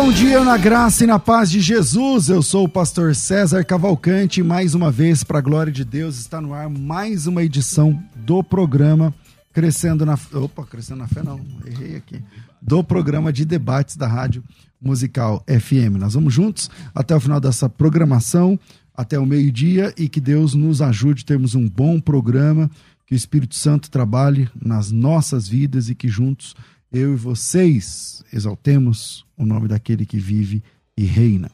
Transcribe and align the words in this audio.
Bom 0.00 0.12
dia 0.12 0.44
na 0.44 0.56
graça 0.56 1.02
e 1.02 1.08
na 1.08 1.18
paz 1.18 1.50
de 1.50 1.60
Jesus. 1.60 2.28
Eu 2.28 2.40
sou 2.40 2.66
o 2.66 2.68
pastor 2.68 3.16
César 3.16 3.64
Cavalcante. 3.64 4.44
Mais 4.44 4.72
uma 4.72 4.92
vez, 4.92 5.24
para 5.24 5.38
a 5.38 5.42
glória 5.42 5.72
de 5.72 5.84
Deus, 5.84 6.20
está 6.20 6.40
no 6.40 6.54
ar 6.54 6.70
mais 6.70 7.26
uma 7.26 7.42
edição 7.42 8.00
do 8.14 8.40
programa 8.44 9.12
Crescendo 9.52 10.06
na 10.06 10.16
Opa, 10.34 10.64
Crescendo 10.64 11.00
na 11.00 11.08
Fé, 11.08 11.20
não, 11.20 11.40
errei 11.66 11.96
aqui. 11.96 12.22
Do 12.62 12.84
programa 12.84 13.32
de 13.32 13.44
debates 13.44 13.96
da 13.96 14.06
Rádio 14.06 14.44
Musical 14.80 15.44
FM. 15.48 15.98
Nós 15.98 16.14
vamos 16.14 16.32
juntos 16.32 16.70
até 16.94 17.16
o 17.16 17.20
final 17.20 17.40
dessa 17.40 17.68
programação, 17.68 18.56
até 18.96 19.18
o 19.18 19.26
meio-dia, 19.26 19.92
e 19.98 20.08
que 20.08 20.20
Deus 20.20 20.54
nos 20.54 20.80
ajude 20.80 21.24
termos 21.24 21.56
um 21.56 21.68
bom 21.68 22.00
programa, 22.00 22.70
que 23.04 23.14
o 23.14 23.16
Espírito 23.16 23.56
Santo 23.56 23.90
trabalhe 23.90 24.48
nas 24.54 24.92
nossas 24.92 25.48
vidas 25.48 25.88
e 25.88 25.94
que 25.96 26.06
juntos 26.06 26.54
eu 26.92 27.12
e 27.12 27.16
vocês 27.16 28.22
exaltemos 28.32 29.26
o 29.36 29.44
nome 29.44 29.68
daquele 29.68 30.06
que 30.06 30.18
vive 30.18 30.62
e 30.96 31.04
reina 31.04 31.50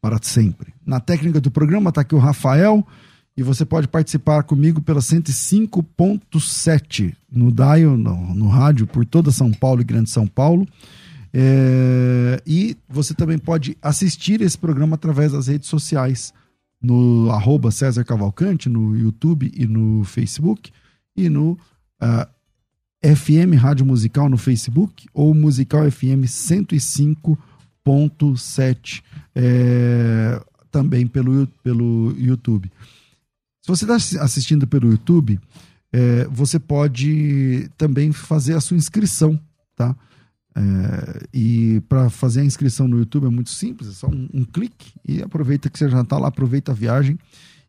para 0.00 0.18
sempre. 0.22 0.74
Na 0.84 1.00
técnica 1.00 1.40
do 1.40 1.50
programa 1.50 1.88
está 1.88 2.02
aqui 2.02 2.14
o 2.14 2.18
Rafael 2.18 2.86
e 3.36 3.42
você 3.42 3.64
pode 3.64 3.88
participar 3.88 4.44
comigo 4.44 4.80
pela 4.80 5.00
105.7 5.00 7.16
no 7.30 7.50
dial, 7.50 7.96
no, 7.96 8.34
no, 8.34 8.48
rádio, 8.48 8.86
por 8.86 9.04
toda 9.04 9.32
São 9.32 9.50
Paulo 9.50 9.80
e 9.80 9.84
Grande 9.84 10.10
São 10.10 10.24
Paulo. 10.26 10.68
É, 11.32 12.40
e 12.46 12.76
você 12.88 13.12
também 13.12 13.38
pode 13.38 13.76
assistir 13.82 14.40
esse 14.40 14.56
programa 14.56 14.94
através 14.94 15.32
das 15.32 15.48
redes 15.48 15.68
sociais, 15.68 16.32
no 16.80 17.28
arroba 17.30 17.72
César 17.72 18.04
Cavalcante, 18.04 18.68
no 18.68 18.96
YouTube 18.96 19.50
e 19.52 19.66
no 19.66 20.04
Facebook, 20.04 20.70
e 21.16 21.28
no 21.28 21.58
uh, 22.00 22.24
FM 23.04 23.58
Rádio 23.58 23.84
Musical 23.84 24.30
no 24.30 24.38
Facebook 24.38 25.06
ou 25.12 25.34
Musical 25.34 25.90
FM 25.90 26.24
105.7 26.24 29.02
é, 29.34 30.40
também 30.70 31.06
pelo, 31.06 31.46
pelo 31.62 32.14
YouTube. 32.16 32.72
Se 33.60 33.68
você 33.68 33.84
está 33.84 33.96
assistindo 34.24 34.66
pelo 34.66 34.90
YouTube, 34.90 35.38
é, 35.92 36.26
você 36.30 36.58
pode 36.58 37.70
também 37.76 38.10
fazer 38.10 38.54
a 38.54 38.60
sua 38.60 38.78
inscrição, 38.78 39.38
tá? 39.76 39.94
É, 40.56 41.26
e 41.34 41.82
para 41.88 42.08
fazer 42.08 42.40
a 42.40 42.44
inscrição 42.44 42.88
no 42.88 42.98
YouTube 42.98 43.26
é 43.26 43.30
muito 43.30 43.50
simples, 43.50 43.90
é 43.90 43.92
só 43.92 44.06
um, 44.06 44.30
um 44.32 44.44
clique 44.44 44.94
e 45.06 45.22
aproveita 45.22 45.68
que 45.68 45.78
você 45.78 45.90
já 45.90 46.00
está 46.00 46.16
lá, 46.16 46.28
aproveita 46.28 46.72
a 46.72 46.74
viagem 46.74 47.18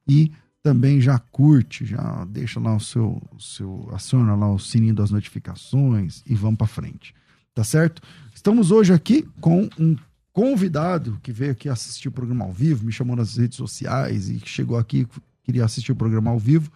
e 0.07 0.31
também 0.65 0.99
já 0.99 1.19
curte, 1.19 1.85
já 1.85 2.25
deixa 2.25 2.59
lá 2.59 2.75
o 2.75 2.79
seu, 2.79 3.21
seu 3.37 3.87
aciona 3.93 4.33
lá 4.33 4.51
o 4.51 4.57
sininho 4.57 4.95
das 4.95 5.11
notificações 5.11 6.23
e 6.25 6.33
vamos 6.33 6.57
para 6.57 6.65
frente. 6.65 7.13
Tá 7.53 7.63
certo? 7.63 8.01
Estamos 8.33 8.71
hoje 8.71 8.91
aqui 8.91 9.29
com 9.39 9.69
um 9.77 9.95
convidado 10.33 11.19
que 11.21 11.31
veio 11.31 11.51
aqui 11.51 11.69
assistir 11.69 12.07
o 12.07 12.11
programa 12.11 12.45
ao 12.45 12.51
vivo, 12.51 12.83
me 12.83 12.91
chamou 12.91 13.15
nas 13.15 13.37
redes 13.37 13.57
sociais 13.57 14.27
e 14.27 14.41
chegou 14.43 14.75
aqui, 14.75 15.07
queria 15.43 15.63
assistir 15.63 15.91
o 15.91 15.95
programa 15.95 16.31
ao 16.31 16.39
vivo. 16.39 16.71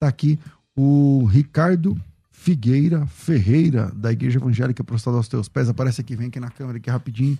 Tá 0.00 0.08
aqui 0.08 0.38
o 0.74 1.26
Ricardo 1.26 1.94
Figueira 2.30 3.06
Ferreira, 3.06 3.92
da 3.94 4.10
Igreja 4.10 4.38
Evangélica 4.38 4.82
Prostrada 4.82 5.18
aos 5.18 5.28
Teus 5.28 5.46
Pés. 5.46 5.68
Aparece 5.68 6.00
aqui, 6.00 6.16
vem 6.16 6.28
aqui 6.28 6.40
na 6.40 6.48
câmera 6.48 6.78
aqui 6.78 6.88
rapidinho. 6.88 7.38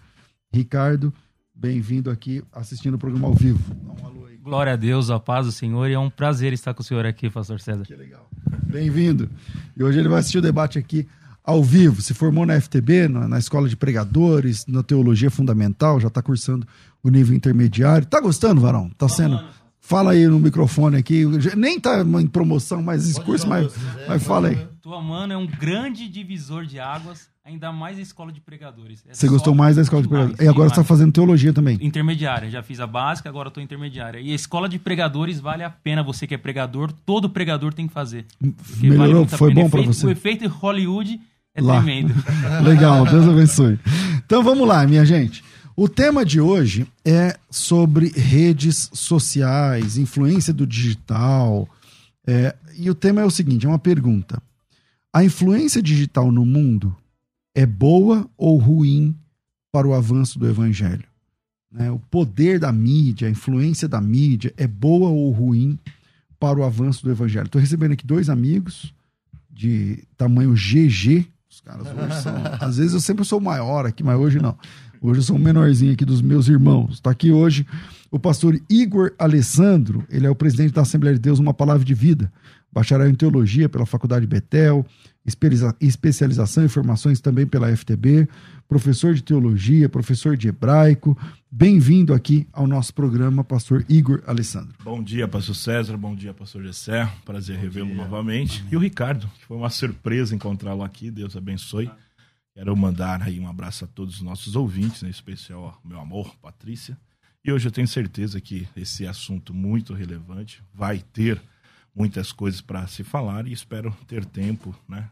Ricardo, 0.52 1.10
bem-vindo 1.54 2.10
aqui 2.10 2.44
assistindo 2.52 2.96
o 2.96 2.98
programa 2.98 3.28
ao 3.28 3.34
vivo. 3.34 3.74
Dá 3.74 4.02
um 4.02 4.06
alô 4.06 4.26
aí. 4.26 4.35
Glória 4.46 4.74
a 4.74 4.76
Deus, 4.76 5.10
a 5.10 5.18
paz 5.18 5.44
do 5.44 5.50
Senhor, 5.50 5.90
e 5.90 5.94
é 5.94 5.98
um 5.98 6.08
prazer 6.08 6.52
estar 6.52 6.72
com 6.72 6.80
o 6.80 6.84
senhor 6.84 7.04
aqui, 7.04 7.28
pastor 7.28 7.58
César. 7.58 7.82
Que 7.82 7.96
legal. 7.96 8.30
Bem-vindo. 8.62 9.28
E 9.76 9.82
hoje 9.82 9.98
ele 9.98 10.08
vai 10.08 10.20
assistir 10.20 10.38
o 10.38 10.40
debate 10.40 10.78
aqui 10.78 11.08
ao 11.42 11.64
vivo. 11.64 12.00
Se 12.00 12.14
formou 12.14 12.46
na 12.46 12.60
FTB, 12.60 13.08
na, 13.08 13.26
na 13.26 13.40
Escola 13.40 13.68
de 13.68 13.76
Pregadores, 13.76 14.64
na 14.68 14.84
Teologia 14.84 15.32
Fundamental, 15.32 15.98
já 15.98 16.06
está 16.06 16.22
cursando 16.22 16.64
o 17.02 17.10
nível 17.10 17.34
intermediário. 17.34 18.06
Tá 18.06 18.20
gostando, 18.20 18.60
Varão? 18.60 18.88
Tá 18.90 19.08
sendo. 19.08 19.44
Fala 19.80 20.12
aí 20.12 20.28
no 20.28 20.38
microfone 20.38 20.96
aqui. 20.96 21.24
Nem 21.56 21.80
tá 21.80 22.02
em 22.02 22.28
promoção 22.28 22.80
mais 22.80 23.04
esse 23.04 23.20
curso, 23.20 23.48
mas, 23.48 23.74
mas 24.06 24.22
fala 24.22 24.50
aí. 24.50 24.68
Tua 24.80 25.02
mano 25.02 25.32
é 25.32 25.36
um 25.36 25.48
grande 25.48 26.08
divisor 26.08 26.64
de 26.66 26.78
águas, 26.78 27.28
ainda 27.46 27.70
mais 27.70 27.96
a 27.96 28.02
escola 28.02 28.32
de 28.32 28.40
pregadores. 28.40 29.04
É 29.08 29.14
Você 29.14 29.28
gostou 29.28 29.54
mais 29.54 29.76
da 29.76 29.82
escola 29.82 30.02
de 30.02 30.08
pregadores? 30.08 30.40
E 30.40 30.48
agora 30.48 30.68
você 30.68 30.72
está 30.72 30.84
fazendo 30.84 31.12
teologia 31.12 31.52
também? 31.52 31.78
Intermediária. 31.80 32.50
Já 32.50 32.60
fiz 32.60 32.80
a 32.80 32.86
básica, 32.88 33.28
agora 33.28 33.48
estou 33.48 33.62
intermediária. 33.62 34.18
E 34.18 34.32
a 34.32 34.34
escola 34.34 34.68
de 34.68 34.80
pregadores 34.80 35.38
vale 35.38 35.62
a 35.62 35.70
pena. 35.70 36.02
Você 36.02 36.26
que 36.26 36.34
é 36.34 36.38
pregador, 36.38 36.90
todo 36.90 37.30
pregador 37.30 37.72
tem 37.72 37.86
que 37.86 37.94
fazer. 37.94 38.26
Melhorou? 38.80 39.24
Vale 39.24 39.38
foi 39.38 39.54
bom 39.54 39.70
para 39.70 39.82
você? 39.82 40.06
O 40.06 40.10
efeito 40.10 40.48
Hollywood 40.48 41.20
é 41.54 41.62
Lá. 41.62 41.76
tremendo. 41.76 42.12
Legal, 42.64 43.06
Deus 43.06 43.28
abençoe. 43.28 43.78
Então 44.24 44.42
vamos 44.42 44.66
lá, 44.66 44.84
minha 44.84 45.06
gente. 45.06 45.44
O 45.76 45.88
tema 45.88 46.24
de 46.24 46.40
hoje 46.40 46.86
é 47.04 47.38
sobre 47.48 48.08
redes 48.08 48.90
sociais, 48.92 49.96
influência 49.96 50.52
do 50.52 50.66
digital. 50.66 51.68
É, 52.26 52.56
e 52.76 52.90
o 52.90 52.94
tema 52.94 53.20
é 53.20 53.24
o 53.24 53.30
seguinte: 53.30 53.66
é 53.66 53.68
uma 53.68 53.78
pergunta. 53.78 54.42
A 55.12 55.22
influência 55.22 55.80
digital 55.80 56.32
no 56.32 56.44
mundo 56.44 56.94
é 57.56 57.64
boa 57.64 58.28
ou 58.36 58.58
ruim 58.58 59.16
para 59.72 59.88
o 59.88 59.94
avanço 59.94 60.38
do 60.38 60.46
evangelho? 60.46 61.04
Né? 61.72 61.90
O 61.90 61.98
poder 61.98 62.60
da 62.60 62.70
mídia, 62.70 63.26
a 63.26 63.30
influência 63.30 63.88
da 63.88 63.98
mídia 63.98 64.52
é 64.58 64.66
boa 64.66 65.08
ou 65.08 65.32
ruim 65.32 65.78
para 66.38 66.60
o 66.60 66.64
avanço 66.64 67.02
do 67.02 67.10
evangelho? 67.10 67.46
Estou 67.46 67.58
recebendo 67.58 67.92
aqui 67.92 68.06
dois 68.06 68.28
amigos 68.28 68.94
de 69.50 70.04
tamanho 70.18 70.52
GG. 70.52 71.26
Os 71.50 71.62
caras 71.62 71.86
hoje 71.86 72.22
são. 72.22 72.34
Às 72.60 72.76
vezes 72.76 72.92
eu 72.92 73.00
sempre 73.00 73.24
sou 73.24 73.40
maior 73.40 73.86
aqui, 73.86 74.04
mas 74.04 74.18
hoje 74.18 74.38
não. 74.38 74.54
Hoje 75.00 75.20
eu 75.20 75.24
sou 75.24 75.36
o 75.36 75.38
menorzinho 75.38 75.94
aqui 75.94 76.04
dos 76.04 76.20
meus 76.20 76.48
irmãos. 76.48 76.94
Está 76.94 77.10
aqui 77.10 77.32
hoje 77.32 77.66
o 78.10 78.18
pastor 78.18 78.60
Igor 78.68 79.12
Alessandro, 79.18 80.04
ele 80.10 80.26
é 80.26 80.30
o 80.30 80.34
presidente 80.34 80.74
da 80.74 80.82
Assembleia 80.82 81.14
de 81.14 81.20
Deus 81.20 81.38
Uma 81.38 81.54
Palavra 81.54 81.84
de 81.84 81.94
Vida, 81.94 82.30
bacharel 82.70 83.08
em 83.08 83.14
teologia 83.14 83.68
pela 83.68 83.86
Faculdade 83.86 84.26
Betel, 84.26 84.84
especialização 85.80 86.64
em 86.64 86.68
formações 86.68 87.20
também 87.20 87.46
pela 87.46 87.74
FTB, 87.74 88.28
professor 88.68 89.14
de 89.14 89.22
teologia, 89.22 89.88
professor 89.88 90.36
de 90.36 90.48
hebraico. 90.48 91.18
Bem-vindo 91.50 92.14
aqui 92.14 92.46
ao 92.52 92.66
nosso 92.66 92.94
programa, 92.94 93.42
pastor 93.42 93.84
Igor 93.88 94.22
Alessandro. 94.26 94.74
Bom 94.82 95.02
dia, 95.02 95.26
pastor 95.26 95.56
César, 95.56 95.96
bom 95.96 96.14
dia, 96.14 96.32
pastor 96.32 96.62
Gessé. 96.62 97.10
Prazer 97.24 97.58
revê-lo 97.58 97.94
novamente. 97.94 98.60
Amém. 98.60 98.72
E 98.72 98.76
o 98.76 98.80
Ricardo, 98.80 99.28
que 99.38 99.44
foi 99.46 99.56
uma 99.56 99.70
surpresa 99.70 100.34
encontrá-lo 100.34 100.82
aqui. 100.82 101.10
Deus 101.10 101.36
abençoe. 101.36 101.90
Quero 102.54 102.74
mandar 102.76 103.22
aí 103.22 103.38
um 103.38 103.48
abraço 103.48 103.84
a 103.84 103.88
todos 103.88 104.16
os 104.16 104.22
nossos 104.22 104.56
ouvintes, 104.56 105.02
em 105.02 105.08
especial 105.08 105.64
ao 105.64 105.80
meu 105.84 106.00
amor, 106.00 106.34
Patrícia. 106.40 106.96
E 107.44 107.52
hoje 107.52 107.68
eu 107.68 107.72
tenho 107.72 107.86
certeza 107.86 108.40
que 108.40 108.66
esse 108.74 109.06
assunto 109.06 109.54
muito 109.54 109.92
relevante 109.92 110.62
vai 110.74 110.98
ter 110.98 111.40
muitas 111.94 112.32
coisas 112.32 112.60
para 112.60 112.86
se 112.86 113.04
falar 113.04 113.46
e 113.46 113.52
espero 113.52 113.96
ter 114.06 114.24
tempo, 114.24 114.74
né, 114.88 115.08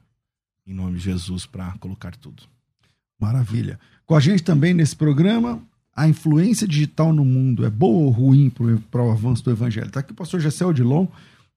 em 0.67 0.75
nome 0.75 0.99
de 0.99 1.05
Jesus, 1.05 1.47
para 1.47 1.73
colocar 1.79 2.17
tudo. 2.17 2.43
Maravilha. 3.21 3.79
Com 4.07 4.15
a 4.15 4.21
gente 4.21 4.43
também 4.43 4.75
nesse 4.75 4.97
programa, 4.97 5.63
a 5.95 6.09
influência 6.09 6.67
digital 6.67 7.13
no 7.13 7.25
mundo 7.25 7.65
é 7.65 7.71
boa 7.71 8.05
ou 8.05 8.11
ruim 8.11 8.51
para 8.91 9.03
o 9.03 9.11
avanço 9.11 9.45
do 9.45 9.51
evangelho? 9.51 9.87
Está 9.87 10.01
aqui 10.01 10.13
o 10.13 10.15
pastor 10.15 10.41
Gessé 10.41 10.65
Odilon, 10.67 11.07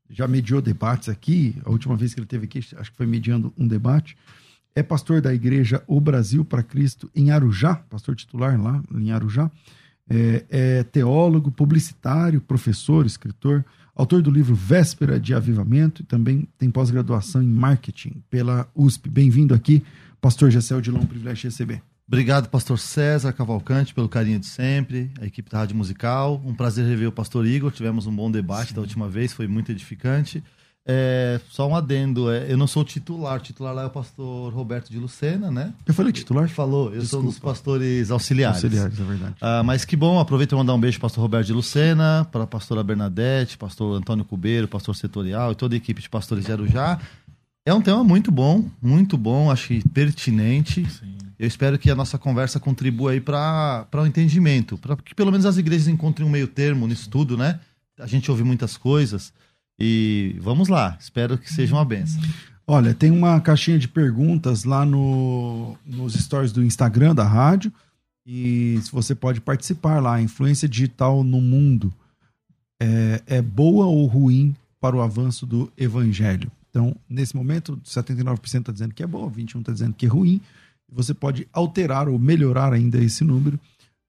já 0.09 0.27
mediou 0.27 0.62
debates 0.62 1.09
aqui, 1.09 1.56
a 1.65 1.71
última 1.71 1.95
vez 1.95 2.13
que 2.13 2.19
ele 2.19 2.27
teve 2.27 2.45
aqui, 2.45 2.59
acho 2.59 2.92
que 2.92 2.98
foi 2.98 3.06
mediando 3.06 3.54
um 3.57 3.68
debate. 3.68 4.18
É 4.75 4.83
pastor 4.83 5.21
da 5.21 5.33
igreja 5.33 5.83
O 5.88 6.00
Brasil 6.00 6.45
para 6.45 6.62
Cristo 6.62 7.09
em 7.15 7.31
Arujá, 7.31 7.75
pastor 7.75 8.15
titular 8.15 8.62
lá 8.62 8.81
em 8.95 9.12
Arujá. 9.12 9.50
É, 10.09 10.45
é 10.50 10.83
teólogo, 10.83 11.51
publicitário, 11.51 12.39
professor, 12.39 13.06
escritor, 13.06 13.65
autor 13.97 14.21
do 14.21 14.29
livro 14.29 14.53
Véspera 14.53 15.19
de 15.19 15.33
Avivamento 15.33 16.03
e 16.03 16.05
também 16.05 16.47
tem 16.57 16.69
pós-graduação 16.69 17.41
em 17.41 17.47
marketing 17.47 18.21
pela 18.29 18.69
USP. 18.75 19.09
Bem-vindo 19.09 19.55
aqui, 19.55 19.83
pastor 20.21 20.51
Gessé 20.51 20.75
Odilon, 20.75 21.03
privilégio 21.03 21.41
de 21.41 21.47
receber. 21.47 21.81
Obrigado, 22.07 22.47
pastor 22.47 22.77
César 22.77 23.33
Cavalcante, 23.33 23.95
pelo 23.95 24.07
carinho 24.07 24.39
de 24.39 24.45
sempre, 24.45 25.11
a 25.19 25.25
equipe 25.25 25.49
da 25.49 25.57
Rádio 25.57 25.75
Musical. 25.75 26.41
Um 26.45 26.53
prazer 26.53 26.85
rever 26.85 27.09
o 27.09 27.11
pastor 27.11 27.45
Igor. 27.45 27.71
Tivemos 27.71 28.05
um 28.05 28.15
bom 28.15 28.29
debate 28.29 28.69
Sim. 28.69 28.75
da 28.75 28.81
última 28.81 29.09
vez, 29.09 29.33
foi 29.33 29.47
muito 29.47 29.71
edificante. 29.71 30.44
É, 30.89 31.42
só 31.50 31.68
um 31.68 31.75
adendo, 31.75 32.31
é, 32.31 32.50
eu 32.50 32.56
não 32.56 32.66
sou 32.66 32.81
titular, 32.86 33.36
o 33.36 33.39
titular 33.42 33.75
lá 33.75 33.84
é 33.84 33.86
o 33.88 33.89
pastor 33.89 34.54
Roberto 34.54 34.89
de 34.89 34.98
Lucena, 34.98 35.51
né? 35.51 35.74
Eu 35.86 35.94
falei 35.94 36.13
titular? 36.13 36.48
Falou, 36.48 36.94
eu 36.94 37.01
Desculpa. 37.01 37.07
sou 37.10 37.19
um 37.19 37.25
dos 37.25 37.38
pastores 37.38 38.10
auxiliares. 38.10 38.63
Auxiliares, 38.63 38.98
é 38.98 39.04
verdade. 39.04 39.36
Ah, 39.42 39.62
mas 39.63 39.84
que 39.84 39.98
bom, 39.98 40.18
aproveito 40.18 40.51
para 40.51 40.60
mandar 40.60 40.74
um 40.74 40.80
beijo 40.80 40.98
para 40.98 41.07
o 41.07 41.10
pastor 41.10 41.22
Roberto 41.22 41.48
de 41.48 41.51
Lucena, 41.51 42.25
para 42.31 42.44
a 42.44 42.48
pastora 42.48 42.81
Bernadette, 42.86 43.57
pastor 43.57 43.98
Antônio 43.98 44.24
Cubeiro, 44.24 44.66
pastor 44.66 44.95
Setorial 44.95 45.51
e 45.51 45.56
toda 45.56 45.75
a 45.75 45.78
equipe 45.78 46.01
de 46.01 46.10
pastores 46.10 46.45
de 46.45 46.54
Arujá. 46.54 47.01
É 47.66 47.74
um 47.74 47.81
tema 47.81 48.01
muito 48.01 48.31
bom, 48.31 48.63
muito 48.81 49.18
bom, 49.18 49.51
acho 49.51 49.68
que 49.68 49.90
pertinente. 49.90 50.90
Sim. 50.90 51.18
Eu 51.38 51.50
espero 51.50 51.78
que 51.78 51.92
a 51.92 51.95
nossa 51.95 52.18
conversa 52.18 52.62
contribua 52.62 53.12
aí 53.12 53.19
para 53.19 53.86
o 53.94 53.98
um 53.98 54.06
entendimento, 54.06 54.78
para 54.78 54.95
que 54.95 55.13
pelo 55.13 55.31
menos 55.31 55.45
as 55.45 55.57
igrejas 55.57 55.90
encontrem 55.90 56.25
um 56.25 56.31
meio 56.31 56.48
termo 56.48 56.88
nisso 56.88 57.10
tudo, 57.10 57.36
né? 57.36 57.60
A 58.00 58.07
gente 58.07 58.31
ouve 58.31 58.44
muitas 58.44 58.78
coisas 58.78 59.33
e 59.79 60.35
vamos 60.39 60.68
lá, 60.68 60.97
espero 61.00 61.38
que 61.38 61.51
seja 61.51 61.75
uma 61.75 61.85
benção. 61.85 62.21
Olha, 62.65 62.94
tem 62.94 63.12
uma 63.12 63.39
caixinha 63.39 63.79
de 63.79 63.88
perguntas 63.88 64.63
lá 64.65 64.85
no, 64.85 65.77
nos 65.85 66.13
stories 66.13 66.51
do 66.51 66.63
Instagram 66.63 67.15
da 67.15 67.24
rádio 67.24 67.71
e 68.25 68.77
se 68.83 68.91
você 68.91 69.15
pode 69.15 69.39
participar 69.39 70.01
lá, 70.01 70.15
a 70.15 70.21
influência 70.21 70.68
digital 70.68 71.24
no 71.24 71.39
mundo 71.39 71.94
é, 72.81 73.21
é 73.25 73.41
boa 73.41 73.85
ou 73.85 74.06
ruim 74.06 74.53
para 74.81 74.97
o 74.97 75.01
avanço 75.01 75.45
do 75.45 75.71
evangelho? 75.77 76.51
Então, 76.69 76.94
nesse 77.09 77.38
momento, 77.38 77.80
79% 77.85 78.59
está 78.59 78.71
dizendo 78.73 78.94
que 78.94 79.01
é 79.01 79.07
bom, 79.07 79.31
21% 79.31 79.59
está 79.59 79.71
dizendo 79.71 79.94
que 79.94 80.06
é 80.06 80.09
ruim. 80.09 80.41
Você 80.91 81.13
pode 81.13 81.47
alterar 81.53 82.09
ou 82.09 82.19
melhorar 82.19 82.73
ainda 82.73 82.97
esse 82.97 83.23
número 83.23 83.57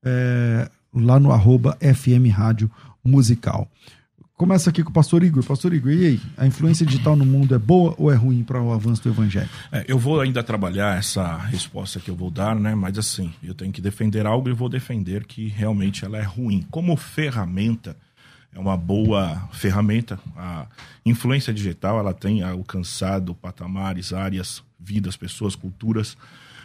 é, 0.05 0.69
lá 0.93 1.21
no 1.21 1.31
arroba 1.31 1.79
FM 1.81 2.33
Rádio 2.33 2.69
Musical. 3.05 3.71
Começa 4.39 4.71
aqui 4.71 4.85
com 4.85 4.91
o 4.91 4.93
pastor 4.93 5.25
Igor. 5.25 5.43
Pastor 5.43 5.75
Igor, 5.75 5.91
e 5.91 6.07
aí? 6.07 6.21
A 6.37 6.47
influência 6.47 6.87
digital 6.87 7.17
no 7.17 7.27
mundo 7.27 7.57
é 7.57 7.59
boa 7.59 7.93
ou 7.99 8.09
é 8.09 8.15
ruim 8.15 8.45
para 8.45 8.63
o 8.63 8.73
avanço 8.73 9.03
do 9.03 9.09
evangelho? 9.09 9.49
É, 9.73 9.85
eu 9.89 9.99
vou 9.99 10.21
ainda 10.21 10.45
trabalhar 10.45 10.97
essa 10.97 11.37
resposta 11.39 11.99
que 11.99 12.09
eu 12.09 12.15
vou 12.15 12.31
dar, 12.31 12.55
né? 12.55 12.73
Mas 12.73 12.97
assim, 12.97 13.35
eu 13.43 13.53
tenho 13.53 13.73
que 13.73 13.81
defender 13.81 14.27
algo 14.27 14.49
e 14.49 14.53
vou 14.53 14.69
defender 14.69 15.25
que 15.25 15.49
realmente 15.49 16.05
ela 16.05 16.19
é 16.19 16.23
ruim. 16.23 16.65
Como 16.71 16.97
ferramenta, 16.97 17.97
é 18.55 18.61
uma 18.61 18.77
boa 18.77 19.49
ferramenta. 19.51 20.21
A 20.37 20.69
influência 21.05 21.53
digital 21.53 21.99
ela 21.99 22.15
tem 22.15 22.41
alcançado 22.41 23.35
patamares, 23.35 24.13
áreas, 24.13 24.63
vidas, 24.79 25.17
pessoas, 25.17 25.57
culturas. 25.57 26.17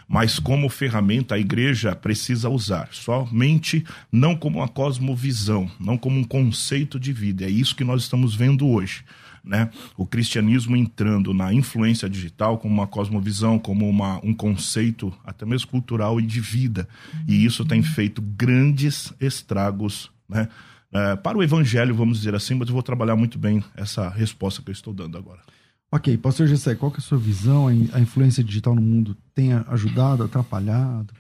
Mas 0.08 0.40
como 0.40 0.70
ferramenta 0.70 1.36
a 1.36 1.40
igreja 1.40 1.96
precisa 1.96 2.50
usar, 2.50 2.90
somente 2.92 3.86
não 4.12 4.36
como 4.36 4.60
uma 4.60 4.68
cosmovisão, 4.68 5.70
não 5.80 5.98
como 5.98 6.20
um 6.20 6.24
conceito 6.24 7.00
de 7.00 7.14
vida. 7.14 7.46
É 7.46 7.50
isso 7.50 7.76
que 7.76 7.84
nós 7.84 8.04
estamos 8.04 8.36
vendo 8.36 8.68
hoje. 8.68 9.04
Né? 9.44 9.70
O 9.98 10.06
cristianismo 10.06 10.76
entrando 10.76 11.34
na 11.34 11.54
influência 11.54 12.10
digital 12.10 12.58
como 12.58 12.74
uma 12.74 12.88
cosmovisão, 12.88 13.60
como 13.60 13.90
uma, 13.90 14.20
um 14.24 14.34
conceito 14.34 15.14
até 15.26 15.46
mesmo 15.46 15.68
cultural 15.68 16.20
e 16.20 16.24
de 16.24 16.40
vida. 16.40 16.88
E 17.28 17.44
isso 17.44 17.66
tem 17.66 17.84
feito 17.84 18.22
grandes 18.22 19.14
estragos 19.20 20.10
né? 20.30 20.48
é, 20.94 21.16
para 21.18 21.38
o 21.38 21.44
evangelho, 21.44 21.94
vamos 21.94 22.20
dizer 22.20 22.36
assim, 22.36 22.56
mas 22.56 22.70
eu 22.70 22.74
vou 22.74 22.84
trabalhar 22.84 23.18
muito 23.18 23.38
bem 23.38 23.62
essa 23.76 24.08
resposta 24.08 24.62
que 24.62 24.70
eu 24.70 24.74
estou 24.74 24.94
dando 24.94 25.18
agora. 25.18 25.42
Ok, 25.94 26.18
pastor 26.18 26.48
Gessé, 26.48 26.74
qual 26.74 26.90
que 26.90 26.98
é 26.98 27.02
a 27.02 27.04
sua 27.04 27.20
visão? 27.20 27.68
A 27.68 28.00
influência 28.00 28.44
digital 28.44 28.74
no 28.74 28.82
mundo 28.82 29.16
tem 29.36 29.54
ajudado, 29.54 30.24
atrapalhado? 30.24 31.14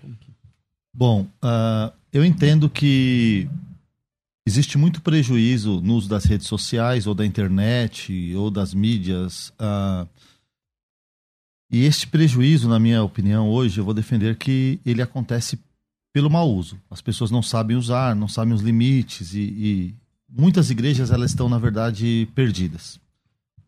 Bom, 0.92 1.28
uh, 1.44 1.94
eu 2.12 2.25
entendo 2.25 2.68
que 2.68 3.48
existe 4.48 4.75
muito 4.75 5.00
prejuízo 5.00 5.80
no 5.80 5.94
uso 5.94 6.10
das 6.10 6.25
redes 6.25 6.48
sociais, 6.48 7.06
ou 7.06 7.14
da 7.14 7.24
internet, 7.24 8.34
ou 8.36 8.50
das 8.50 8.74
mídias. 8.74 9.50
Uh, 9.60 10.10
e 11.70 11.86
este 11.86 12.08
prejuízo, 12.08 12.68
na 12.68 12.80
minha 12.80 13.04
opinião, 13.04 13.52
hoje, 13.52 13.80
eu 13.80 13.86
vou 13.86 13.94
defender 13.94 14.38
que 14.38 14.80
ele 14.84 15.04
acontece 15.04 15.60
pelo 16.12 16.31
mau 16.31 16.52
uso. 16.52 16.80
As 16.90 17.00
pessoas 17.00 17.30
não 17.30 17.44
sabem 17.44 17.78
usar, 17.78 18.16
não 18.16 18.28
sabem 18.28 18.56
os 18.56 18.62
limites 18.62 19.36
e, 19.36 19.40
e 19.40 19.96
muitas 20.28 20.72
igrejas 20.72 21.12
elas 21.12 21.30
estão 21.30 21.48
na 21.48 21.60
verdade 21.60 22.28
perdidas. 22.34 23.02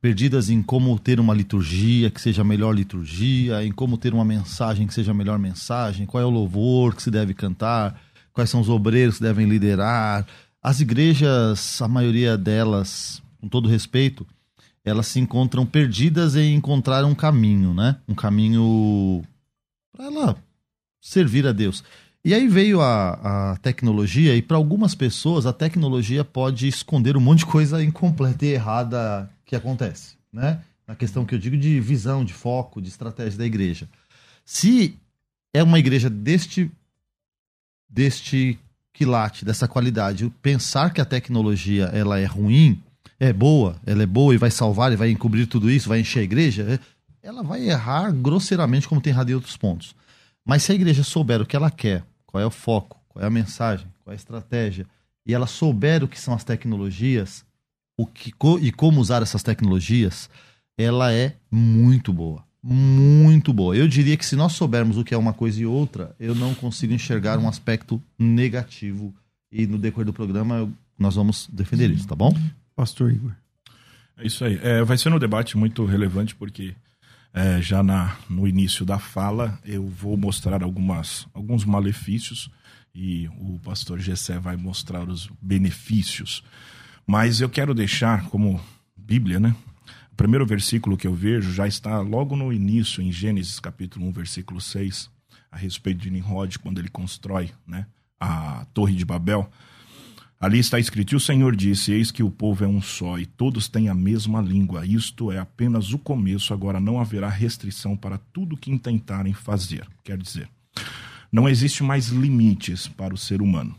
Perdidas 0.05 0.51
em 0.51 0.61
como 0.61 0.99
ter 0.99 1.19
uma 1.19 1.33
liturgia 1.33 2.11
que 2.11 2.21
seja 2.21 2.43
a 2.43 2.45
melhor 2.45 2.75
liturgia, 2.75 3.65
em 3.65 3.71
como 3.71 3.97
ter 3.97 4.13
uma 4.13 4.23
mensagem 4.23 4.85
que 4.85 4.93
seja 4.93 5.09
a 5.09 5.15
melhor 5.15 5.39
mensagem, 5.39 6.05
qual 6.05 6.21
é 6.21 6.25
o 6.27 6.29
louvor 6.29 6.93
que 6.93 7.01
se 7.01 7.09
deve 7.09 7.33
cantar, 7.33 7.99
quais 8.31 8.47
são 8.47 8.61
os 8.61 8.69
obreiros 8.69 9.17
que 9.17 9.23
devem 9.23 9.49
liderar. 9.49 10.23
As 10.61 10.79
igrejas, 10.79 11.81
a 11.81 11.87
maioria 11.87 12.37
delas, 12.37 13.19
com 13.41 13.47
todo 13.47 13.67
respeito, 13.67 14.27
elas 14.83 15.07
se 15.07 15.19
encontram 15.19 15.65
perdidas 15.65 16.35
em 16.35 16.53
encontrar 16.53 17.03
um 17.03 17.15
caminho, 17.15 17.73
né? 17.73 17.95
Um 18.07 18.13
caminho 18.13 19.23
para 19.91 20.05
ela 20.05 20.37
servir 21.01 21.47
a 21.47 21.51
Deus. 21.51 21.83
E 22.23 22.31
aí 22.31 22.47
veio 22.47 22.79
a, 22.79 23.53
a 23.53 23.57
tecnologia, 23.57 24.35
e 24.35 24.41
para 24.43 24.55
algumas 24.55 24.93
pessoas 24.93 25.47
a 25.47 25.53
tecnologia 25.53 26.23
pode 26.23 26.67
esconder 26.67 27.17
um 27.17 27.21
monte 27.21 27.39
de 27.39 27.47
coisa 27.47 27.83
incompleta 27.83 28.45
e 28.45 28.49
errada 28.49 29.31
que 29.45 29.55
acontece, 29.55 30.15
né? 30.31 30.61
Na 30.87 30.95
questão 30.95 31.25
que 31.25 31.33
eu 31.33 31.39
digo 31.39 31.57
de 31.57 31.79
visão, 31.79 32.23
de 32.23 32.33
foco, 32.33 32.81
de 32.81 32.89
estratégia 32.89 33.37
da 33.39 33.45
igreja. 33.45 33.89
Se 34.43 34.97
é 35.53 35.63
uma 35.63 35.79
igreja 35.79 36.09
deste 36.09 36.71
deste 37.89 38.59
quilate, 38.93 39.45
dessa 39.45 39.67
qualidade, 39.67 40.31
pensar 40.41 40.91
que 40.93 41.01
a 41.01 41.05
tecnologia 41.05 41.85
ela 41.85 42.19
é 42.19 42.25
ruim, 42.25 42.81
é 43.19 43.31
boa, 43.31 43.79
ela 43.85 44.03
é 44.03 44.05
boa 44.05 44.33
e 44.33 44.37
vai 44.37 44.51
salvar 44.51 44.91
e 44.91 44.95
vai 44.95 45.09
encobrir 45.09 45.47
tudo 45.47 45.69
isso, 45.69 45.89
vai 45.89 45.99
encher 45.99 46.19
a 46.19 46.23
igreja, 46.23 46.79
ela 47.21 47.43
vai 47.43 47.67
errar 47.67 48.11
grosseiramente 48.11 48.87
como 48.87 49.01
tem 49.01 49.11
errado 49.11 49.29
em 49.29 49.33
outros 49.33 49.57
pontos. 49.57 49.95
Mas 50.45 50.63
se 50.63 50.71
a 50.71 50.75
igreja 50.75 51.03
souber 51.03 51.41
o 51.41 51.45
que 51.45 51.55
ela 51.55 51.71
quer, 51.71 52.03
qual 52.25 52.41
é 52.41 52.45
o 52.45 52.51
foco, 52.51 53.01
qual 53.09 53.23
é 53.23 53.27
a 53.27 53.31
mensagem, 53.31 53.87
qual 54.03 54.11
é 54.11 54.15
a 54.15 54.15
estratégia, 54.15 54.85
e 55.25 55.33
ela 55.33 55.47
souber 55.47 56.03
o 56.03 56.07
que 56.07 56.19
são 56.19 56.33
as 56.33 56.43
tecnologias, 56.43 57.43
o 57.97 58.05
que 58.05 58.33
e 58.61 58.71
como 58.71 58.99
usar 58.99 59.21
essas 59.21 59.43
tecnologias, 59.43 60.29
ela 60.77 61.13
é 61.13 61.35
muito 61.49 62.11
boa. 62.11 62.43
Muito 62.61 63.53
boa. 63.53 63.75
Eu 63.75 63.87
diria 63.87 64.17
que 64.17 64.25
se 64.25 64.35
nós 64.35 64.53
soubermos 64.53 64.97
o 64.97 65.03
que 65.03 65.13
é 65.13 65.17
uma 65.17 65.33
coisa 65.33 65.61
e 65.61 65.65
outra, 65.65 66.15
eu 66.19 66.33
não 66.33 66.55
consigo 66.55 66.93
enxergar 66.93 67.37
um 67.37 67.47
aspecto 67.47 68.01
negativo. 68.17 69.13
E 69.51 69.67
no 69.67 69.77
decorrer 69.77 70.07
do 70.07 70.13
programa 70.13 70.55
eu, 70.55 70.73
nós 70.97 71.15
vamos 71.15 71.47
defender 71.53 71.91
isso, 71.91 72.07
tá 72.07 72.15
bom? 72.15 72.35
Pastor 72.75 73.11
Igor. 73.11 73.31
É 74.17 74.25
isso 74.25 74.43
aí. 74.43 74.59
É, 74.63 74.83
vai 74.83 74.97
ser 74.97 75.13
um 75.13 75.19
debate 75.19 75.57
muito 75.57 75.85
relevante 75.85 76.33
porque 76.33 76.73
é, 77.33 77.61
já 77.61 77.83
na, 77.83 78.17
no 78.29 78.47
início 78.47 78.85
da 78.85 78.97
fala, 78.97 79.59
eu 79.63 79.85
vou 79.85 80.17
mostrar 80.17 80.63
algumas, 80.63 81.27
alguns 81.33 81.65
malefícios 81.65 82.49
e 82.95 83.27
o 83.37 83.59
pastor 83.59 83.99
Gessé 83.99 84.39
vai 84.39 84.55
mostrar 84.55 85.07
os 85.07 85.29
benefícios. 85.41 86.43
Mas 87.05 87.39
eu 87.39 87.49
quero 87.49 87.73
deixar 87.73 88.29
como 88.29 88.59
Bíblia, 88.97 89.39
né? 89.39 89.55
O 90.11 90.15
primeiro 90.15 90.45
versículo 90.45 90.97
que 90.97 91.05
eu 91.05 91.13
vejo 91.13 91.51
já 91.51 91.67
está 91.67 91.99
logo 91.99 92.35
no 92.35 92.51
início, 92.51 93.03
em 93.03 93.11
Gênesis 93.11 93.59
capítulo 93.59 94.07
1, 94.07 94.11
versículo 94.11 94.59
6, 94.59 95.09
a 95.51 95.57
respeito 95.57 95.99
de 95.99 96.09
Nimrod, 96.09 96.57
quando 96.59 96.79
ele 96.79 96.89
constrói 96.89 97.51
né, 97.67 97.85
a 98.19 98.65
Torre 98.73 98.95
de 98.95 99.05
Babel. 99.05 99.49
Ali 100.39 100.59
está 100.59 100.79
escrito: 100.79 101.13
E 101.13 101.15
o 101.15 101.19
Senhor 101.19 101.55
disse: 101.55 101.91
Eis 101.91 102.11
que 102.11 102.23
o 102.23 102.31
povo 102.31 102.63
é 102.63 102.67
um 102.67 102.81
só, 102.81 103.19
e 103.19 103.25
todos 103.25 103.67
têm 103.67 103.87
a 103.87 103.93
mesma 103.93 104.41
língua. 104.41 104.85
Isto 104.85 105.31
é 105.31 105.37
apenas 105.37 105.93
o 105.93 105.99
começo, 105.99 106.53
agora 106.53 106.79
não 106.79 106.99
haverá 106.99 107.29
restrição 107.29 107.95
para 107.95 108.17
tudo 108.17 108.57
que 108.57 108.71
intentarem 108.71 109.33
fazer. 109.33 109.87
Quer 110.03 110.17
dizer, 110.17 110.49
não 111.31 111.47
existe 111.47 111.83
mais 111.83 112.07
limites 112.07 112.87
para 112.87 113.13
o 113.13 113.17
ser 113.17 113.41
humano. 113.41 113.75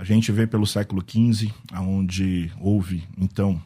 A 0.00 0.04
gente 0.04 0.32
vê 0.32 0.46
pelo 0.46 0.66
século 0.66 1.04
XV, 1.06 1.52
onde 1.74 2.50
houve, 2.58 3.04
então, 3.18 3.62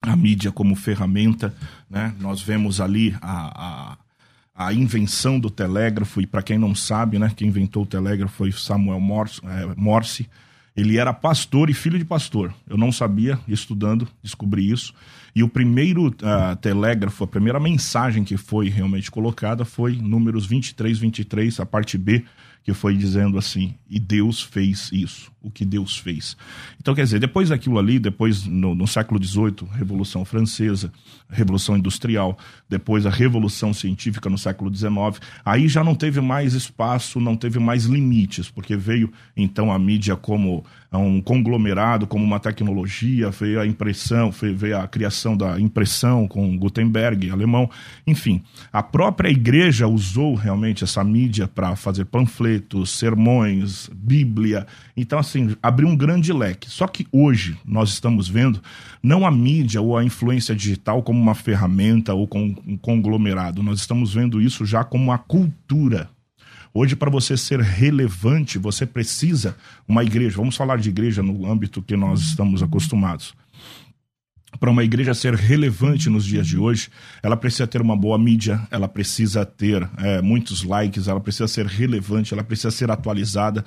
a 0.00 0.16
mídia 0.16 0.50
como 0.50 0.74
ferramenta, 0.74 1.54
né? 1.90 2.14
nós 2.18 2.40
vemos 2.40 2.80
ali 2.80 3.14
a, 3.20 3.92
a 3.92 3.98
a 4.54 4.72
invenção 4.72 5.40
do 5.40 5.50
telégrafo, 5.50 6.20
e 6.20 6.26
para 6.26 6.42
quem 6.42 6.58
não 6.58 6.74
sabe, 6.74 7.18
né, 7.18 7.32
quem 7.34 7.48
inventou 7.48 7.84
o 7.84 7.86
telégrafo 7.86 8.36
foi 8.36 8.52
Samuel 8.52 9.00
Morse, 9.00 9.40
é, 9.44 9.74
Morse. 9.76 10.28
Ele 10.74 10.96
era 10.96 11.12
pastor 11.12 11.68
e 11.68 11.74
filho 11.74 11.98
de 11.98 12.04
pastor. 12.04 12.54
Eu 12.66 12.78
não 12.78 12.90
sabia, 12.90 13.38
estudando, 13.46 14.08
descobri 14.22 14.70
isso. 14.70 14.94
E 15.34 15.42
o 15.42 15.48
primeiro 15.48 16.08
uh, 16.08 16.56
telégrafo, 16.60 17.24
a 17.24 17.26
primeira 17.26 17.60
mensagem 17.60 18.24
que 18.24 18.38
foi 18.38 18.70
realmente 18.70 19.10
colocada 19.10 19.66
foi 19.66 19.96
números 19.96 20.46
23, 20.46 20.98
23, 20.98 21.60
a 21.60 21.66
parte 21.66 21.98
B, 21.98 22.24
que 22.62 22.72
foi 22.72 22.96
dizendo 22.96 23.38
assim: 23.38 23.74
e 23.88 23.98
Deus 23.98 24.40
fez 24.40 24.90
isso, 24.92 25.32
o 25.42 25.50
que 25.50 25.64
Deus 25.64 25.96
fez. 25.96 26.36
Então, 26.80 26.94
quer 26.94 27.04
dizer, 27.04 27.18
depois 27.18 27.48
daquilo 27.48 27.78
ali, 27.78 27.98
depois 27.98 28.44
no, 28.46 28.74
no 28.74 28.86
século 28.86 29.22
XVIII, 29.22 29.68
Revolução 29.72 30.24
Francesa, 30.24 30.92
Revolução 31.28 31.76
Industrial, 31.76 32.38
depois 32.68 33.06
a 33.06 33.10
Revolução 33.10 33.72
Científica 33.74 34.30
no 34.30 34.38
século 34.38 34.74
XIX, 34.74 35.20
aí 35.44 35.68
já 35.68 35.82
não 35.82 35.94
teve 35.94 36.20
mais 36.20 36.54
espaço, 36.54 37.20
não 37.20 37.36
teve 37.36 37.58
mais 37.58 37.84
limites, 37.84 38.50
porque 38.50 38.76
veio 38.76 39.12
então 39.36 39.72
a 39.72 39.78
mídia 39.78 40.16
como 40.16 40.64
um 40.98 41.20
conglomerado, 41.20 42.06
como 42.06 42.24
uma 42.24 42.38
tecnologia, 42.38 43.30
veio 43.30 43.60
a 43.60 43.66
impressão, 43.66 44.30
veio 44.30 44.78
a 44.78 44.86
criação 44.86 45.36
da 45.36 45.58
impressão 45.60 46.28
com 46.28 46.56
Gutenberg, 46.56 47.30
alemão, 47.30 47.70
enfim. 48.06 48.42
A 48.72 48.82
própria 48.82 49.30
igreja 49.30 49.86
usou 49.86 50.34
realmente 50.34 50.84
essa 50.84 51.02
mídia 51.02 51.48
para 51.48 51.74
fazer 51.76 52.04
panfletos, 52.04 52.90
sermões, 52.90 53.88
Bíblia. 53.94 54.66
Então, 54.96 55.18
assim, 55.18 55.56
abriu 55.62 55.88
um 55.88 55.96
grande 55.96 56.32
leque. 56.32 56.70
Só 56.70 56.86
que 56.86 57.06
hoje 57.10 57.56
nós 57.64 57.90
estamos 57.90 58.28
vendo 58.28 58.60
não 59.02 59.26
a 59.26 59.30
mídia 59.30 59.80
ou 59.80 59.96
a 59.96 60.04
influência 60.04 60.54
digital 60.54 61.02
como 61.02 61.20
uma 61.20 61.34
ferramenta 61.34 62.14
ou 62.14 62.28
como 62.28 62.54
um 62.66 62.76
conglomerado, 62.76 63.62
nós 63.62 63.80
estamos 63.80 64.14
vendo 64.14 64.40
isso 64.40 64.64
já 64.64 64.84
como 64.84 65.04
uma 65.04 65.18
cultura 65.18 66.08
Hoje, 66.74 66.96
para 66.96 67.10
você 67.10 67.36
ser 67.36 67.60
relevante, 67.60 68.58
você 68.58 68.86
precisa 68.86 69.56
uma 69.86 70.02
igreja. 70.02 70.36
Vamos 70.36 70.56
falar 70.56 70.78
de 70.78 70.88
igreja 70.88 71.22
no 71.22 71.50
âmbito 71.50 71.82
que 71.82 71.96
nós 71.96 72.20
estamos 72.20 72.62
acostumados. 72.62 73.34
Para 74.58 74.70
uma 74.70 74.84
igreja 74.84 75.12
ser 75.12 75.34
relevante 75.34 76.08
nos 76.08 76.24
dias 76.24 76.46
de 76.46 76.56
hoje, 76.56 76.88
ela 77.22 77.36
precisa 77.36 77.66
ter 77.66 77.82
uma 77.82 77.96
boa 77.96 78.18
mídia, 78.18 78.60
ela 78.70 78.88
precisa 78.88 79.44
ter 79.44 79.86
é, 79.98 80.22
muitos 80.22 80.62
likes, 80.62 81.08
ela 81.08 81.20
precisa 81.20 81.48
ser 81.48 81.66
relevante, 81.66 82.32
ela 82.32 82.44
precisa 82.44 82.70
ser 82.70 82.90
atualizada. 82.90 83.64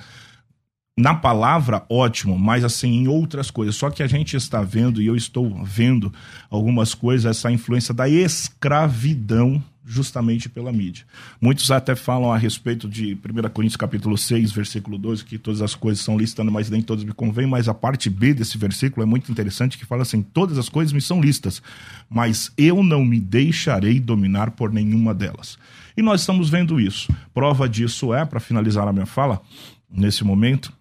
Na 0.98 1.14
palavra, 1.14 1.84
ótimo, 1.88 2.38
mas 2.38 2.64
assim, 2.64 2.88
em 2.88 3.08
outras 3.08 3.50
coisas. 3.50 3.76
Só 3.76 3.90
que 3.90 4.02
a 4.02 4.06
gente 4.06 4.36
está 4.36 4.62
vendo, 4.62 5.00
e 5.00 5.06
eu 5.06 5.14
estou 5.14 5.62
vendo 5.62 6.12
algumas 6.48 6.94
coisas, 6.94 7.36
essa 7.36 7.52
influência 7.52 7.92
da 7.92 8.08
escravidão 8.08 9.62
justamente 9.86 10.48
pela 10.48 10.72
mídia. 10.72 11.04
Muitos 11.40 11.70
até 11.70 11.94
falam 11.94 12.32
a 12.32 12.36
respeito 12.36 12.88
de 12.88 13.14
1 13.14 13.48
Coríntios 13.50 13.76
capítulo 13.76 14.18
6, 14.18 14.50
versículo 14.50 14.98
12, 14.98 15.24
que 15.24 15.38
todas 15.38 15.62
as 15.62 15.76
coisas 15.76 16.04
são 16.04 16.18
listas, 16.18 16.44
mas 16.46 16.68
nem 16.68 16.82
todas 16.82 17.04
me 17.04 17.12
convêm, 17.12 17.46
mas 17.46 17.68
a 17.68 17.74
parte 17.74 18.10
B 18.10 18.34
desse 18.34 18.58
versículo 18.58 19.04
é 19.04 19.06
muito 19.06 19.30
interessante, 19.30 19.78
que 19.78 19.86
fala 19.86 20.02
assim, 20.02 20.22
todas 20.22 20.58
as 20.58 20.68
coisas 20.68 20.92
me 20.92 21.00
são 21.00 21.20
listas, 21.20 21.62
mas 22.10 22.52
eu 22.58 22.82
não 22.82 23.04
me 23.04 23.20
deixarei 23.20 24.00
dominar 24.00 24.50
por 24.50 24.72
nenhuma 24.72 25.14
delas. 25.14 25.56
E 25.96 26.02
nós 26.02 26.20
estamos 26.20 26.50
vendo 26.50 26.80
isso. 26.80 27.14
Prova 27.32 27.68
disso 27.68 28.12
é, 28.12 28.24
para 28.24 28.40
finalizar 28.40 28.88
a 28.88 28.92
minha 28.92 29.06
fala, 29.06 29.40
nesse 29.88 30.24
momento, 30.24 30.72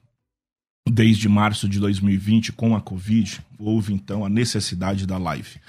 desde 0.89 1.29
março 1.29 1.69
de 1.69 1.79
2020, 1.79 2.51
com 2.53 2.75
a 2.75 2.81
Covid, 2.81 3.39
houve 3.59 3.93
então 3.93 4.25
a 4.25 4.29
necessidade 4.29 5.05
da 5.05 5.17
live 5.17 5.59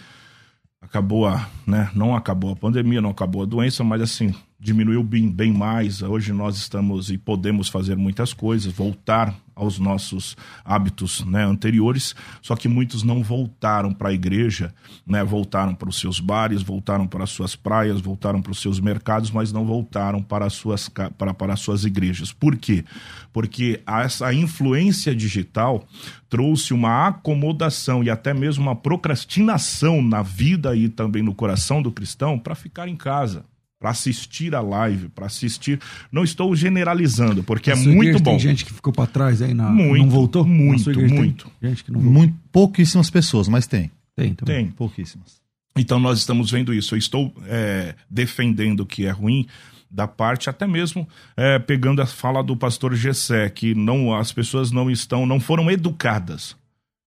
acabou 0.87 1.26
a, 1.26 1.49
né, 1.66 1.90
não 1.95 2.14
acabou 2.14 2.52
a 2.52 2.57
pandemia, 2.57 3.00
não 3.00 3.11
acabou 3.11 3.43
a 3.43 3.47
doença, 3.47 3.85
mas 3.85 4.00
assim, 4.00 4.35
diminuiu 4.59 5.03
bem, 5.03 5.31
bem 5.31 5.53
mais. 5.53 6.03
Hoje 6.03 6.33
nós 6.33 6.57
estamos 6.57 7.11
e 7.11 7.19
podemos 7.19 7.69
fazer 7.69 7.97
muitas 7.97 8.33
coisas, 8.33 8.73
voltar 8.73 9.35
aos 9.55 9.79
nossos 9.79 10.37
hábitos 10.63 11.25
né, 11.25 11.43
anteriores, 11.43 12.15
só 12.43 12.55
que 12.55 12.69
muitos 12.69 13.03
não 13.03 13.23
voltaram 13.23 13.91
para 13.93 14.11
a 14.11 14.13
igreja, 14.13 14.75
né, 15.07 15.25
voltaram 15.25 15.75
para 15.75 15.89
os 15.89 15.99
seus 15.99 16.21
bares, 16.21 16.63
voltaram 16.63 17.07
para 17.07 17.25
as 17.25 17.31
suas 17.31 17.57
praias, 17.57 18.01
voltaram 18.01 18.43
para 18.43 18.53
os 18.53 18.61
seus 18.61 18.79
mercados, 18.79 19.31
mas 19.31 19.53
não 19.53 19.65
voltaram 19.65 20.23
para 20.23 20.45
as 20.45 20.53
suas, 20.53 20.91
para, 20.91 21.33
para 21.33 21.55
as 21.55 21.61
suas 21.61 21.85
igrejas. 21.85 22.33
Por 22.33 22.57
quê? 22.57 22.85
Porque 23.33 23.83
essa 23.87 24.33
influência 24.33 25.15
digital 25.15 25.87
trouxe 26.29 26.75
uma 26.75 27.09
acomodação 27.09 28.05
e 28.05 28.11
até 28.11 28.35
mesmo 28.35 28.63
uma 28.65 28.77
procrastinação 28.77 30.03
na 30.03 30.21
vida 30.21 30.77
e 30.77 30.89
também 30.89 31.23
no 31.23 31.35
coração 31.35 31.81
do 31.81 31.91
cristão 31.91 32.39
para 32.39 32.55
ficar 32.55 32.89
em 32.89 32.97
casa 32.97 33.45
para 33.87 33.90
assistir 33.93 34.52
a 34.52 34.61
live, 34.61 35.09
para 35.11 35.26
assistir. 35.26 35.78
Não 36.11 36.25
estou 36.25 36.57
generalizando, 36.57 37.45
porque 37.45 37.71
é 37.71 37.76
muito 37.76 38.19
bom. 38.19 38.33
Tem 38.33 38.40
gente 38.40 38.64
que 38.64 38.73
ficou 38.73 38.93
para 38.93 39.07
trás 39.07 39.40
aí 39.40 39.55
na 39.55 39.71
muito, 39.71 40.02
não 40.02 40.11
voltou? 40.11 40.45
Muito, 40.45 40.90
muito. 41.09 41.49
Gente 41.62 41.85
que 41.85 41.93
não 41.93 42.00
voltou. 42.00 42.19
Muito 42.19 42.35
pouquíssimas 42.50 43.09
pessoas, 43.11 43.47
mas 43.47 43.69
tem. 43.69 43.93
Tem, 44.16 44.35
também. 44.35 44.64
tem 44.64 44.66
pouquíssimas. 44.73 45.40
Então 45.76 46.00
nós 46.00 46.19
estamos 46.19 46.50
vendo 46.50 46.75
isso. 46.75 46.95
Eu 46.95 46.99
estou 46.99 47.33
é, 47.47 47.95
defendendo 48.11 48.81
o 48.81 48.87
que 48.87 49.07
é 49.07 49.11
ruim 49.11 49.47
da 49.88 50.09
parte, 50.09 50.50
até 50.50 50.66
mesmo 50.66 51.09
é, 51.37 51.61
pegando 51.61 52.02
a 52.02 52.07
fala 52.07 52.43
do 52.43 52.57
pastor 52.57 52.93
Gessé, 52.93 53.49
que 53.50 53.73
não, 53.73 54.12
as 54.12 54.33
pessoas 54.33 54.73
não 54.73 54.90
estão, 54.90 55.25
não 55.25 55.38
foram 55.38 55.71
educadas. 55.71 56.57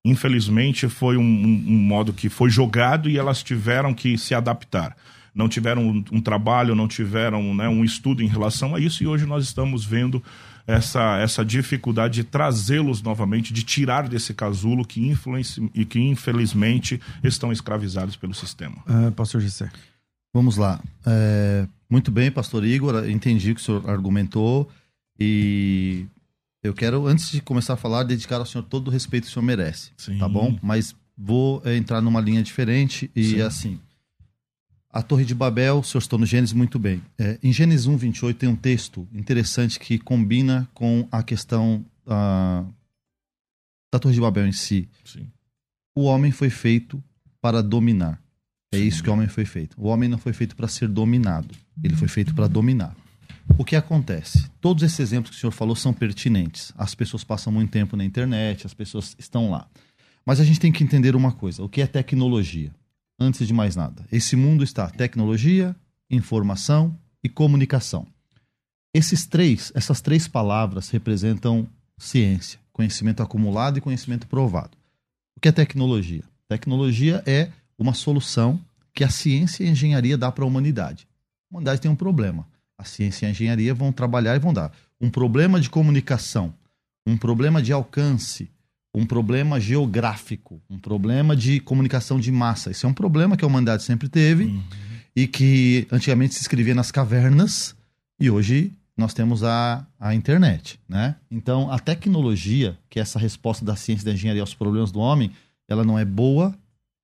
Infelizmente 0.05 0.87
foi 0.87 1.17
um, 1.17 1.21
um, 1.21 1.63
um 1.67 1.77
modo 1.77 2.13
que 2.13 2.29
foi 2.29 2.49
jogado 2.49 3.09
e 3.09 3.17
elas 3.17 3.43
tiveram 3.43 3.93
que 3.93 4.17
se 4.17 4.33
adaptar 4.33 4.95
não 5.39 5.47
tiveram 5.47 5.87
um, 5.87 6.03
um 6.11 6.21
trabalho, 6.21 6.75
não 6.75 6.87
tiveram 6.87 7.55
né, 7.55 7.69
um 7.69 7.85
estudo 7.85 8.21
em 8.21 8.27
relação 8.27 8.75
a 8.75 8.79
isso, 8.79 9.01
e 9.01 9.07
hoje 9.07 9.25
nós 9.25 9.45
estamos 9.45 9.85
vendo 9.85 10.21
essa, 10.67 11.17
essa 11.17 11.45
dificuldade 11.45 12.15
de 12.15 12.23
trazê-los 12.25 13.01
novamente, 13.01 13.53
de 13.53 13.63
tirar 13.63 14.09
desse 14.09 14.33
casulo 14.33 14.85
que, 14.85 14.99
influenci, 15.07 15.71
e 15.73 15.85
que 15.85 15.97
infelizmente 15.97 16.99
estão 17.23 17.53
escravizados 17.53 18.17
pelo 18.17 18.33
sistema. 18.33 18.75
Uh, 18.85 19.11
pastor 19.13 19.39
Gessé. 19.39 19.71
Vamos 20.33 20.57
lá. 20.57 20.79
É, 21.07 21.65
muito 21.89 22.11
bem, 22.11 22.29
pastor 22.29 22.65
Igor, 22.65 23.09
entendi 23.09 23.51
o 23.51 23.55
que 23.55 23.61
o 23.61 23.63
senhor 23.63 23.89
argumentou 23.89 24.69
e 25.17 26.05
eu 26.61 26.73
quero, 26.73 27.07
antes 27.07 27.31
de 27.31 27.41
começar 27.41 27.73
a 27.73 27.77
falar, 27.77 28.03
dedicar 28.03 28.35
ao 28.35 28.45
senhor 28.45 28.63
todo 28.65 28.89
o 28.89 28.91
respeito 28.91 29.23
que 29.23 29.29
o 29.29 29.33
senhor 29.33 29.45
merece, 29.45 29.91
Sim. 29.97 30.17
tá 30.17 30.27
bom? 30.27 30.59
Mas 30.61 30.93
vou 31.17 31.61
é, 31.65 31.75
entrar 31.75 32.01
numa 32.01 32.19
linha 32.21 32.43
diferente 32.43 33.09
e 33.15 33.23
Sim. 33.23 33.41
assim, 33.41 33.79
a 34.91 35.01
Torre 35.03 35.23
de 35.23 35.35
Babel, 35.35 35.79
o 35.79 35.83
senhor 35.83 36.01
citou 36.01 36.17
no 36.17 36.25
Gênesis 36.25 36.53
muito 36.53 36.79
bem. 36.79 37.01
É, 37.17 37.37
em 37.43 37.53
Gênesis 37.53 37.85
1, 37.85 37.95
28 37.95 38.37
tem 38.37 38.49
um 38.49 38.55
texto 38.55 39.07
interessante 39.13 39.79
que 39.79 39.99
combina 39.99 40.67
com 40.73 41.07
a 41.11 41.21
questão 41.21 41.85
da 42.05 43.99
Torre 43.99 44.15
de 44.15 44.21
Babel 44.21 44.47
em 44.47 44.51
si. 44.51 44.89
Sim. 45.05 45.27
O 45.95 46.03
homem 46.03 46.31
foi 46.31 46.49
feito 46.49 47.01
para 47.41 47.61
dominar. 47.61 48.19
É 48.71 48.77
Sim. 48.77 48.83
isso 48.83 49.03
que 49.03 49.09
o 49.09 49.13
homem 49.13 49.27
foi 49.27 49.45
feito. 49.45 49.75
O 49.79 49.87
homem 49.87 50.09
não 50.09 50.17
foi 50.17 50.33
feito 50.33 50.55
para 50.55 50.67
ser 50.67 50.87
dominado. 50.87 51.53
Ele 51.83 51.95
foi 51.95 52.07
feito 52.07 52.33
para 52.33 52.47
dominar. 52.47 52.95
O 53.57 53.65
que 53.65 53.75
acontece? 53.75 54.49
Todos 54.61 54.83
esses 54.83 54.99
exemplos 54.99 55.31
que 55.31 55.37
o 55.37 55.39
senhor 55.39 55.51
falou 55.51 55.75
são 55.75 55.93
pertinentes. 55.93 56.71
As 56.77 56.93
pessoas 56.93 57.23
passam 57.23 57.51
muito 57.51 57.71
tempo 57.71 57.97
na 57.97 58.05
internet, 58.05 58.65
as 58.65 58.73
pessoas 58.73 59.15
estão 59.17 59.49
lá. 59.49 59.67
Mas 60.25 60.39
a 60.39 60.43
gente 60.43 60.59
tem 60.59 60.71
que 60.71 60.83
entender 60.83 61.15
uma 61.15 61.31
coisa: 61.31 61.63
o 61.63 61.69
que 61.69 61.81
é 61.81 61.87
tecnologia? 61.87 62.71
Antes 63.19 63.47
de 63.47 63.53
mais 63.53 63.75
nada. 63.75 64.05
Esse 64.11 64.35
mundo 64.35 64.63
está 64.63 64.89
tecnologia, 64.89 65.75
informação 66.09 66.97
e 67.23 67.29
comunicação. 67.29 68.07
Esses 68.93 69.25
três, 69.25 69.71
essas 69.75 70.01
três 70.01 70.27
palavras 70.27 70.89
representam 70.89 71.67
ciência, 71.97 72.59
conhecimento 72.71 73.21
acumulado 73.21 73.77
e 73.77 73.81
conhecimento 73.81 74.27
provado. 74.27 74.77
O 75.37 75.39
que 75.39 75.49
é 75.49 75.51
tecnologia? 75.51 76.23
Tecnologia 76.47 77.21
é 77.25 77.51
uma 77.77 77.93
solução 77.93 78.59
que 78.93 79.03
a 79.03 79.09
ciência 79.09 79.63
e 79.63 79.67
a 79.67 79.71
engenharia 79.71 80.17
dá 80.17 80.31
para 80.31 80.43
a 80.43 80.47
humanidade. 80.47 81.07
A 81.49 81.55
humanidade 81.55 81.81
tem 81.81 81.91
um 81.91 81.95
problema. 81.95 82.47
A 82.77 82.83
ciência 82.83 83.25
e 83.25 83.27
a 83.27 83.31
engenharia 83.31 83.73
vão 83.73 83.91
trabalhar 83.91 84.35
e 84.35 84.39
vão 84.39 84.53
dar 84.53 84.71
um 84.99 85.09
problema 85.09 85.59
de 85.59 85.69
comunicação, 85.69 86.53
um 87.05 87.17
problema 87.17 87.61
de 87.61 87.71
alcance, 87.71 88.49
um 88.93 89.05
problema 89.05 89.59
geográfico, 89.59 90.61
um 90.69 90.77
problema 90.77 91.35
de 91.35 91.59
comunicação 91.59 92.19
de 92.19 92.31
massa. 92.31 92.71
Isso 92.71 92.85
é 92.85 92.89
um 92.89 92.93
problema 92.93 93.37
que 93.37 93.43
a 93.43 93.47
humanidade 93.47 93.83
sempre 93.83 94.09
teve 94.09 94.45
uhum. 94.45 94.63
e 95.15 95.27
que 95.27 95.87
antigamente 95.91 96.33
se 96.33 96.41
escrevia 96.41 96.73
nas 96.73 96.91
cavernas 96.91 97.75
e 98.19 98.29
hoje 98.29 98.73
nós 98.97 99.13
temos 99.13 99.43
a, 99.43 99.85
a 99.97 100.13
internet, 100.13 100.79
né? 100.87 101.15
Então, 101.31 101.71
a 101.71 101.79
tecnologia, 101.79 102.77
que 102.89 102.99
é 102.99 103.01
essa 103.01 103.17
resposta 103.17 103.63
da 103.63 103.75
ciência 103.75 104.05
da 104.05 104.11
engenharia 104.11 104.41
aos 104.41 104.53
problemas 104.53 104.91
do 104.91 104.99
homem, 104.99 105.31
ela 105.69 105.85
não 105.85 105.97
é 105.97 106.03
boa, 106.03 106.53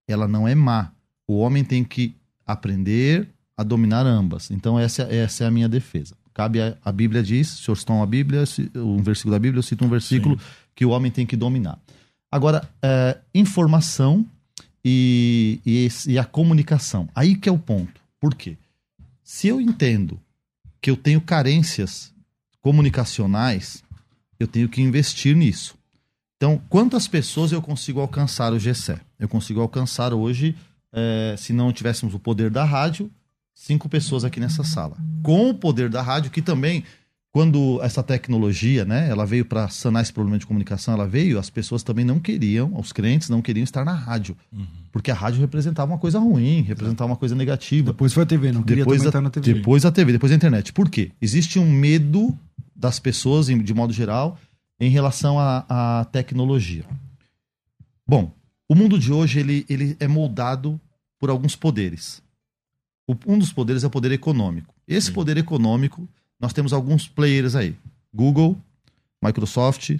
ela 0.05 0.27
não 0.27 0.45
é 0.45 0.53
má. 0.53 0.91
O 1.25 1.37
homem 1.39 1.63
tem 1.63 1.85
que 1.85 2.13
aprender 2.45 3.29
a 3.55 3.63
dominar 3.63 4.05
ambas. 4.05 4.51
Então, 4.51 4.77
essa, 4.77 5.03
essa 5.03 5.45
é 5.45 5.47
a 5.47 5.51
minha 5.51 5.69
defesa. 5.69 6.17
Cabe 6.35 6.61
a, 6.61 6.77
a 6.83 6.91
Bíblia 6.91 7.23
diz, 7.23 7.47
se 7.47 7.69
eu 7.69 7.75
citam 7.77 8.03
a 8.03 8.05
Bíblia, 8.05 8.43
um 8.75 9.01
versículo 9.01 9.31
da 9.31 9.39
Bíblia, 9.39 9.59
eu 9.59 9.63
cito 9.63 9.85
um 9.85 9.89
versículo 9.89 10.37
Sim. 10.37 10.45
que 10.75 10.85
o 10.85 10.89
homem 10.89 11.09
tem 11.09 11.25
que 11.25 11.37
dominar. 11.37 11.79
Agora, 12.29 12.69
é, 12.81 13.17
informação 13.33 14.25
e, 14.83 15.61
e, 15.65 15.87
e, 16.07 16.19
a 16.19 16.25
comunicação. 16.25 17.07
Aí 17.15 17.35
que 17.35 17.47
é 17.47 17.51
o 17.51 17.57
ponto. 17.57 18.01
Por 18.19 18.35
quê? 18.35 18.57
Se 19.23 19.47
eu 19.47 19.61
entendo 19.61 20.19
que 20.81 20.91
eu 20.91 20.97
tenho 20.97 21.21
carências 21.21 22.13
comunicacionais, 22.61 23.81
eu 24.37 24.45
tenho 24.45 24.67
que 24.67 24.81
investir 24.81 25.37
nisso. 25.37 25.75
Então, 26.35 26.61
quantas 26.67 27.07
pessoas 27.07 27.53
eu 27.53 27.61
consigo 27.61 28.01
alcançar 28.01 28.51
o 28.51 28.59
GCE? 28.59 28.99
Eu 29.17 29.29
consigo 29.29 29.61
alcançar 29.61 30.13
hoje, 30.13 30.53
é, 30.91 31.35
se 31.37 31.53
não 31.53 31.71
tivéssemos 31.71 32.13
o 32.13 32.19
poder 32.19 32.51
da 32.51 32.65
rádio, 32.65 33.09
cinco 33.55 33.87
pessoas 33.87 34.25
aqui 34.25 34.39
nessa 34.39 34.63
sala. 34.63 34.97
Com 35.23 35.49
o 35.49 35.53
poder 35.53 35.89
da 35.89 36.01
rádio, 36.01 36.29
que 36.29 36.41
também, 36.41 36.83
quando 37.31 37.79
essa 37.81 38.03
tecnologia, 38.03 38.83
né, 38.83 39.09
ela 39.09 39.25
veio 39.25 39.45
para 39.45 39.69
sanar 39.69 40.03
esse 40.03 40.13
problema 40.13 40.37
de 40.37 40.45
comunicação, 40.45 40.93
ela 40.93 41.07
veio, 41.07 41.39
as 41.39 41.49
pessoas 41.49 41.81
também 41.81 42.03
não 42.03 42.19
queriam, 42.19 42.77
os 42.77 42.91
crentes 42.91 43.29
não 43.29 43.41
queriam 43.41 43.63
estar 43.63 43.85
na 43.85 43.93
rádio. 43.93 44.37
Uhum. 44.51 44.67
Porque 44.91 45.09
a 45.09 45.15
rádio 45.15 45.39
representava 45.39 45.91
uma 45.91 45.97
coisa 45.97 46.19
ruim, 46.19 46.61
representava 46.61 47.09
uma 47.09 47.17
coisa 47.17 47.33
negativa. 47.33 47.91
Depois 47.91 48.13
foi 48.13 48.23
a 48.23 48.25
TV, 48.25 48.51
não 48.51 48.61
queria 48.61 48.83
depois 48.83 49.05
a, 49.05 49.21
na 49.21 49.29
TV. 49.29 49.53
Depois 49.53 49.85
a 49.85 49.91
TV, 49.91 50.11
depois 50.11 50.31
a 50.31 50.35
internet. 50.35 50.73
Por 50.73 50.89
quê? 50.89 51.11
Existe 51.21 51.57
um 51.57 51.69
medo 51.69 52.37
das 52.75 52.99
pessoas, 52.99 53.47
de 53.47 53.73
modo 53.73 53.93
geral, 53.93 54.37
em 54.79 54.89
relação 54.89 55.39
à, 55.39 55.65
à 55.69 56.05
tecnologia. 56.05 56.85
Bom, 58.05 58.31
o 58.67 58.75
mundo 58.75 58.99
de 58.99 59.11
hoje 59.11 59.39
ele, 59.39 59.65
ele 59.69 59.95
é 59.99 60.07
moldado 60.07 60.79
por 61.19 61.29
alguns 61.29 61.55
poderes. 61.55 62.21
Um 63.25 63.37
dos 63.37 63.53
poderes 63.53 63.83
é 63.83 63.87
o 63.87 63.89
poder 63.89 64.11
econômico. 64.11 64.73
Esse 64.87 65.07
Sim. 65.07 65.13
poder 65.13 65.37
econômico, 65.37 66.07
nós 66.39 66.53
temos 66.53 66.73
alguns 66.73 67.07
players 67.07 67.55
aí: 67.55 67.75
Google, 68.13 68.57
Microsoft, 69.23 69.97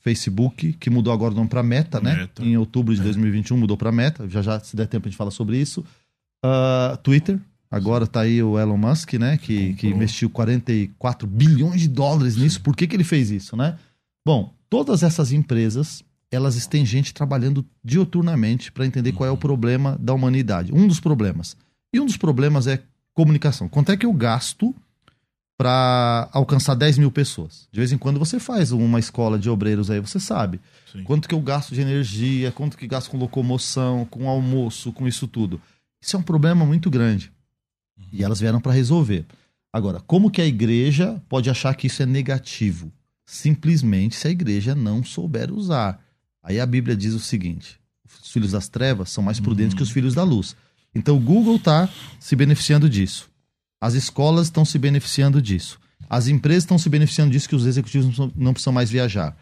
Facebook, 0.00 0.72
que 0.74 0.90
mudou 0.90 1.12
agora 1.12 1.32
o 1.32 1.36
nome 1.36 1.48
para 1.48 1.62
Meta, 1.62 2.00
né? 2.00 2.16
Meta. 2.16 2.42
Em 2.42 2.56
outubro 2.56 2.94
de 2.94 3.00
2021 3.02 3.56
é. 3.56 3.60
mudou 3.60 3.76
para 3.76 3.92
Meta. 3.92 4.28
Já 4.28 4.42
já, 4.42 4.60
se 4.60 4.74
der 4.74 4.86
tempo, 4.86 5.06
a 5.06 5.10
gente 5.10 5.18
fala 5.18 5.30
sobre 5.30 5.56
isso. 5.58 5.84
Uh, 6.44 6.96
Twitter, 7.02 7.38
agora 7.70 8.04
está 8.04 8.20
aí 8.20 8.42
o 8.42 8.58
Elon 8.58 8.76
Musk, 8.76 9.14
né? 9.14 9.36
Que, 9.36 9.74
que 9.74 9.88
investiu 9.88 10.30
44 10.30 11.26
bilhões 11.26 11.82
de 11.82 11.88
dólares 11.88 12.36
nisso. 12.36 12.60
Por 12.60 12.74
que, 12.74 12.86
que 12.86 12.96
ele 12.96 13.04
fez 13.04 13.30
isso, 13.30 13.56
né? 13.56 13.76
Bom, 14.24 14.52
todas 14.70 15.02
essas 15.02 15.32
empresas, 15.32 16.02
elas 16.30 16.66
têm 16.66 16.84
gente 16.84 17.12
trabalhando 17.14 17.64
dioturnamente 17.82 18.70
para 18.70 18.86
entender 18.86 19.12
qual 19.12 19.26
é 19.26 19.30
o 19.30 19.34
uhum. 19.34 19.40
problema 19.40 19.96
da 20.00 20.14
humanidade. 20.14 20.72
Um 20.72 20.86
dos 20.86 21.00
problemas. 21.00 21.56
E 21.92 22.00
um 22.00 22.06
dos 22.06 22.16
problemas 22.16 22.66
é 22.66 22.82
comunicação. 23.14 23.68
Quanto 23.68 23.92
é 23.92 23.96
que 23.96 24.06
eu 24.06 24.12
gasto 24.12 24.74
para 25.56 26.28
alcançar 26.32 26.74
10 26.74 26.98
mil 26.98 27.10
pessoas? 27.10 27.68
De 27.72 27.80
vez 27.80 27.92
em 27.92 27.98
quando 27.98 28.18
você 28.18 28.38
faz 28.38 28.72
uma 28.72 28.98
escola 28.98 29.38
de 29.38 29.50
obreiros 29.50 29.90
aí, 29.90 30.00
você 30.00 30.20
sabe. 30.20 30.60
Sim. 30.92 31.02
Quanto 31.04 31.28
que 31.28 31.34
eu 31.34 31.40
gasto 31.40 31.74
de 31.74 31.80
energia, 31.80 32.52
quanto 32.52 32.76
que 32.76 32.86
gasto 32.86 33.10
com 33.10 33.18
locomoção, 33.18 34.04
com 34.04 34.28
almoço, 34.28 34.92
com 34.92 35.08
isso 35.08 35.26
tudo. 35.26 35.60
Isso 36.00 36.16
é 36.16 36.18
um 36.18 36.22
problema 36.22 36.64
muito 36.64 36.90
grande. 36.90 37.32
Uhum. 37.98 38.04
E 38.12 38.22
elas 38.22 38.40
vieram 38.40 38.60
para 38.60 38.72
resolver. 38.72 39.26
Agora, 39.72 40.00
como 40.00 40.30
que 40.30 40.40
a 40.40 40.46
igreja 40.46 41.22
pode 41.28 41.50
achar 41.50 41.74
que 41.74 41.86
isso 41.86 42.02
é 42.02 42.06
negativo? 42.06 42.92
simplesmente 43.28 44.16
se 44.16 44.26
a 44.26 44.30
igreja 44.30 44.74
não 44.74 45.04
souber 45.04 45.52
usar. 45.52 46.02
Aí 46.42 46.58
a 46.58 46.64
Bíblia 46.64 46.96
diz 46.96 47.12
o 47.12 47.20
seguinte: 47.20 47.78
os 48.22 48.32
filhos 48.32 48.52
das 48.52 48.68
trevas 48.68 49.10
são 49.10 49.22
mais 49.22 49.38
prudentes 49.38 49.74
uhum. 49.74 49.76
que 49.76 49.82
os 49.82 49.90
filhos 49.90 50.14
da 50.14 50.22
luz. 50.22 50.56
Então 50.94 51.16
o 51.16 51.20
Google 51.20 51.56
está 51.56 51.88
se 52.18 52.34
beneficiando 52.34 52.88
disso. 52.88 53.28
As 53.80 53.94
escolas 53.94 54.46
estão 54.46 54.64
se 54.64 54.78
beneficiando 54.78 55.40
disso. 55.40 55.78
As 56.08 56.26
empresas 56.26 56.64
estão 56.64 56.78
se 56.78 56.88
beneficiando 56.88 57.30
disso 57.30 57.48
que 57.48 57.54
os 57.54 57.66
executivos 57.66 58.16
não 58.34 58.52
precisam 58.52 58.72
mais 58.72 58.90
viajar. 58.90 59.36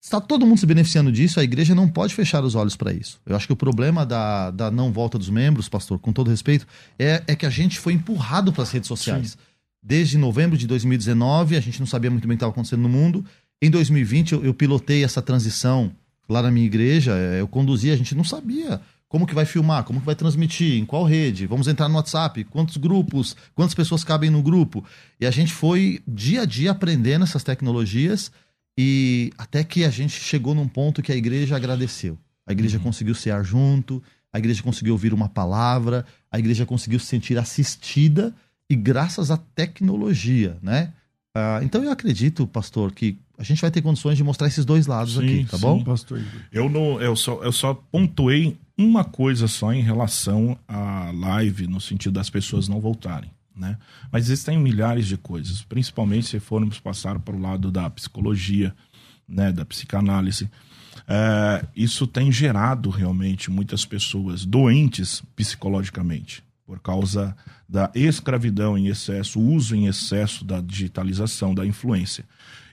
Está 0.00 0.20
todo 0.20 0.46
mundo 0.46 0.58
se 0.58 0.66
beneficiando 0.66 1.10
disso, 1.10 1.40
a 1.40 1.44
igreja 1.44 1.74
não 1.74 1.88
pode 1.88 2.14
fechar 2.14 2.44
os 2.44 2.54
olhos 2.54 2.76
para 2.76 2.92
isso. 2.92 3.20
Eu 3.24 3.36
acho 3.36 3.46
que 3.46 3.52
o 3.52 3.56
problema 3.56 4.04
da, 4.04 4.50
da 4.50 4.70
não 4.70 4.92
volta 4.92 5.18
dos 5.18 5.30
membros, 5.30 5.68
pastor, 5.68 5.98
com 5.98 6.12
todo 6.12 6.28
respeito, 6.30 6.66
é, 6.98 7.22
é 7.26 7.34
que 7.34 7.46
a 7.46 7.50
gente 7.50 7.78
foi 7.78 7.94
empurrado 7.94 8.52
para 8.52 8.62
as 8.62 8.70
redes 8.70 8.88
sociais. 8.88 9.30
Sim 9.30 9.38
desde 9.84 10.16
novembro 10.16 10.56
de 10.56 10.66
2019, 10.66 11.56
a 11.56 11.60
gente 11.60 11.78
não 11.78 11.86
sabia 11.86 12.10
muito 12.10 12.26
bem 12.26 12.34
o 12.34 12.38
que 12.38 12.38
estava 12.38 12.52
acontecendo 12.52 12.80
no 12.80 12.88
mundo. 12.88 13.24
Em 13.60 13.70
2020, 13.70 14.32
eu, 14.32 14.44
eu, 14.44 14.54
pilotei 14.54 15.04
essa 15.04 15.20
transição 15.20 15.92
lá 16.26 16.40
na 16.40 16.50
minha 16.50 16.64
igreja, 16.64 17.12
é, 17.12 17.42
eu 17.42 17.46
conduzi, 17.46 17.90
a 17.90 17.96
gente 17.96 18.14
não 18.14 18.24
sabia 18.24 18.80
como 19.08 19.26
que 19.26 19.34
vai 19.34 19.44
filmar, 19.44 19.84
como 19.84 20.00
que 20.00 20.06
vai 20.06 20.14
transmitir, 20.14 20.80
em 20.80 20.84
qual 20.84 21.04
rede, 21.04 21.46
vamos 21.46 21.68
entrar 21.68 21.88
no 21.88 21.94
WhatsApp, 21.94 22.44
quantos 22.44 22.76
grupos, 22.76 23.36
quantas 23.54 23.74
pessoas 23.74 24.02
cabem 24.02 24.30
no 24.30 24.42
grupo. 24.42 24.84
E 25.20 25.26
a 25.26 25.30
gente 25.30 25.52
foi 25.52 26.02
dia 26.06 26.42
a 26.42 26.44
dia 26.44 26.72
aprendendo 26.72 27.24
essas 27.24 27.44
tecnologias 27.44 28.32
e 28.76 29.32
até 29.38 29.62
que 29.62 29.84
a 29.84 29.90
gente 29.90 30.12
chegou 30.12 30.54
num 30.54 30.66
ponto 30.66 31.02
que 31.02 31.12
a 31.12 31.16
igreja 31.16 31.56
agradeceu. 31.56 32.18
A 32.46 32.52
igreja 32.52 32.78
uhum. 32.78 32.84
conseguiu 32.84 33.14
cear 33.14 33.44
junto, 33.44 34.02
a 34.32 34.38
igreja 34.38 34.62
conseguiu 34.62 34.94
ouvir 34.94 35.14
uma 35.14 35.28
palavra, 35.28 36.04
a 36.30 36.38
igreja 36.38 36.66
conseguiu 36.66 36.98
se 36.98 37.06
sentir 37.06 37.38
assistida 37.38 38.34
e 38.68 38.74
graças 38.74 39.30
à 39.30 39.36
tecnologia, 39.36 40.58
né? 40.60 40.92
Ah, 41.34 41.60
então 41.62 41.82
eu 41.82 41.90
acredito, 41.90 42.46
pastor, 42.46 42.92
que 42.92 43.18
a 43.38 43.42
gente 43.42 43.60
vai 43.60 43.70
ter 43.70 43.82
condições 43.82 44.16
de 44.16 44.24
mostrar 44.24 44.46
esses 44.46 44.64
dois 44.64 44.86
lados 44.86 45.14
sim, 45.14 45.24
aqui, 45.24 45.44
tá 45.50 45.56
sim. 45.56 45.62
bom? 45.62 45.82
Pastor. 45.82 46.20
Eu 46.52 46.68
não, 46.68 47.00
eu 47.00 47.16
só, 47.16 47.42
eu 47.42 47.52
só 47.52 47.74
pontuei 47.74 48.56
uma 48.76 49.04
coisa 49.04 49.46
só 49.46 49.72
em 49.72 49.82
relação 49.82 50.58
à 50.66 51.10
live, 51.12 51.66
no 51.66 51.80
sentido 51.80 52.14
das 52.14 52.28
pessoas 52.28 52.68
não 52.68 52.80
voltarem, 52.80 53.30
né? 53.54 53.78
Mas 54.10 54.24
existem 54.24 54.58
milhares 54.58 55.06
de 55.06 55.16
coisas, 55.16 55.62
principalmente 55.62 56.26
se 56.26 56.40
formos 56.40 56.80
passar 56.80 57.18
para 57.20 57.36
o 57.36 57.40
lado 57.40 57.70
da 57.70 57.88
psicologia, 57.88 58.74
né, 59.28 59.52
da 59.52 59.64
psicanálise. 59.64 60.50
É, 61.06 61.64
isso 61.74 62.06
tem 62.06 62.30
gerado 62.30 62.90
realmente 62.90 63.50
muitas 63.50 63.84
pessoas 63.84 64.44
doentes 64.44 65.22
psicologicamente 65.34 66.42
por 66.66 66.80
causa 66.80 67.36
da 67.68 67.90
escravidão 67.94 68.76
em 68.78 68.86
excesso, 68.86 69.40
uso 69.40 69.74
em 69.74 69.86
excesso 69.86 70.44
da 70.44 70.60
digitalização, 70.60 71.54
da 71.54 71.66
influência. 71.66 72.24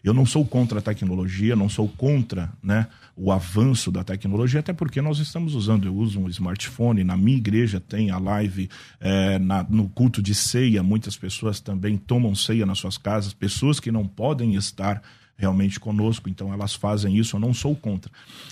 Eu 0.04 0.14
não 0.14 0.26
sou 0.26 0.46
contra 0.46 0.80
a 0.80 0.82
tecnologia, 0.82 1.56
não 1.56 1.70
sou 1.70 1.88
contra 1.88 2.52
né, 2.64 2.88
o 3.15 3.32
avanço 3.32 3.91
da 3.91 4.04
tecnologia, 4.04 4.60
até 4.60 4.74
porque 4.74 5.02
nós 5.02 5.19
estamos 5.19 5.54
usando, 5.56 5.86
eu 5.86 5.95
uso 5.95 6.19
um 6.19 6.30
smartphone, 6.30 7.04
na 7.04 7.17
minha 7.17 7.38
igreja 7.38 7.80
tem 7.80 8.10
a 8.10 8.17
live, 8.17 8.69
é, 9.00 9.38
na, 9.39 9.63
no 9.63 9.89
culto 9.89 10.21
de 10.21 10.34
ceia, 10.34 10.82
muitas 10.82 11.17
pessoas 11.17 11.60
também 11.60 11.97
tomam 11.97 12.34
ceia 12.34 12.65
nas 12.65 12.80
suas 12.80 12.97
casas, 12.97 13.34
pessoas 13.34 13.80
que 13.80 13.91
não 13.91 14.08
podem 14.08 14.56
estar 14.56 15.02
realmente 15.38 15.80
conosco, 15.80 16.30
então 16.30 16.54
elas 16.54 16.76
fazem 16.76 17.17
isso, 17.17 17.36
eu 17.36 17.39
não 17.39 17.54
sou 17.54 17.76
contra. 17.76 18.12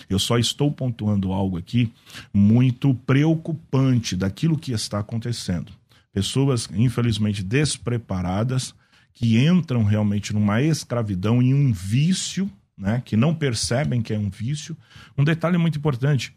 Eu 0.10 0.18
só 0.18 0.40
estou 0.40 0.72
pontuando 0.72 1.32
algo 1.32 1.58
aqui 1.58 1.94
muito 2.34 2.94
preocupante 2.94 4.16
daquilo 4.16 4.58
que 4.58 4.72
está 4.72 5.00
acontecendo. 5.00 5.72
Pessoas, 6.12 6.68
infelizmente, 6.74 7.44
despreparadas, 7.44 8.74
que 9.14 9.38
entram 9.38 9.84
realmente 9.84 10.34
numa 10.34 10.62
escravidão, 10.62 11.42
em 11.42 11.54
um 11.54 11.72
vício, 11.72 12.50
né, 12.80 13.04
que 13.06 13.18
não 13.18 13.36
percebem 13.36 14.02
que 14.02 14.14
é 14.14 14.18
um 14.18 14.30
vício. 14.30 14.76
Um 15.18 15.24
detalhe 15.24 15.58
muito 15.58 15.78
importante: 15.78 16.34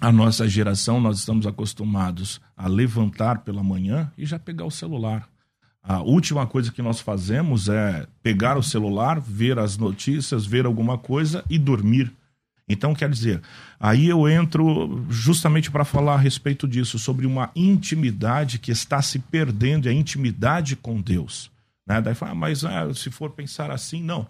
a 0.00 0.12
nossa 0.12 0.46
geração, 0.46 1.00
nós 1.00 1.18
estamos 1.18 1.46
acostumados 1.46 2.40
a 2.56 2.68
levantar 2.68 3.40
pela 3.40 3.62
manhã 3.62 4.12
e 4.16 4.24
já 4.24 4.38
pegar 4.38 4.66
o 4.66 4.70
celular 4.70 5.28
a 5.88 6.02
última 6.02 6.46
coisa 6.46 6.70
que 6.70 6.82
nós 6.82 7.00
fazemos 7.00 7.66
é 7.66 8.06
pegar 8.22 8.58
o 8.58 8.62
celular, 8.62 9.18
ver 9.18 9.58
as 9.58 9.78
notícias, 9.78 10.44
ver 10.44 10.66
alguma 10.66 10.98
coisa 10.98 11.42
e 11.48 11.58
dormir. 11.58 12.12
Então, 12.68 12.94
quer 12.94 13.08
dizer, 13.08 13.40
aí 13.80 14.06
eu 14.06 14.28
entro 14.28 15.06
justamente 15.08 15.70
para 15.70 15.86
falar 15.86 16.14
a 16.14 16.18
respeito 16.18 16.68
disso, 16.68 16.98
sobre 16.98 17.26
uma 17.26 17.50
intimidade 17.56 18.58
que 18.58 18.70
está 18.70 19.00
se 19.00 19.18
perdendo, 19.18 19.88
a 19.88 19.92
intimidade 19.92 20.76
com 20.76 21.00
Deus. 21.00 21.50
Né? 21.86 22.02
Daí 22.02 22.14
fala, 22.14 22.32
ah, 22.32 22.34
mas 22.34 22.62
ah, 22.64 22.92
se 22.92 23.10
for 23.10 23.30
pensar 23.30 23.70
assim, 23.70 24.02
não. 24.02 24.26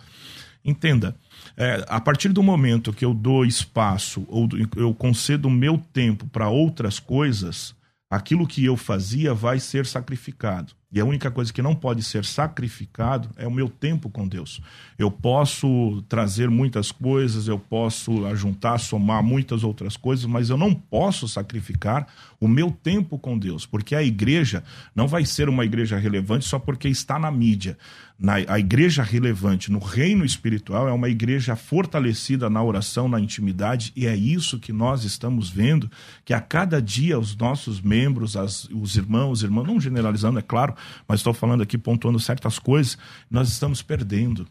Entenda, 0.68 1.16
é, 1.56 1.82
a 1.88 1.98
partir 1.98 2.28
do 2.28 2.42
momento 2.42 2.92
que 2.92 3.02
eu 3.02 3.14
dou 3.14 3.42
espaço 3.42 4.26
ou 4.28 4.46
eu 4.76 4.92
concedo 4.92 5.48
o 5.48 5.50
meu 5.50 5.78
tempo 5.78 6.26
para 6.26 6.50
outras 6.50 6.98
coisas, 6.98 7.74
aquilo 8.10 8.46
que 8.46 8.62
eu 8.62 8.76
fazia 8.76 9.32
vai 9.32 9.58
ser 9.58 9.86
sacrificado. 9.86 10.74
E 10.90 10.98
a 10.98 11.04
única 11.04 11.30
coisa 11.30 11.52
que 11.52 11.60
não 11.60 11.74
pode 11.74 12.02
ser 12.02 12.24
sacrificado 12.24 13.28
é 13.36 13.46
o 13.46 13.50
meu 13.50 13.68
tempo 13.68 14.08
com 14.08 14.26
Deus. 14.26 14.58
Eu 14.98 15.10
posso 15.10 16.02
trazer 16.08 16.48
muitas 16.48 16.90
coisas, 16.90 17.46
eu 17.46 17.58
posso 17.58 18.24
ajuntar, 18.24 18.80
somar 18.80 19.22
muitas 19.22 19.64
outras 19.64 19.98
coisas, 19.98 20.24
mas 20.24 20.48
eu 20.48 20.56
não 20.56 20.74
posso 20.74 21.28
sacrificar 21.28 22.06
o 22.40 22.48
meu 22.48 22.70
tempo 22.70 23.18
com 23.18 23.38
Deus, 23.38 23.66
porque 23.66 23.94
a 23.94 24.02
igreja 24.02 24.64
não 24.94 25.06
vai 25.06 25.26
ser 25.26 25.48
uma 25.48 25.64
igreja 25.64 25.98
relevante 25.98 26.46
só 26.46 26.58
porque 26.58 26.88
está 26.88 27.18
na 27.18 27.30
mídia. 27.30 27.76
Na, 28.18 28.34
a 28.48 28.58
igreja 28.58 29.02
relevante 29.02 29.70
no 29.70 29.78
reino 29.78 30.24
espiritual 30.24 30.88
é 30.88 30.92
uma 30.92 31.08
igreja 31.08 31.54
fortalecida 31.54 32.50
na 32.50 32.60
oração, 32.60 33.08
na 33.08 33.20
intimidade, 33.20 33.92
e 33.94 34.08
é 34.08 34.16
isso 34.16 34.58
que 34.58 34.72
nós 34.72 35.04
estamos 35.04 35.48
vendo, 35.48 35.88
que 36.24 36.34
a 36.34 36.40
cada 36.40 36.82
dia 36.82 37.16
os 37.16 37.36
nossos 37.36 37.80
membros, 37.80 38.36
as, 38.36 38.64
os 38.70 38.96
irmãos, 38.96 39.44
irmãos, 39.44 39.66
não 39.66 39.80
generalizando, 39.80 40.40
é 40.40 40.42
claro, 40.42 40.74
mas 41.06 41.20
estou 41.20 41.34
falando 41.34 41.62
aqui, 41.62 41.76
pontuando 41.76 42.18
certas 42.18 42.58
coisas, 42.58 42.98
nós 43.30 43.48
estamos 43.48 43.82
perdendo. 43.82 44.46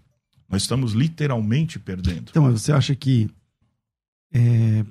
Nós 0.49 0.61
estamos 0.61 0.93
literalmente 0.93 1.77
perdendo. 1.77 2.29
Então, 2.29 2.43
mas 2.43 2.61
você 2.61 2.71
acha 2.71 2.95
que 2.95 3.29
é, 4.33 4.85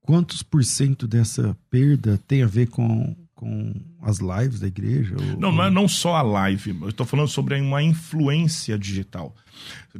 quantos 0.00 0.42
por 0.42 0.64
cento 0.64 1.06
dessa 1.06 1.56
perda 1.70 2.18
tem 2.26 2.42
a 2.42 2.46
ver 2.46 2.68
com, 2.68 3.14
com 3.34 3.72
as 4.06 4.18
lives 4.18 4.60
da 4.60 4.66
igreja? 4.66 5.16
Ou, 5.18 5.40
não, 5.40 5.52
não 5.52 5.64
é 5.64 5.70
não 5.70 5.88
só 5.88 6.14
a 6.14 6.22
live. 6.22 6.76
Eu 6.80 6.88
estou 6.90 7.06
falando 7.06 7.28
sobre 7.28 7.60
uma 7.60 7.82
influência 7.82 8.78
digital. 8.78 9.34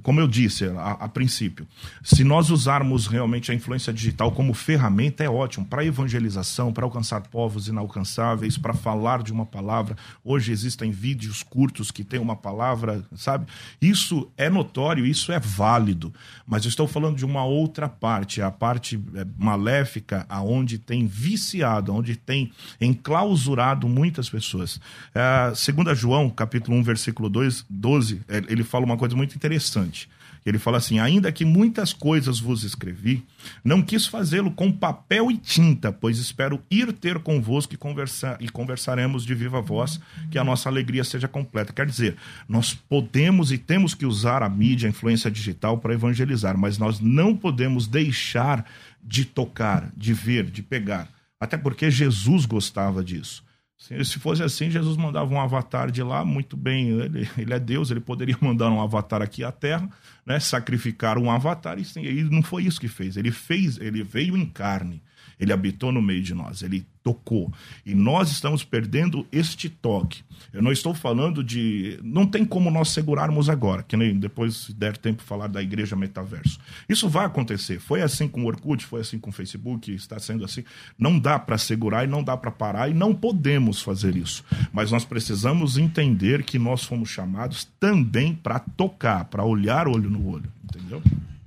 Como 0.03 0.21
eu 0.21 0.29
disse 0.29 0.65
a, 0.67 0.91
a, 0.93 1.09
princípio, 1.09 1.67
se 2.03 2.23
nós 2.23 2.51
usarmos 2.51 3.07
realmente 3.07 3.51
a 3.51 3.55
influência 3.55 3.93
digital 3.93 4.31
como 4.31 4.53
ferramenta, 4.53 5.25
é 5.25 5.31
ótimo 5.31 5.65
para 5.65 5.85
evangelização, 5.85 6.73
para 6.73 6.85
alcançar 6.85 7.23
povos 7.23 7.69
inalcançáveis, 7.69 8.59
para 8.59 8.75
falar 8.75 9.23
de 9.23 9.33
uma 9.33 9.47
palavra. 9.47 9.97
Hoje 10.23 10.53
existem 10.53 10.91
vídeos 10.91 11.43
curtos 11.43 11.91
que 11.91 12.05
têm 12.05 12.21
uma 12.21 12.37
palavra, 12.37 13.05
sabe? 13.17 13.47
Isso 13.81 14.31
é 14.37 14.51
notório, 14.51 15.07
isso 15.07 15.33
é 15.33 15.41
válido. 15.41 16.13
Mas 16.47 16.65
eu 16.65 16.69
estou 16.69 16.87
falando 16.87 17.17
de 17.17 17.25
uma 17.25 17.45
outra 17.45 17.89
parte, 17.89 18.43
a 18.43 18.51
parte 18.51 19.01
é, 19.15 19.27
maléfica, 19.39 20.27
aonde 20.29 20.79
tem 20.79 21.07
viciado, 21.07 21.95
onde 21.95 22.17
tem 22.17 22.53
enclausurado 22.81 23.89
muitas 23.97 24.29
pessoas. 24.29 24.79
É, 25.15 25.55
segundo 25.55 25.95
João, 25.95 26.29
capítulo 26.29 26.77
1, 26.77 26.83
versículo 26.83 27.31
2, 27.31 27.65
12, 27.71 28.21
é, 28.29 28.43
ele 28.49 28.63
fala 28.63 28.85
uma 28.85 28.99
coisa 28.99 29.17
muito 29.17 29.35
interessante. 29.35 30.09
Ele 30.45 30.59
fala 30.59 30.77
assim: 30.79 31.01
ainda 31.01 31.33
que 31.33 31.45
muitas 31.45 31.93
coisas 31.93 32.39
vos 32.39 32.63
escrevi, 32.63 33.25
não 33.65 33.83
quis 33.83 34.07
fazê-lo 34.07 34.53
com 34.53 34.71
papel 34.71 35.29
e 35.29 35.37
tinta, 35.37 35.91
pois 35.91 36.19
espero 36.19 36.63
ir 36.71 36.93
ter 36.93 37.19
convosco 37.19 37.75
e, 37.75 37.77
conversar, 37.77 38.37
e 38.41 38.49
conversaremos 38.49 39.25
de 39.25 39.35
viva 39.35 39.61
voz, 39.61 39.99
que 40.31 40.39
a 40.39 40.45
nossa 40.45 40.69
alegria 40.69 41.03
seja 41.03 41.27
completa. 41.27 41.73
Quer 41.73 41.87
dizer, 41.87 42.17
nós 42.49 42.75
podemos 42.75 43.51
e 43.51 43.59
temos 43.59 43.93
que 43.93 44.07
usar 44.07 44.43
a 44.43 44.49
mídia, 44.49 44.87
a 44.87 44.91
influência 44.91 45.31
digital 45.31 45.79
para 45.79 45.95
evangelizar, 45.95 46.57
mas 46.57 46.79
nós 46.79 47.01
não 47.01 47.35
podemos 47.35 47.89
deixar 47.89 48.65
de 49.03 49.25
tocar, 49.25 49.91
de 49.97 50.13
ver, 50.13 50.45
de 50.45 50.63
pegar. 50.63 51.09
Até 51.41 51.57
porque 51.57 51.91
Jesus 51.91 52.47
gostava 52.47 53.03
disso. 53.03 53.46
Se 53.79 54.19
fosse 54.19 54.43
assim, 54.43 54.71
Jesus 54.71 54.97
mandava 54.97 55.33
um 55.33 55.41
avatar 55.41 55.91
de 55.91 56.03
lá, 56.03 56.25
muito 56.25 56.57
bem, 56.57 56.89
ele, 56.89 57.29
ele 57.37 57.53
é 57.53 57.61
Deus, 57.61 57.91
ele 57.91 58.01
poderia 58.01 58.37
mandar 58.41 58.71
um 58.71 58.81
avatar 58.81 59.21
aqui 59.21 59.45
à 59.45 59.53
Terra, 59.53 59.89
né, 60.25 60.41
sacrificar 60.41 61.19
um 61.19 61.31
avatar, 61.31 61.79
e, 61.79 61.85
sim, 61.85 62.03
e 62.03 62.25
não 62.25 62.43
foi 62.43 62.65
isso 62.65 62.81
que 62.81 62.89
fez. 62.89 63.17
Ele 63.17 63.31
fez, 63.31 63.79
ele 63.79 64.03
veio 64.03 64.37
em 64.37 64.47
carne, 64.47 65.03
ele 65.39 65.53
habitou 65.53 65.93
no 65.93 66.01
meio 66.01 66.23
de 66.23 66.35
nós, 66.35 66.63
ele 66.63 66.87
tocou. 67.07 67.53
E 67.85 67.95
nós 67.95 68.33
estamos 68.33 68.65
perdendo 68.65 69.25
este 69.31 69.69
toque. 69.69 70.25
Eu 70.53 70.61
não 70.61 70.73
estou 70.73 70.93
falando 70.93 71.45
de. 71.45 72.01
Não 72.03 72.27
tem 72.27 72.45
como 72.45 72.69
nós 72.69 72.89
segurarmos 72.89 73.49
agora, 73.49 73.85
que 73.85 73.97
nem 73.97 74.19
depois, 74.19 74.57
se 74.57 74.75
der 74.75 74.97
tempo, 74.97 75.23
falar 75.23 75.47
da 75.47 75.63
igreja 75.63 75.95
metaverso. 75.95 76.59
Isso 76.89 77.09
vai 77.09 77.25
acontecer. 77.25 77.79
Foi 77.79 78.03
assim 78.03 78.27
com 78.27 78.43
o 78.43 78.47
Orkut, 78.47 78.85
foi 78.85 79.03
assim 79.03 79.21
com 79.21 79.31
o 79.31 79.33
Facebook, 79.33 79.95
está 79.95 80.19
sendo 80.19 80.45
assim. 80.45 80.65
Não 80.99 81.17
dá 81.17 81.39
para 81.39 81.57
segurar 81.57 82.03
e 82.03 82.09
não 82.09 82.25
dá 82.25 82.37
para 82.37 82.51
parar 82.51 82.91
e 82.91 82.95
não 82.95 83.15
podemos 83.15 83.81
fazer 83.81 84.17
isso. 84.17 84.45
Mas 84.73 84.91
nós 84.91 85.05
precisamos 85.05 85.79
entender 85.79 86.43
que 86.43 86.59
nós 86.59 86.83
fomos 86.83 87.09
chamados 87.09 87.69
também 87.79 88.35
para 88.35 88.59
tocar, 88.59 89.27
para 89.27 89.45
olhar 89.45 89.87
olho 89.87 90.11
no 90.11 90.29
olho. 90.29 90.51
Entendeu? 90.65 91.01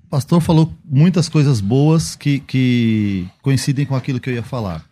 O 0.06 0.10
pastor 0.10 0.40
falou 0.40 0.74
muitas 0.86 1.28
coisas 1.28 1.60
boas 1.60 2.16
que, 2.16 2.40
que 2.40 3.28
coincidem 3.42 3.86
com 3.86 3.96
aquilo 3.96 4.22
que 4.22 4.30
eu 4.30 4.34
ia 4.34 4.44
falar. 4.44 4.89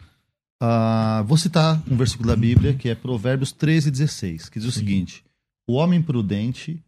Uh, 0.61 1.23
vou 1.25 1.37
citar 1.37 1.81
um 1.89 1.95
versículo 1.95 2.29
da 2.29 2.35
Bíblia 2.35 2.73
que 2.73 2.89
é 2.89 2.95
Provérbios 2.95 3.51
13, 3.51 3.91
16, 3.91 4.49
que 4.49 4.59
diz 4.59 4.63
Sim. 4.63 4.69
o 4.69 4.71
seguinte: 4.73 5.23
O 5.67 5.73
homem 5.73 6.01
prudente 6.01 6.83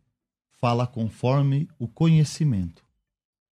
fala 0.59 0.87
conforme 0.87 1.67
o 1.77 1.87
conhecimento, 1.87 2.83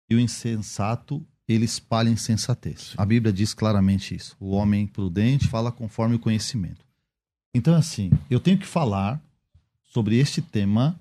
e 0.09 0.15
o 0.15 0.19
insensato 0.19 1.25
ele 1.47 1.65
espalha 1.65 2.09
insensatez. 2.09 2.79
Sim. 2.79 2.95
A 2.97 3.05
Bíblia 3.05 3.33
diz 3.33 3.53
claramente 3.53 4.15
isso. 4.15 4.35
O 4.39 4.51
homem 4.51 4.87
prudente 4.87 5.47
fala 5.47 5.71
conforme 5.71 6.15
o 6.15 6.19
conhecimento. 6.19 6.85
Então, 7.53 7.75
assim, 7.75 8.11
eu 8.29 8.39
tenho 8.39 8.57
que 8.57 8.65
falar 8.65 9.21
sobre 9.83 10.17
este 10.17 10.41
tema 10.41 10.99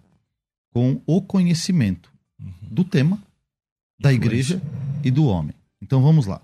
com 0.72 1.01
o 1.07 1.20
conhecimento 1.22 2.11
uhum. 2.40 2.53
do 2.62 2.85
tema 2.85 3.22
da 3.98 4.12
igreja 4.12 4.61
e 5.05 5.11
do 5.11 5.25
homem. 5.27 5.55
Então 5.81 6.03
vamos 6.03 6.27
lá. 6.27 6.40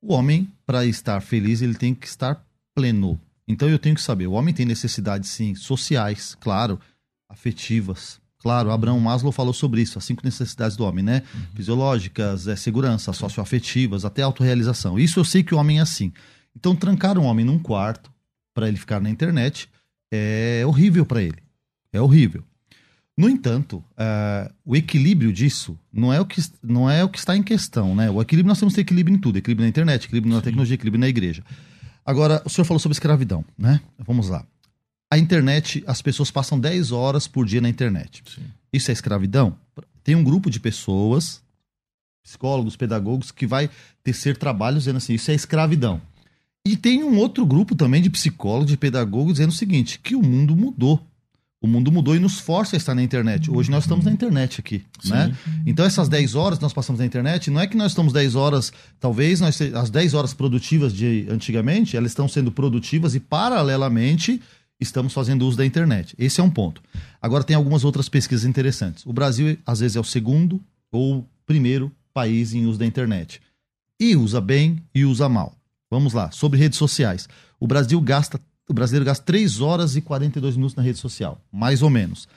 O 0.00 0.14
homem, 0.14 0.50
para 0.72 0.86
estar 0.86 1.20
feliz, 1.20 1.60
ele 1.60 1.74
tem 1.74 1.94
que 1.94 2.06
estar 2.06 2.42
pleno. 2.74 3.20
Então 3.46 3.68
eu 3.68 3.78
tenho 3.78 3.94
que 3.94 4.00
saber, 4.00 4.26
o 4.26 4.32
homem 4.32 4.54
tem 4.54 4.64
necessidades 4.64 5.28
sim, 5.28 5.54
sociais, 5.54 6.34
claro, 6.40 6.80
afetivas. 7.28 8.18
Claro, 8.38 8.70
Abraão 8.70 8.98
Maslow 8.98 9.30
falou 9.30 9.52
sobre 9.52 9.82
isso, 9.82 9.98
as 9.98 10.04
cinco 10.04 10.22
necessidades 10.24 10.74
do 10.74 10.84
homem, 10.84 11.04
né? 11.04 11.22
Uhum. 11.34 11.40
Fisiológicas, 11.54 12.48
é, 12.48 12.56
segurança, 12.56 13.12
socioafetivas, 13.12 14.06
até 14.06 14.22
autorrealização. 14.22 14.98
Isso 14.98 15.20
eu 15.20 15.24
sei 15.26 15.42
que 15.42 15.54
o 15.54 15.58
homem 15.58 15.78
é 15.78 15.82
assim. 15.82 16.10
Então 16.56 16.74
trancar 16.74 17.18
um 17.18 17.24
homem 17.24 17.44
num 17.44 17.58
quarto 17.58 18.10
para 18.54 18.66
ele 18.66 18.78
ficar 18.78 18.98
na 18.98 19.10
internet 19.10 19.68
é 20.10 20.62
horrível 20.66 21.04
para 21.04 21.20
ele. 21.20 21.42
É 21.92 22.00
horrível. 22.00 22.42
No 23.22 23.30
entanto, 23.30 23.76
uh, 23.76 24.52
o 24.64 24.74
equilíbrio 24.74 25.32
disso 25.32 25.78
não 25.92 26.12
é, 26.12 26.20
o 26.20 26.26
que, 26.26 26.42
não 26.60 26.90
é 26.90 27.04
o 27.04 27.08
que 27.08 27.20
está 27.20 27.36
em 27.36 27.42
questão, 27.42 27.94
né? 27.94 28.10
O 28.10 28.20
equilíbrio, 28.20 28.48
nós 28.48 28.58
temos 28.58 28.74
que 28.74 28.78
ter 28.78 28.80
equilíbrio 28.80 29.14
em 29.14 29.18
tudo. 29.20 29.38
Equilíbrio 29.38 29.64
na 29.64 29.68
internet, 29.68 30.06
equilíbrio 30.06 30.34
na 30.34 30.40
Sim. 30.40 30.46
tecnologia, 30.46 30.74
equilíbrio 30.74 31.00
na 31.00 31.08
igreja. 31.08 31.44
Agora, 32.04 32.42
o 32.44 32.50
senhor 32.50 32.64
falou 32.64 32.80
sobre 32.80 32.94
escravidão, 32.94 33.44
né? 33.56 33.80
Vamos 33.96 34.28
lá. 34.28 34.44
A 35.08 35.16
internet, 35.18 35.84
as 35.86 36.02
pessoas 36.02 36.32
passam 36.32 36.58
10 36.58 36.90
horas 36.90 37.28
por 37.28 37.46
dia 37.46 37.60
na 37.60 37.68
internet. 37.68 38.24
Sim. 38.26 38.42
Isso 38.72 38.90
é 38.90 38.92
escravidão? 38.92 39.56
Tem 40.02 40.16
um 40.16 40.24
grupo 40.24 40.50
de 40.50 40.58
pessoas, 40.58 41.40
psicólogos, 42.24 42.74
pedagogos, 42.74 43.30
que 43.30 43.46
vai 43.46 43.70
tecer 44.02 44.36
trabalhos 44.36 44.80
dizendo 44.82 44.96
assim, 44.96 45.14
isso 45.14 45.30
é 45.30 45.34
escravidão. 45.34 46.02
E 46.66 46.76
tem 46.76 47.04
um 47.04 47.16
outro 47.18 47.46
grupo 47.46 47.76
também 47.76 48.02
de 48.02 48.10
psicólogos, 48.10 48.66
de 48.72 48.76
pedagogos, 48.76 49.34
dizendo 49.34 49.50
o 49.50 49.54
seguinte, 49.54 50.00
que 50.00 50.16
o 50.16 50.22
mundo 50.24 50.56
mudou. 50.56 51.00
O 51.62 51.68
mundo 51.68 51.92
mudou 51.92 52.16
e 52.16 52.18
nos 52.18 52.40
força 52.40 52.74
a 52.74 52.76
estar 52.76 52.92
na 52.92 53.04
internet. 53.04 53.48
Hoje 53.48 53.70
nós 53.70 53.84
estamos 53.84 54.04
na 54.04 54.10
internet 54.10 54.58
aqui, 54.58 54.84
Sim. 55.00 55.10
né? 55.10 55.36
Então 55.64 55.86
essas 55.86 56.08
10 56.08 56.34
horas 56.34 56.58
que 56.58 56.62
nós 56.62 56.72
passamos 56.72 56.98
na 56.98 57.06
internet, 57.06 57.52
não 57.52 57.60
é 57.60 57.68
que 57.68 57.76
nós 57.76 57.92
estamos 57.92 58.12
10 58.12 58.34
horas, 58.34 58.72
talvez 58.98 59.40
nós 59.40 59.60
as 59.60 59.88
10 59.88 60.14
horas 60.14 60.34
produtivas 60.34 60.92
de 60.92 61.24
antigamente, 61.30 61.96
elas 61.96 62.10
estão 62.10 62.26
sendo 62.26 62.50
produtivas 62.50 63.14
e 63.14 63.20
paralelamente 63.20 64.42
estamos 64.80 65.12
fazendo 65.12 65.46
uso 65.46 65.56
da 65.56 65.64
internet. 65.64 66.16
Esse 66.18 66.40
é 66.40 66.44
um 66.44 66.50
ponto. 66.50 66.82
Agora 67.20 67.44
tem 67.44 67.54
algumas 67.54 67.84
outras 67.84 68.08
pesquisas 68.08 68.44
interessantes. 68.44 69.06
O 69.06 69.12
Brasil 69.12 69.56
às 69.64 69.78
vezes 69.78 69.96
é 69.96 70.00
o 70.00 70.04
segundo 70.04 70.60
ou 70.90 71.24
primeiro 71.46 71.92
país 72.12 72.52
em 72.54 72.66
uso 72.66 72.80
da 72.80 72.86
internet. 72.86 73.40
E 74.00 74.16
usa 74.16 74.40
bem 74.40 74.82
e 74.92 75.04
usa 75.04 75.28
mal. 75.28 75.54
Vamos 75.88 76.12
lá, 76.12 76.28
sobre 76.32 76.58
redes 76.58 76.76
sociais. 76.76 77.28
O 77.60 77.68
Brasil 77.68 78.00
gasta 78.00 78.40
o 78.68 78.74
brasileiro 78.74 79.04
gasta 79.04 79.24
3 79.24 79.60
horas 79.60 79.96
e 79.96 80.00
42 80.00 80.56
minutos 80.56 80.76
na 80.76 80.82
rede 80.82 80.98
social, 80.98 81.40
mais 81.52 81.82
ou 81.82 81.90
menos. 81.90 82.28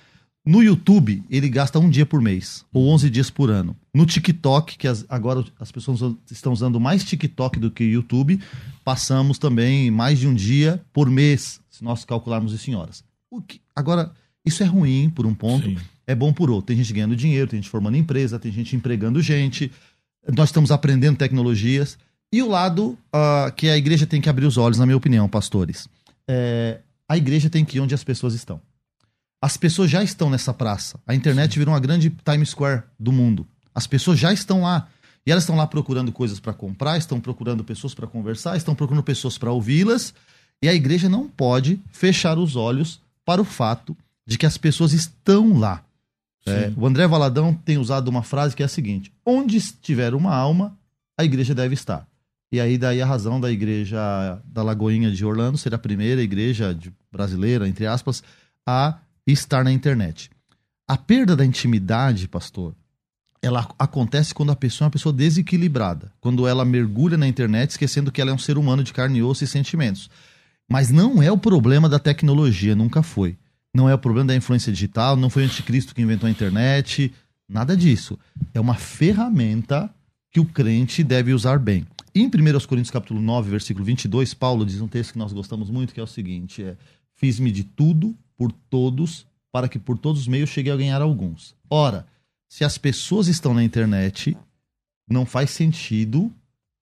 No 0.45 0.61
YouTube, 0.61 1.23
ele 1.27 1.49
gasta 1.49 1.79
um 1.79 1.89
dia 1.89 2.05
por 2.05 2.21
mês, 2.21 2.63
ou 2.71 2.87
11 2.89 3.09
dias 3.09 3.31
por 3.31 3.49
ano. 3.49 3.75
No 3.91 4.05
TikTok, 4.05 4.77
que 4.77 4.87
as, 4.87 5.03
agora 5.09 5.43
as 5.59 5.71
pessoas 5.71 5.99
estão 6.29 6.53
usando 6.53 6.79
mais 6.79 7.03
TikTok 7.03 7.59
do 7.59 7.71
que 7.71 7.83
YouTube, 7.83 8.39
passamos 8.83 9.39
também 9.39 9.89
mais 9.89 10.19
de 10.19 10.27
um 10.27 10.35
dia 10.35 10.79
por 10.93 11.09
mês, 11.09 11.59
se 11.67 11.83
nós 11.83 12.05
calcularmos 12.05 12.53
isso 12.53 12.69
em 12.69 12.75
horas. 12.75 13.03
Que, 13.47 13.59
agora, 13.75 14.11
isso 14.45 14.61
é 14.61 14.67
ruim 14.67 15.09
por 15.09 15.25
um 15.25 15.33
ponto, 15.33 15.67
Sim. 15.67 15.77
é 16.05 16.13
bom 16.13 16.31
por 16.31 16.51
outro. 16.51 16.67
Tem 16.67 16.77
gente 16.77 16.93
ganhando 16.93 17.15
dinheiro, 17.15 17.49
tem 17.49 17.59
gente 17.59 17.71
formando 17.71 17.97
empresa, 17.97 18.37
tem 18.37 18.51
gente 18.51 18.75
empregando 18.75 19.19
gente, 19.23 19.71
nós 20.35 20.49
estamos 20.49 20.69
aprendendo 20.69 21.17
tecnologias. 21.17 21.97
E 22.31 22.43
o 22.43 22.49
lado 22.49 22.97
uh, 23.15 23.51
que 23.55 23.67
a 23.67 23.77
igreja 23.77 24.05
tem 24.05 24.21
que 24.21 24.29
abrir 24.29 24.45
os 24.45 24.57
olhos, 24.57 24.77
na 24.77 24.85
minha 24.85 24.97
opinião, 24.97 25.27
pastores 25.27 25.89
é, 26.27 26.79
a 27.07 27.17
igreja 27.17 27.49
tem 27.49 27.63
que 27.63 27.77
ir 27.77 27.81
onde 27.81 27.93
as 27.93 28.03
pessoas 28.03 28.33
estão. 28.33 28.61
As 29.41 29.57
pessoas 29.57 29.89
já 29.89 30.03
estão 30.03 30.29
nessa 30.29 30.53
praça. 30.53 30.99
A 31.05 31.13
internet 31.13 31.57
virou 31.57 31.73
uma 31.73 31.79
grande 31.79 32.09
Times 32.09 32.49
Square 32.49 32.83
do 32.99 33.11
mundo. 33.11 33.47
As 33.73 33.85
pessoas 33.85 34.17
já 34.17 34.33
estão 34.33 34.63
lá. 34.63 34.87
E 35.25 35.31
elas 35.31 35.43
estão 35.43 35.55
lá 35.55 35.65
procurando 35.65 36.11
coisas 36.11 36.39
para 36.39 36.53
comprar, 36.53 36.97
estão 36.97 37.19
procurando 37.19 37.63
pessoas 37.63 37.93
para 37.93 38.07
conversar, 38.07 38.57
estão 38.57 38.75
procurando 38.75 39.03
pessoas 39.03 39.37
para 39.37 39.51
ouvi-las. 39.51 40.13
E 40.61 40.69
a 40.69 40.73
igreja 40.73 41.09
não 41.09 41.27
pode 41.27 41.79
fechar 41.91 42.37
os 42.37 42.55
olhos 42.55 43.01
para 43.23 43.41
o 43.41 43.45
fato 43.45 43.95
de 44.25 44.37
que 44.37 44.45
as 44.45 44.57
pessoas 44.57 44.93
estão 44.93 45.57
lá. 45.57 45.83
É, 46.47 46.71
o 46.77 46.85
André 46.85 47.07
Valadão 47.07 47.53
tem 47.53 47.77
usado 47.77 48.07
uma 48.07 48.21
frase 48.21 48.55
que 48.55 48.61
é 48.61 48.65
a 48.65 48.69
seguinte: 48.69 49.11
onde 49.25 49.57
estiver 49.57 50.13
uma 50.13 50.33
alma, 50.35 50.77
a 51.17 51.23
igreja 51.23 51.55
deve 51.55 51.73
estar. 51.73 52.07
E 52.55 52.59
aí 52.61 52.77
daí 52.77 53.01
a 53.01 53.05
razão 53.05 53.37
da 53.37 53.51
igreja 53.51 53.99
da 54.45 54.63
Lagoinha 54.63 55.11
de 55.11 55.25
Orlando 55.25 55.57
ser 55.57 55.75
a 55.75 55.77
primeira 55.77 56.21
igreja 56.21 56.73
brasileira, 57.11 57.67
entre 57.67 57.85
aspas, 57.85 58.23
a 58.65 58.97
estar 59.27 59.61
na 59.61 59.73
internet. 59.73 60.29
A 60.87 60.95
perda 60.95 61.35
da 61.35 61.45
intimidade, 61.45 62.29
pastor, 62.29 62.73
ela 63.41 63.67
acontece 63.77 64.33
quando 64.33 64.53
a 64.53 64.55
pessoa 64.55 64.85
é 64.85 64.87
uma 64.87 64.91
pessoa 64.91 65.11
desequilibrada, 65.11 66.13
quando 66.21 66.47
ela 66.47 66.63
mergulha 66.63 67.17
na 67.17 67.27
internet 67.27 67.71
esquecendo 67.71 68.09
que 68.09 68.21
ela 68.21 68.31
é 68.31 68.33
um 68.33 68.37
ser 68.37 68.57
humano 68.57 68.85
de 68.85 68.93
carne 68.93 69.19
e 69.19 69.23
osso 69.23 69.43
e 69.43 69.47
sentimentos. 69.47 70.09
Mas 70.65 70.89
não 70.89 71.21
é 71.21 71.29
o 71.29 71.37
problema 71.37 71.89
da 71.89 71.99
tecnologia, 71.99 72.73
nunca 72.73 73.03
foi. 73.03 73.35
Não 73.73 73.89
é 73.89 73.93
o 73.93 73.99
problema 73.99 74.27
da 74.27 74.35
influência 74.35 74.71
digital, 74.71 75.17
não 75.17 75.29
foi 75.29 75.43
o 75.43 75.45
anticristo 75.45 75.93
que 75.93 76.01
inventou 76.01 76.25
a 76.25 76.31
internet, 76.31 77.13
nada 77.49 77.75
disso. 77.75 78.17
É 78.53 78.61
uma 78.61 78.75
ferramenta 78.75 79.93
que 80.31 80.39
o 80.39 80.45
crente 80.45 81.03
deve 81.03 81.33
usar 81.33 81.59
bem. 81.59 81.85
Em 82.15 82.27
1 82.27 82.29
Coríntios 82.65 82.91
capítulo 82.91 83.21
9, 83.21 83.49
versículo 83.49 83.83
22, 83.83 84.33
Paulo 84.33 84.65
diz 84.65 84.79
um 84.79 84.87
texto 84.87 85.11
que 85.13 85.19
nós 85.19 85.33
gostamos 85.33 85.69
muito, 85.69 85.93
que 85.93 85.99
é 85.99 86.03
o 86.03 86.07
seguinte, 86.07 86.63
é, 86.63 86.77
fiz-me 87.13 87.51
de 87.51 87.63
tudo 87.63 88.15
por 88.37 88.51
todos, 88.51 89.25
para 89.51 89.67
que 89.67 89.77
por 89.77 89.97
todos 89.97 90.21
os 90.21 90.27
meios 90.27 90.49
chegue 90.49 90.71
a 90.71 90.77
ganhar 90.77 91.01
alguns. 91.01 91.55
Ora, 91.69 92.07
se 92.47 92.63
as 92.63 92.77
pessoas 92.77 93.27
estão 93.27 93.53
na 93.53 93.63
internet, 93.63 94.37
não 95.09 95.25
faz 95.25 95.49
sentido 95.49 96.31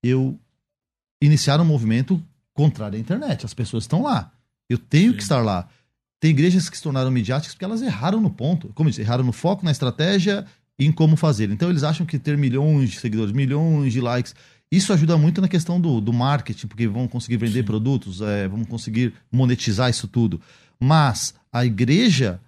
eu 0.02 0.38
iniciar 1.20 1.60
um 1.60 1.64
movimento 1.64 2.22
contrário 2.52 2.96
à 2.96 3.00
internet. 3.00 3.44
As 3.44 3.54
pessoas 3.54 3.84
estão 3.84 4.02
lá. 4.02 4.32
Eu 4.68 4.78
tenho 4.78 5.10
Sim. 5.10 5.16
que 5.16 5.22
estar 5.22 5.42
lá. 5.42 5.68
Tem 6.20 6.30
igrejas 6.30 6.68
que 6.68 6.76
se 6.76 6.82
tornaram 6.82 7.10
midiáticas 7.10 7.54
porque 7.54 7.64
elas 7.64 7.82
erraram 7.82 8.20
no 8.20 8.30
ponto. 8.30 8.68
Como 8.74 8.88
disse, 8.88 9.02
erraram 9.02 9.24
no 9.24 9.32
foco, 9.32 9.64
na 9.64 9.70
estratégia 9.70 10.46
e 10.78 10.86
em 10.86 10.92
como 10.92 11.16
fazer. 11.16 11.50
Então 11.50 11.70
eles 11.70 11.82
acham 11.82 12.06
que 12.06 12.18
ter 12.18 12.36
milhões 12.36 12.90
de 12.90 13.00
seguidores, 13.00 13.32
milhões 13.32 13.92
de 13.92 14.00
likes, 14.00 14.34
isso 14.76 14.92
ajuda 14.92 15.16
muito 15.16 15.40
na 15.40 15.48
questão 15.48 15.80
do, 15.80 16.00
do 16.00 16.12
marketing, 16.12 16.66
porque 16.66 16.86
vão 16.86 17.06
conseguir 17.06 17.36
vender 17.36 17.60
Sim. 17.60 17.64
produtos, 17.64 18.20
é, 18.20 18.48
vão 18.48 18.64
conseguir 18.64 19.14
monetizar 19.30 19.90
isso 19.90 20.08
tudo. 20.08 20.40
Mas 20.80 21.34
a 21.52 21.64
igreja 21.64 22.40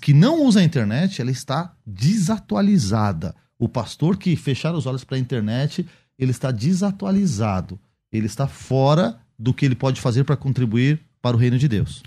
que 0.00 0.14
não 0.14 0.44
usa 0.44 0.60
a 0.60 0.64
internet, 0.64 1.20
ela 1.20 1.30
está 1.30 1.74
desatualizada. 1.86 3.34
O 3.58 3.68
pastor 3.68 4.16
que 4.16 4.34
fechar 4.36 4.74
os 4.74 4.86
olhos 4.86 5.04
para 5.04 5.16
a 5.16 5.20
internet, 5.20 5.86
ele 6.18 6.30
está 6.30 6.50
desatualizado. 6.50 7.78
Ele 8.10 8.26
está 8.26 8.46
fora 8.46 9.20
do 9.38 9.52
que 9.52 9.64
ele 9.64 9.74
pode 9.74 10.00
fazer 10.00 10.24
para 10.24 10.36
contribuir 10.36 11.00
para 11.20 11.36
o 11.36 11.40
reino 11.40 11.58
de 11.58 11.68
Deus. 11.68 12.02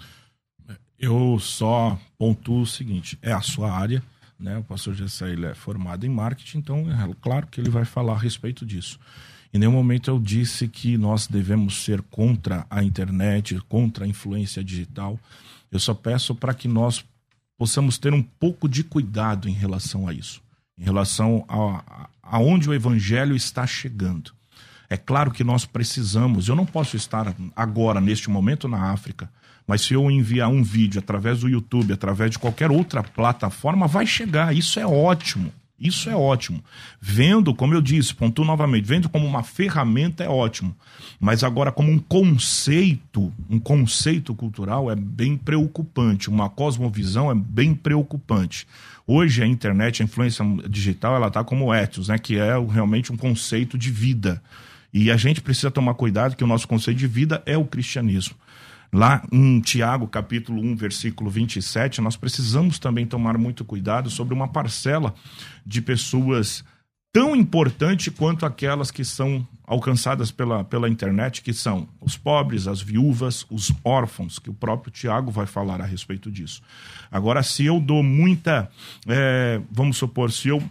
Eu 0.97 1.37
só 1.39 1.99
pontuo 2.17 2.61
o 2.61 2.65
seguinte: 2.65 3.17
é 3.21 3.31
a 3.31 3.41
sua 3.41 3.71
área, 3.71 4.01
né? 4.39 4.57
O 4.57 4.63
pastor 4.63 4.93
Gessé 4.93 5.31
ele 5.31 5.45
é 5.45 5.53
formado 5.53 6.05
em 6.05 6.09
marketing, 6.09 6.59
então 6.59 6.89
é 6.89 7.15
claro 7.21 7.47
que 7.47 7.59
ele 7.59 7.69
vai 7.69 7.85
falar 7.85 8.13
a 8.13 8.19
respeito 8.19 8.65
disso. 8.65 8.99
Em 9.53 9.59
nenhum 9.59 9.71
momento 9.71 10.09
eu 10.09 10.19
disse 10.19 10.67
que 10.67 10.97
nós 10.97 11.27
devemos 11.27 11.83
ser 11.83 12.01
contra 12.01 12.65
a 12.69 12.83
internet, 12.83 13.59
contra 13.69 14.03
a 14.03 14.07
influência 14.07 14.63
digital. 14.63 15.19
Eu 15.71 15.79
só 15.79 15.93
peço 15.93 16.33
para 16.33 16.55
que 16.55 16.67
nós 16.67 17.05
possamos 17.55 17.99
ter 17.99 18.13
um 18.13 18.23
pouco 18.23 18.67
de 18.67 18.83
cuidado 18.83 19.47
em 19.47 19.53
relação 19.53 20.07
a 20.07 20.13
isso, 20.13 20.41
em 20.77 20.83
relação 20.83 21.45
a, 21.47 22.09
aonde 22.23 22.67
o 22.67 22.73
evangelho 22.73 23.35
está 23.35 23.67
chegando. 23.67 24.31
É 24.89 24.97
claro 24.97 25.31
que 25.31 25.43
nós 25.43 25.65
precisamos, 25.65 26.47
eu 26.47 26.55
não 26.55 26.65
posso 26.65 26.95
estar 26.95 27.35
agora, 27.55 28.01
neste 28.01 28.29
momento, 28.29 28.67
na 28.67 28.91
África, 28.91 29.29
mas 29.67 29.81
se 29.81 29.93
eu 29.93 30.09
enviar 30.09 30.49
um 30.49 30.63
vídeo 30.63 30.99
através 30.99 31.41
do 31.41 31.47
YouTube, 31.47 31.93
através 31.93 32.31
de 32.31 32.39
qualquer 32.39 32.71
outra 32.71 33.03
plataforma, 33.03 33.87
vai 33.87 34.05
chegar. 34.05 34.55
Isso 34.55 34.79
é 34.79 34.85
ótimo. 34.85 35.53
Isso 35.83 36.09
é 36.09 36.15
ótimo. 36.15 36.63
Vendo, 37.01 37.53
como 37.53 37.73
eu 37.73 37.81
disse, 37.81 38.15
pontuo 38.15 38.45
novamente, 38.45 38.85
vendo 38.85 39.09
como 39.09 39.27
uma 39.27 39.43
ferramenta 39.43 40.23
é 40.23 40.29
ótimo. 40.29 40.73
Mas 41.19 41.43
agora, 41.43 41.73
como 41.73 41.91
um 41.91 41.99
conceito, 41.99 43.33
um 43.49 43.59
conceito 43.59 44.33
cultural 44.33 44.89
é 44.89 44.95
bem 44.95 45.35
preocupante. 45.35 46.29
Uma 46.29 46.49
cosmovisão 46.49 47.29
é 47.29 47.35
bem 47.35 47.75
preocupante. 47.75 48.65
Hoje 49.05 49.43
a 49.43 49.45
internet, 49.45 50.01
a 50.01 50.05
influência 50.05 50.45
digital, 50.69 51.17
ela 51.17 51.27
está 51.27 51.43
como 51.43 51.73
ethos, 51.73 52.07
né? 52.07 52.17
Que 52.17 52.37
é 52.37 52.57
realmente 52.57 53.11
um 53.11 53.17
conceito 53.17 53.77
de 53.77 53.91
vida. 53.91 54.41
E 54.93 55.11
a 55.11 55.17
gente 55.17 55.41
precisa 55.41 55.69
tomar 55.69 55.95
cuidado 55.95 56.37
que 56.37 56.43
o 56.45 56.47
nosso 56.47 56.65
conceito 56.65 56.97
de 56.97 57.07
vida 57.07 57.43
é 57.45 57.57
o 57.57 57.65
cristianismo. 57.65 58.35
Lá 58.93 59.23
em 59.31 59.59
Tiago, 59.59 60.07
capítulo 60.07 60.61
1, 60.61 60.75
versículo 60.75 61.27
27, 61.27 61.99
nós 61.99 62.15
precisamos 62.15 62.77
também 62.77 63.07
tomar 63.07 63.39
muito 63.39 63.65
cuidado 63.65 64.07
sobre 64.07 64.35
uma 64.35 64.47
parcela 64.47 65.15
de 65.65 65.81
pessoas 65.81 66.63
tão 67.11 67.35
importante 67.35 68.11
quanto 68.11 68.45
aquelas 68.45 68.91
que 68.91 69.03
são 69.03 69.47
alcançadas 69.65 70.29
pela, 70.29 70.63
pela 70.63 70.87
internet, 70.87 71.41
que 71.41 71.53
são 71.53 71.89
os 71.99 72.15
pobres, 72.15 72.67
as 72.67 72.83
viúvas, 72.83 73.47
os 73.49 73.71
órfãos, 73.83 74.37
que 74.37 74.51
o 74.51 74.53
próprio 74.53 74.91
Tiago 74.91 75.31
vai 75.31 75.47
falar 75.47 75.81
a 75.81 75.85
respeito 75.85 76.29
disso. 76.29 76.61
Agora, 77.09 77.41
se 77.41 77.65
eu 77.65 77.79
dou 77.79 78.03
muita, 78.03 78.69
é, 79.07 79.59
vamos 79.71 79.97
supor, 79.97 80.31
se 80.31 80.49
eu 80.49 80.61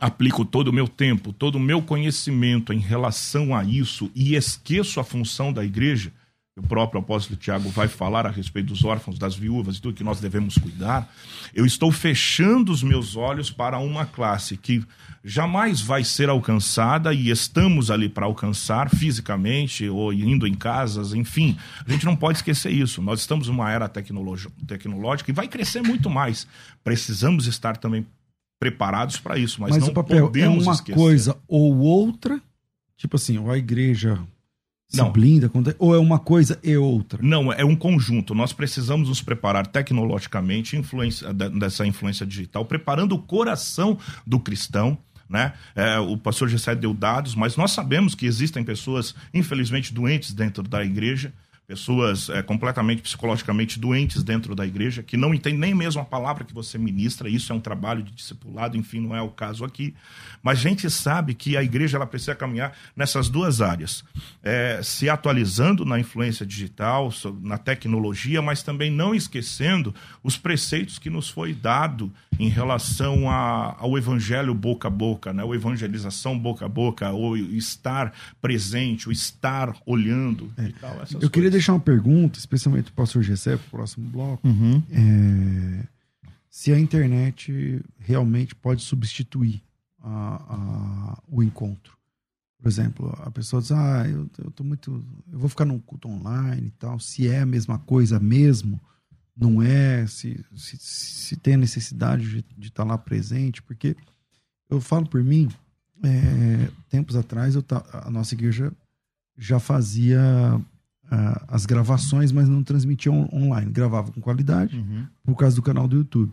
aplico 0.00 0.44
todo 0.44 0.68
o 0.68 0.72
meu 0.72 0.88
tempo, 0.88 1.32
todo 1.32 1.54
o 1.54 1.60
meu 1.60 1.82
conhecimento 1.82 2.72
em 2.72 2.80
relação 2.80 3.54
a 3.54 3.62
isso 3.62 4.10
e 4.12 4.34
esqueço 4.34 4.98
a 4.98 5.04
função 5.04 5.52
da 5.52 5.64
igreja, 5.64 6.12
o 6.58 6.62
próprio 6.62 7.00
apóstolo 7.00 7.38
Tiago 7.38 7.68
vai 7.70 7.88
falar 7.88 8.26
a 8.26 8.30
respeito 8.30 8.66
dos 8.68 8.84
órfãos, 8.84 9.18
das 9.18 9.34
viúvas 9.34 9.76
e 9.76 9.80
tudo 9.80 9.94
que 9.94 10.04
nós 10.04 10.20
devemos 10.20 10.56
cuidar, 10.58 11.12
eu 11.54 11.64
estou 11.64 11.92
fechando 11.92 12.72
os 12.72 12.82
meus 12.82 13.16
olhos 13.16 13.50
para 13.50 13.78
uma 13.78 14.04
classe 14.04 14.56
que 14.56 14.84
jamais 15.22 15.80
vai 15.80 16.02
ser 16.02 16.28
alcançada 16.28 17.12
e 17.14 17.30
estamos 17.30 17.90
ali 17.90 18.08
para 18.08 18.26
alcançar 18.26 18.90
fisicamente 18.90 19.88
ou 19.88 20.12
indo 20.12 20.46
em 20.46 20.54
casas, 20.54 21.14
enfim. 21.14 21.56
A 21.86 21.90
gente 21.90 22.04
não 22.04 22.16
pode 22.16 22.38
esquecer 22.38 22.70
isso. 22.70 23.00
Nós 23.02 23.20
estamos 23.20 23.48
numa 23.48 23.70
era 23.70 23.88
tecnológica 23.88 25.30
e 25.30 25.34
vai 25.34 25.46
crescer 25.48 25.82
muito 25.82 26.10
mais. 26.10 26.46
Precisamos 26.82 27.46
estar 27.46 27.76
também 27.76 28.06
preparados 28.58 29.18
para 29.18 29.38
isso, 29.38 29.60
mas, 29.60 29.70
mas 29.70 29.82
não 29.82 29.90
o 29.90 29.94
papel 29.94 30.26
podemos 30.26 30.64
é 30.64 30.68
uma 30.68 30.74
esquecer. 30.74 30.98
coisa 30.98 31.36
ou 31.46 31.78
outra, 31.78 32.40
tipo 32.96 33.14
assim, 33.16 33.38
ou 33.38 33.50
a 33.50 33.56
igreja 33.56 34.18
se 34.88 34.96
não. 34.96 35.12
blinda, 35.12 35.50
ou 35.78 35.94
é 35.94 35.98
uma 35.98 36.18
coisa 36.18 36.58
e 36.62 36.74
outra? 36.74 37.20
Não, 37.22 37.52
é 37.52 37.62
um 37.62 37.76
conjunto. 37.76 38.34
Nós 38.34 38.54
precisamos 38.54 39.08
nos 39.08 39.20
preparar 39.20 39.66
tecnologicamente 39.66 40.78
influência, 40.78 41.32
dessa 41.32 41.86
influência 41.86 42.24
digital, 42.24 42.64
preparando 42.64 43.14
o 43.14 43.18
coração 43.18 43.98
do 44.26 44.40
cristão. 44.40 44.96
Né? 45.28 45.52
É, 45.76 45.98
o 45.98 46.16
pastor 46.16 46.48
Gessé 46.48 46.74
deu 46.74 46.94
dados, 46.94 47.34
mas 47.34 47.54
nós 47.54 47.72
sabemos 47.72 48.14
que 48.14 48.24
existem 48.24 48.64
pessoas, 48.64 49.14
infelizmente, 49.34 49.92
doentes 49.92 50.32
dentro 50.32 50.62
da 50.62 50.82
igreja 50.82 51.34
pessoas 51.68 52.30
é, 52.30 52.42
completamente 52.42 53.02
psicologicamente 53.02 53.78
doentes 53.78 54.22
dentro 54.22 54.54
da 54.54 54.66
igreja, 54.66 55.02
que 55.02 55.18
não 55.18 55.34
entendem 55.34 55.58
nem 55.60 55.74
mesmo 55.74 56.00
a 56.00 56.04
palavra 56.04 56.42
que 56.42 56.54
você 56.54 56.78
ministra, 56.78 57.28
isso 57.28 57.52
é 57.52 57.54
um 57.54 57.60
trabalho 57.60 58.02
de 58.02 58.10
discipulado, 58.10 58.74
enfim, 58.74 59.00
não 59.00 59.14
é 59.14 59.20
o 59.20 59.28
caso 59.28 59.66
aqui. 59.66 59.94
Mas 60.42 60.60
a 60.60 60.62
gente 60.62 60.88
sabe 60.88 61.34
que 61.34 61.58
a 61.58 61.62
igreja 61.62 61.98
ela 61.98 62.06
precisa 62.06 62.34
caminhar 62.34 62.74
nessas 62.96 63.28
duas 63.28 63.60
áreas, 63.60 64.02
é, 64.42 64.80
se 64.82 65.10
atualizando 65.10 65.84
na 65.84 66.00
influência 66.00 66.46
digital, 66.46 67.12
na 67.42 67.58
tecnologia, 67.58 68.40
mas 68.40 68.62
também 68.62 68.90
não 68.90 69.14
esquecendo 69.14 69.94
os 70.24 70.38
preceitos 70.38 70.98
que 70.98 71.10
nos 71.10 71.28
foi 71.28 71.52
dado 71.52 72.10
em 72.38 72.48
relação 72.48 73.28
a, 73.28 73.76
ao 73.78 73.98
evangelho 73.98 74.54
boca 74.54 74.88
a 74.88 74.90
boca, 74.90 75.32
né? 75.34 75.44
o 75.44 75.54
evangelização 75.54 76.38
boca 76.38 76.64
a 76.64 76.68
boca, 76.68 77.12
o 77.12 77.36
estar 77.36 78.14
presente, 78.40 79.08
o 79.08 79.12
estar 79.12 79.76
olhando 79.84 80.50
é. 80.56 80.64
e 80.64 80.72
tal. 80.72 80.90
Eu 80.92 80.96
coisas. 80.96 81.28
queria 81.28 81.50
deixar 81.58 81.72
uma 81.72 81.80
pergunta, 81.80 82.38
especialmente 82.38 82.84
para 82.84 82.92
o 82.92 82.96
pastor 82.96 83.22
Gessé, 83.22 83.56
para 83.56 83.66
o 83.66 83.70
próximo 83.70 84.08
bloco. 84.08 84.46
Uhum. 84.46 84.82
É, 84.90 85.86
se 86.48 86.72
a 86.72 86.78
internet 86.78 87.84
realmente 87.98 88.54
pode 88.54 88.82
substituir 88.82 89.62
a, 90.00 90.36
a, 90.54 91.22
o 91.28 91.42
encontro. 91.42 91.96
Por 92.60 92.68
exemplo, 92.68 93.16
a 93.22 93.30
pessoa 93.30 93.60
diz, 93.62 93.72
ah, 93.72 94.04
eu, 94.08 94.28
eu 94.38 94.50
tô 94.50 94.64
muito. 94.64 95.04
Eu 95.30 95.38
vou 95.38 95.48
ficar 95.48 95.64
num 95.64 95.78
culto 95.78 96.08
online 96.08 96.68
e 96.68 96.70
tal. 96.70 96.98
Se 96.98 97.28
é 97.28 97.40
a 97.40 97.46
mesma 97.46 97.78
coisa 97.78 98.18
mesmo, 98.18 98.80
não 99.36 99.62
é, 99.62 100.06
se, 100.06 100.44
se, 100.56 100.76
se 100.78 101.36
tem 101.36 101.54
a 101.54 101.58
necessidade 101.58 102.42
de 102.56 102.68
estar 102.68 102.84
tá 102.84 102.88
lá 102.88 102.98
presente, 102.98 103.62
porque 103.62 103.96
eu 104.68 104.80
falo 104.80 105.06
por 105.06 105.22
mim, 105.22 105.48
é, 106.02 106.68
tempos 106.88 107.14
atrás 107.14 107.54
eu, 107.54 107.64
a 107.92 108.10
nossa 108.10 108.34
igreja 108.34 108.72
já 109.36 109.60
fazia 109.60 110.20
uh, 111.10 111.44
as 111.48 111.66
gravações, 111.66 112.32
mas 112.32 112.48
não 112.48 112.62
transmitia 112.62 113.12
on 113.12 113.28
online. 113.32 113.70
Gravava 113.70 114.12
com 114.12 114.20
qualidade 114.20 114.76
uhum. 114.76 115.06
por 115.24 115.36
causa 115.36 115.56
do 115.56 115.62
canal 115.62 115.88
do 115.88 115.96
YouTube. 115.96 116.32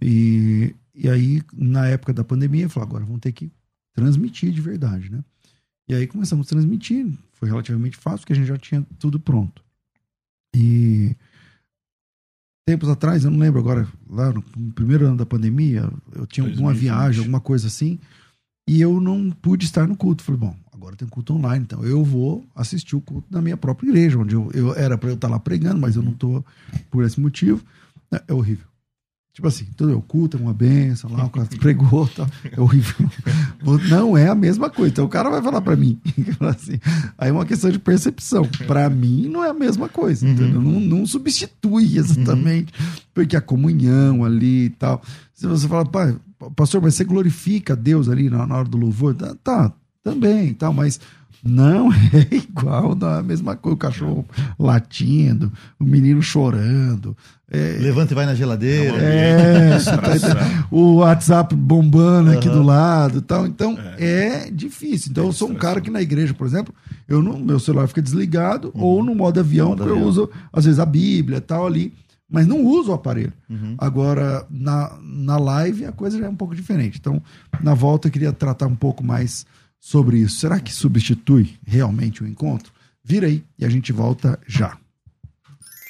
E, 0.00 0.74
e 0.94 1.08
aí, 1.08 1.42
na 1.52 1.86
época 1.86 2.12
da 2.12 2.24
pandemia, 2.24 2.64
eu 2.64 2.70
falei, 2.70 2.88
agora 2.88 3.04
vamos 3.04 3.20
ter 3.20 3.32
que 3.32 3.50
transmitir 3.94 4.52
de 4.52 4.60
verdade, 4.60 5.10
né? 5.10 5.22
E 5.88 5.94
aí 5.94 6.06
começamos 6.06 6.46
a 6.46 6.50
transmitir. 6.50 7.06
Foi 7.32 7.48
relativamente 7.48 7.96
fácil, 7.96 8.20
porque 8.20 8.32
a 8.32 8.36
gente 8.36 8.46
já 8.46 8.56
tinha 8.56 8.86
tudo 8.98 9.18
pronto. 9.18 9.62
E 10.54 11.16
tempos 12.66 12.88
atrás, 12.88 13.24
eu 13.24 13.30
não 13.30 13.38
lembro 13.38 13.60
agora, 13.60 13.88
lá 14.08 14.32
no 14.32 14.42
primeiro 14.72 15.06
ano 15.06 15.16
da 15.16 15.26
pandemia, 15.26 15.90
eu 16.14 16.26
tinha 16.26 16.44
2020. 16.44 16.52
alguma 16.52 16.72
viagem, 16.72 17.20
alguma 17.20 17.40
coisa 17.40 17.66
assim, 17.66 17.98
e 18.68 18.80
eu 18.80 19.00
não 19.00 19.30
pude 19.30 19.64
estar 19.64 19.86
no 19.88 19.96
culto. 19.96 20.22
Falei, 20.22 20.40
bom, 20.40 20.56
agora 20.82 20.96
tem 20.96 21.06
culto 21.06 21.34
online, 21.34 21.64
então 21.64 21.84
eu 21.84 22.02
vou 22.02 22.44
assistir 22.56 22.96
o 22.96 23.00
culto 23.00 23.28
na 23.30 23.40
minha 23.40 23.56
própria 23.56 23.88
igreja, 23.88 24.18
onde 24.18 24.34
eu, 24.34 24.50
eu 24.52 24.74
era 24.74 24.98
para 24.98 25.10
eu 25.10 25.14
estar 25.14 25.28
lá 25.28 25.38
pregando, 25.38 25.80
mas 25.80 25.94
eu 25.94 26.02
não 26.02 26.10
estou 26.10 26.44
por 26.90 27.04
esse 27.04 27.20
motivo. 27.20 27.62
É, 28.10 28.22
é 28.28 28.34
horrível. 28.34 28.66
Tipo 29.32 29.48
assim, 29.48 29.64
tudo 29.76 29.92
é 29.92 29.94
o 29.94 30.02
culto, 30.02 30.36
é 30.36 30.40
uma 30.40 30.52
benção 30.52 31.10
lá, 31.10 31.24
o 31.24 31.30
cara 31.30 31.48
pregou, 31.58 32.06
tá, 32.08 32.28
é 32.50 32.60
horrível. 32.60 33.08
Não 33.88 34.18
é 34.18 34.28
a 34.28 34.34
mesma 34.34 34.68
coisa. 34.68 34.90
Então 34.90 35.04
o 35.06 35.08
cara 35.08 35.30
vai 35.30 35.40
falar 35.40 35.62
para 35.62 35.76
mim. 35.76 35.98
Assim, 36.40 36.78
aí 37.16 37.30
é 37.30 37.32
uma 37.32 37.46
questão 37.46 37.70
de 37.70 37.78
percepção. 37.78 38.46
Para 38.66 38.90
mim 38.90 39.28
não 39.28 39.42
é 39.42 39.48
a 39.48 39.54
mesma 39.54 39.88
coisa, 39.88 40.26
uhum. 40.26 40.34
não, 40.34 40.80
não, 40.80 41.06
substitui 41.06 41.96
exatamente, 41.96 42.74
uhum. 42.78 42.86
porque 43.14 43.36
a 43.36 43.40
comunhão 43.40 44.24
ali 44.24 44.66
e 44.66 44.70
tal. 44.70 45.00
Se 45.32 45.46
você 45.46 45.66
fala, 45.66 45.88
pastor, 46.54 46.82
mas 46.82 46.94
você 46.94 47.04
glorifica 47.04 47.74
Deus 47.74 48.08
ali 48.08 48.28
na, 48.28 48.46
na 48.46 48.56
hora 48.56 48.68
do 48.68 48.76
louvor, 48.76 49.14
tá, 49.14 49.34
tá 49.42 49.72
também, 50.02 50.52
tal, 50.54 50.72
mas 50.72 51.00
Não, 51.44 51.90
é 52.12 52.34
igual, 52.36 52.94
não 52.94 53.08
é 53.10 53.18
a 53.18 53.22
mesma 53.22 53.56
coisa. 53.56 53.74
O 53.74 53.78
cachorro 53.78 54.24
latindo, 54.58 55.52
o 55.78 55.84
menino 55.84 56.22
chorando. 56.22 57.16
É, 57.50 57.76
Levanta 57.80 58.12
e 58.12 58.14
vai 58.14 58.24
na 58.24 58.34
geladeira. 58.34 58.96
é, 58.96 59.78
você 59.78 59.90
tá 59.90 60.66
o 60.70 60.94
WhatsApp 60.96 61.54
bombando 61.54 62.30
aqui 62.30 62.48
do 62.48 62.62
lado 62.62 63.20
tal. 63.20 63.46
Então, 63.46 63.76
é, 63.98 64.50
difícil. 64.50 65.10
Então, 65.10 65.26
eu 65.26 65.32
sou 65.32 65.50
um 65.50 65.54
cara 65.54 65.80
que 65.80 65.90
na 65.90 66.00
igreja, 66.00 66.32
por 66.32 66.46
exemplo, 66.46 66.72
eu 67.08 67.20
não, 67.22 67.38
meu 67.38 67.58
celular 67.60 67.86
fica 67.88 68.00
desligado 68.00 68.70
ou 68.74 69.02
no 69.04 69.14
modo 69.14 69.38
avião, 69.40 69.70
Modo 69.70 69.78
porque 69.78 69.90
eu 69.90 69.96
avião. 69.96 70.08
uso, 70.08 70.30
às 70.52 70.64
vezes, 70.64 70.78
a 70.80 70.86
Bíblia 70.86 71.38
e 71.38 71.42
tal 71.42 71.66
ali. 71.66 71.92
Mas 72.30 72.46
não 72.46 72.64
uso 72.64 72.92
o 72.92 72.94
aparelho. 72.94 73.32
Agora, 73.76 74.46
na, 74.48 74.96
na 75.02 75.36
live, 75.36 75.84
a 75.84 75.92
coisa 75.92 76.18
já 76.18 76.24
é 76.24 76.28
um 76.30 76.36
pouco 76.36 76.54
diferente. 76.54 76.98
Então, 76.98 77.20
na 77.62 77.74
volta, 77.74 78.08
eu 78.08 78.12
queria 78.12 78.32
tratar 78.32 78.66
um 78.68 78.74
pouco 78.74 79.04
mais 79.04 79.44
sobre 79.82 80.18
isso. 80.18 80.38
Será 80.38 80.60
que 80.60 80.72
substitui 80.72 81.56
realmente 81.66 82.22
o 82.22 82.26
encontro? 82.26 82.72
Vira 83.04 83.26
aí 83.26 83.42
e 83.58 83.64
a 83.64 83.68
gente 83.68 83.92
volta 83.92 84.38
já. 84.46 84.78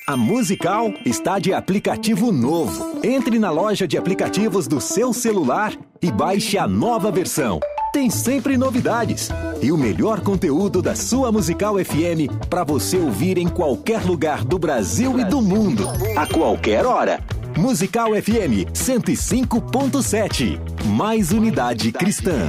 A 0.08 0.16
Musical 0.16 0.92
está 1.04 1.38
de 1.38 1.52
aplicativo 1.52 2.32
novo. 2.32 3.00
Entre 3.04 3.38
na 3.38 3.50
loja 3.50 3.86
de 3.86 3.98
aplicativos 3.98 4.66
do 4.66 4.80
seu 4.80 5.12
celular 5.12 5.76
e 6.00 6.10
baixe 6.10 6.58
a 6.58 6.66
nova 6.66 7.12
versão. 7.12 7.60
Tem 7.92 8.08
sempre 8.08 8.56
novidades 8.56 9.28
e 9.60 9.70
o 9.70 9.76
melhor 9.76 10.22
conteúdo 10.22 10.80
da 10.80 10.96
sua 10.96 11.30
Musical 11.30 11.76
FM 11.76 12.32
para 12.48 12.64
você 12.64 12.96
ouvir 12.96 13.36
em 13.36 13.46
qualquer 13.46 14.02
lugar 14.04 14.42
do 14.44 14.58
Brasil 14.58 15.20
e 15.20 15.24
do 15.24 15.42
mundo, 15.42 15.84
a 16.16 16.26
qualquer 16.26 16.86
hora. 16.86 17.22
Musical 17.56 18.10
FM 18.10 18.72
105.7. 18.72 20.58
Mais 20.86 21.30
unidade 21.30 21.92
cristã. 21.92 22.48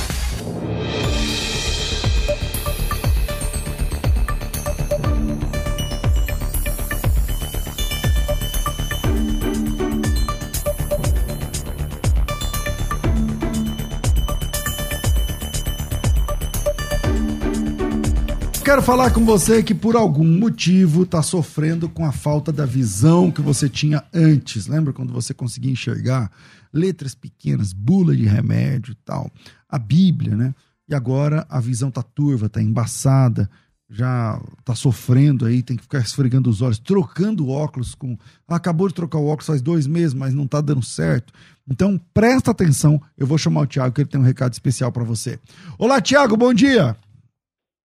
falar 18.91 19.13
com 19.13 19.23
você 19.23 19.63
que 19.63 19.73
por 19.73 19.95
algum 19.95 20.25
motivo 20.25 21.03
está 21.03 21.23
sofrendo 21.23 21.87
com 21.87 22.05
a 22.05 22.11
falta 22.11 22.51
da 22.51 22.65
visão 22.65 23.31
que 23.31 23.41
você 23.41 23.69
tinha 23.69 24.03
antes. 24.13 24.67
Lembra 24.67 24.91
quando 24.91 25.13
você 25.13 25.33
conseguia 25.33 25.71
enxergar 25.71 26.29
letras 26.73 27.15
pequenas, 27.15 27.71
bula 27.71 28.13
de 28.13 28.25
remédio 28.25 28.93
tal, 29.05 29.31
a 29.69 29.79
Bíblia, 29.79 30.35
né? 30.35 30.53
E 30.89 30.93
agora 30.93 31.47
a 31.49 31.61
visão 31.61 31.89
tá 31.89 32.03
turva, 32.03 32.49
tá 32.49 32.61
embaçada, 32.61 33.49
já 33.89 34.37
tá 34.65 34.75
sofrendo 34.75 35.45
aí, 35.45 35.63
tem 35.63 35.77
que 35.77 35.83
ficar 35.83 35.99
esfregando 35.99 36.49
os 36.49 36.61
olhos, 36.61 36.77
trocando 36.77 37.47
óculos 37.47 37.95
com. 37.95 38.17
Ah, 38.45 38.57
acabou 38.57 38.89
de 38.89 38.93
trocar 38.93 39.19
o 39.19 39.27
óculos 39.27 39.47
faz 39.47 39.61
dois 39.61 39.87
meses, 39.87 40.13
mas 40.13 40.33
não 40.33 40.45
tá 40.45 40.59
dando 40.59 40.83
certo. 40.83 41.31
Então 41.65 41.97
presta 42.13 42.51
atenção, 42.51 43.01
eu 43.17 43.25
vou 43.25 43.37
chamar 43.37 43.61
o 43.61 43.67
Tiago 43.67 43.95
que 43.95 44.01
ele 44.01 44.09
tem 44.09 44.19
um 44.19 44.25
recado 44.25 44.51
especial 44.51 44.91
para 44.91 45.05
você. 45.05 45.39
Olá, 45.79 46.01
Tiago, 46.01 46.35
bom 46.35 46.53
dia. 46.53 46.97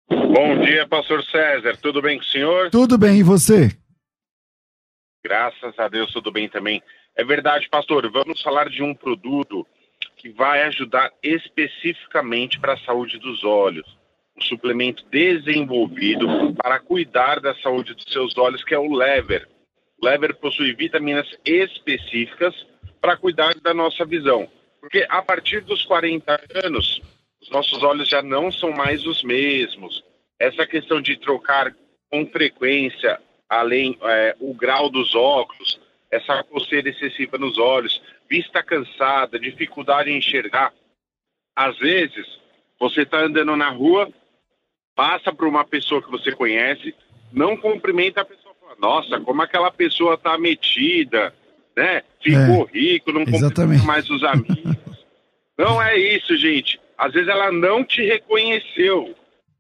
Bom 0.10 0.60
dia, 0.62 0.88
pastor 0.88 1.24
César. 1.26 1.78
Tudo 1.78 2.02
bem 2.02 2.18
com 2.18 2.24
o 2.24 2.28
senhor? 2.28 2.70
Tudo 2.70 2.98
bem, 2.98 3.20
e 3.20 3.24
você? 3.24 3.70
Graças 5.24 5.78
a 5.80 5.88
Deus, 5.88 6.12
tudo 6.12 6.32
bem 6.32 6.50
também. 6.50 6.82
É 7.16 7.24
verdade, 7.24 7.70
pastor. 7.70 8.10
Vamos 8.12 8.42
falar 8.42 8.70
de 8.70 8.84
um 8.84 8.94
produto 8.94 9.66
que 10.18 10.30
vai 10.30 10.64
ajudar 10.64 11.12
especificamente 11.22 12.60
para 12.60 12.74
a 12.74 12.80
saúde 12.80 13.18
dos 13.20 13.44
olhos. 13.44 13.98
Um 14.38 14.42
suplemento 14.42 15.06
desenvolvido 15.10 16.28
para 16.56 16.80
cuidar 16.80 17.40
da 17.40 17.56
saúde 17.56 17.94
dos 17.94 18.06
seus 18.12 18.38
olhos, 18.38 18.64
que 18.64 18.74
é 18.74 18.80
o 18.80 18.94
Lever. 18.94 19.48
O 20.02 20.06
Lever 20.06 20.36
possui 20.36 20.74
vitaminas 20.74 21.28
específicas 21.46 22.54
para 23.00 23.16
cuidar 23.16 23.54
da 23.62 23.74
nossa 23.74 24.04
visão. 24.04 24.50
Porque 24.82 25.06
a 25.08 25.22
partir 25.22 25.62
dos 25.62 25.86
40 25.86 26.42
anos, 26.66 27.02
os 27.44 27.50
nossos 27.50 27.84
olhos 27.84 28.08
já 28.08 28.22
não 28.22 28.52
são 28.52 28.72
mais 28.72 29.06
os 29.06 29.22
mesmos. 29.22 30.04
Essa 30.40 30.66
questão 30.66 31.02
de 31.02 31.18
trocar 31.18 31.76
com 32.10 32.26
frequência, 32.28 33.20
além 33.50 33.98
é, 34.02 34.36
o 34.40 34.54
grau 34.54 34.90
dos 34.90 35.14
óculos, 35.14 35.80
essa 36.10 36.42
coceira 36.44 36.90
excessiva 36.90 37.38
nos 37.38 37.58
olhos, 37.58 38.02
vista 38.30 38.64
cansada, 38.64 39.38
dificuldade 39.38 40.10
em 40.10 40.18
enxergar. 40.18 40.72
Às 41.56 41.78
vezes, 41.78 42.26
você 42.80 43.02
está 43.02 43.20
andando 43.20 43.56
na 43.58 43.70
rua, 43.70 44.10
passa 44.96 45.34
por 45.34 45.48
uma 45.48 45.66
pessoa 45.66 46.02
que 46.02 46.12
você 46.12 46.32
conhece, 46.32 46.96
não 47.32 47.58
cumprimenta 47.58 48.22
a 48.22 48.26
pessoa, 48.26 48.56
fala, 48.62 48.76
nossa, 48.80 49.20
como 49.20 49.42
aquela 49.42 49.72
pessoa 49.72 50.14
está 50.14 50.38
metida, 50.38 51.34
né? 51.76 52.04
Ficou 52.22 52.64
rico, 52.66 53.12
não 53.12 53.26
cumprimenta 53.26 53.86
mais 53.86 54.10
os 54.10 54.24
amigos. 54.24 54.78
não 55.58 55.82
é 55.82 55.98
isso, 55.98 56.38
gente. 56.38 56.80
Às 56.98 57.14
vezes 57.14 57.30
ela 57.30 57.52
não 57.52 57.84
te 57.84 58.04
reconheceu. 58.04 59.16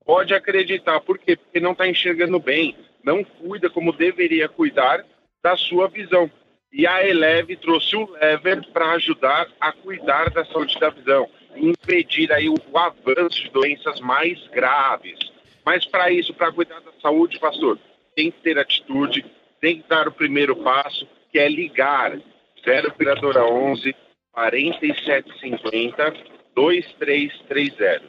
Pode 0.05 0.33
acreditar. 0.33 0.99
Por 1.01 1.17
quê? 1.17 1.35
Porque 1.35 1.59
não 1.59 1.71
está 1.71 1.87
enxergando 1.87 2.39
bem. 2.39 2.75
Não 3.03 3.23
cuida 3.23 3.69
como 3.69 3.91
deveria 3.91 4.47
cuidar 4.47 5.03
da 5.43 5.57
sua 5.57 5.87
visão. 5.87 6.31
E 6.71 6.87
a 6.87 7.07
Eleve 7.07 7.55
trouxe 7.55 7.95
o 7.95 8.09
Lever 8.13 8.65
para 8.71 8.93
ajudar 8.93 9.47
a 9.59 9.71
cuidar 9.71 10.31
da 10.31 10.43
saúde 10.43 10.79
da 10.79 10.89
visão, 10.89 11.29
impedir 11.55 12.33
aí 12.33 12.49
o, 12.49 12.55
avanço 12.75 13.43
de 13.43 13.51
doenças 13.51 13.99
mais 13.99 14.47
graves. 14.47 15.19
Mas 15.63 15.85
para 15.85 16.11
isso, 16.11 16.33
para 16.33 16.51
cuidar 16.51 16.79
da 16.79 16.91
saúde, 16.99 17.39
pastor, 17.39 17.77
tem 18.15 18.31
que 18.31 18.41
ter 18.41 18.57
atitude, 18.57 19.23
tem 19.61 19.81
que 19.81 19.87
dar 19.87 20.07
o 20.07 20.11
primeiro 20.11 20.55
passo, 20.55 21.07
que 21.31 21.37
é 21.37 21.47
ligar 21.47 22.17
0 22.65 22.87
operadora 22.87 23.45
11 23.45 23.95
4750 24.31 26.32
2330. 26.55 28.01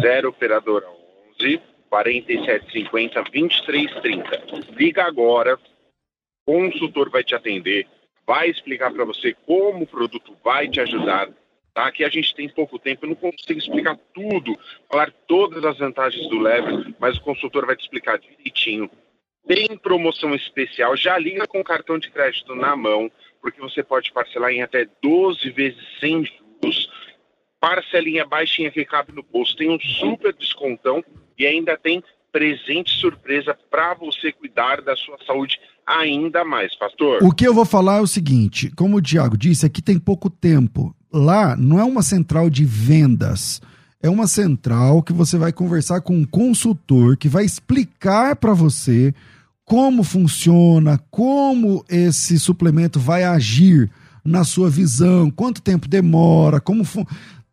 0 0.00 0.28
operadora 0.28 0.86
11 1.40 1.60
4750 1.88 3.22
2330. 3.22 4.72
Liga 4.74 5.04
agora, 5.04 5.58
o 6.46 6.52
consultor 6.52 7.10
vai 7.10 7.22
te 7.22 7.34
atender, 7.34 7.86
vai 8.26 8.48
explicar 8.48 8.90
para 8.92 9.04
você 9.04 9.34
como 9.46 9.84
o 9.84 9.86
produto 9.86 10.34
vai 10.42 10.68
te 10.68 10.80
ajudar. 10.80 11.28
Tá? 11.74 11.86
Aqui 11.86 12.04
a 12.04 12.08
gente 12.08 12.34
tem 12.34 12.48
pouco 12.48 12.78
tempo, 12.78 13.04
eu 13.04 13.10
não 13.10 13.16
consigo 13.16 13.58
explicar 13.58 13.98
tudo, 14.14 14.58
falar 14.90 15.12
todas 15.26 15.64
as 15.64 15.78
vantagens 15.78 16.28
do 16.28 16.38
Lever, 16.38 16.94
mas 16.98 17.16
o 17.16 17.22
consultor 17.22 17.66
vai 17.66 17.76
te 17.76 17.82
explicar 17.82 18.18
direitinho. 18.18 18.90
Tem 19.46 19.76
promoção 19.76 20.34
especial, 20.34 20.96
já 20.96 21.18
liga 21.18 21.46
com 21.46 21.60
o 21.60 21.64
cartão 21.64 21.98
de 21.98 22.10
crédito 22.10 22.54
na 22.54 22.76
mão, 22.76 23.10
porque 23.40 23.60
você 23.60 23.82
pode 23.82 24.12
parcelar 24.12 24.52
em 24.52 24.62
até 24.62 24.86
12 25.02 25.50
vezes 25.50 25.82
sem 25.98 26.24
juros. 26.24 26.88
Parcelinha 27.62 28.26
baixinha 28.26 28.72
que 28.72 28.84
cabe 28.84 29.12
no 29.12 29.22
bolso, 29.22 29.56
tem 29.56 29.70
um 29.70 29.78
super 29.78 30.34
descontão 30.34 31.00
e 31.38 31.46
ainda 31.46 31.78
tem 31.78 32.02
presente 32.32 32.90
surpresa 32.90 33.56
para 33.70 33.94
você 33.94 34.32
cuidar 34.32 34.82
da 34.82 34.96
sua 34.96 35.16
saúde 35.24 35.60
ainda 35.86 36.44
mais, 36.44 36.76
pastor. 36.76 37.22
O 37.22 37.30
que 37.30 37.46
eu 37.46 37.54
vou 37.54 37.64
falar 37.64 37.98
é 37.98 38.00
o 38.00 38.06
seguinte: 38.08 38.68
como 38.74 38.96
o 38.96 39.00
Tiago 39.00 39.38
disse, 39.38 39.64
aqui 39.64 39.80
tem 39.80 39.96
pouco 39.96 40.28
tempo. 40.28 40.92
Lá 41.12 41.54
não 41.56 41.78
é 41.78 41.84
uma 41.84 42.02
central 42.02 42.50
de 42.50 42.64
vendas. 42.64 43.60
É 44.02 44.10
uma 44.10 44.26
central 44.26 45.00
que 45.00 45.12
você 45.12 45.38
vai 45.38 45.52
conversar 45.52 46.00
com 46.00 46.16
um 46.16 46.24
consultor 46.24 47.16
que 47.16 47.28
vai 47.28 47.44
explicar 47.44 48.34
para 48.34 48.52
você 48.52 49.14
como 49.64 50.02
funciona, 50.02 50.98
como 51.12 51.84
esse 51.88 52.40
suplemento 52.40 52.98
vai 52.98 53.22
agir 53.22 53.88
na 54.24 54.42
sua 54.42 54.68
visão, 54.68 55.30
quanto 55.30 55.62
tempo 55.62 55.88
demora, 55.88 56.60
como 56.60 56.84
fun... 56.84 57.04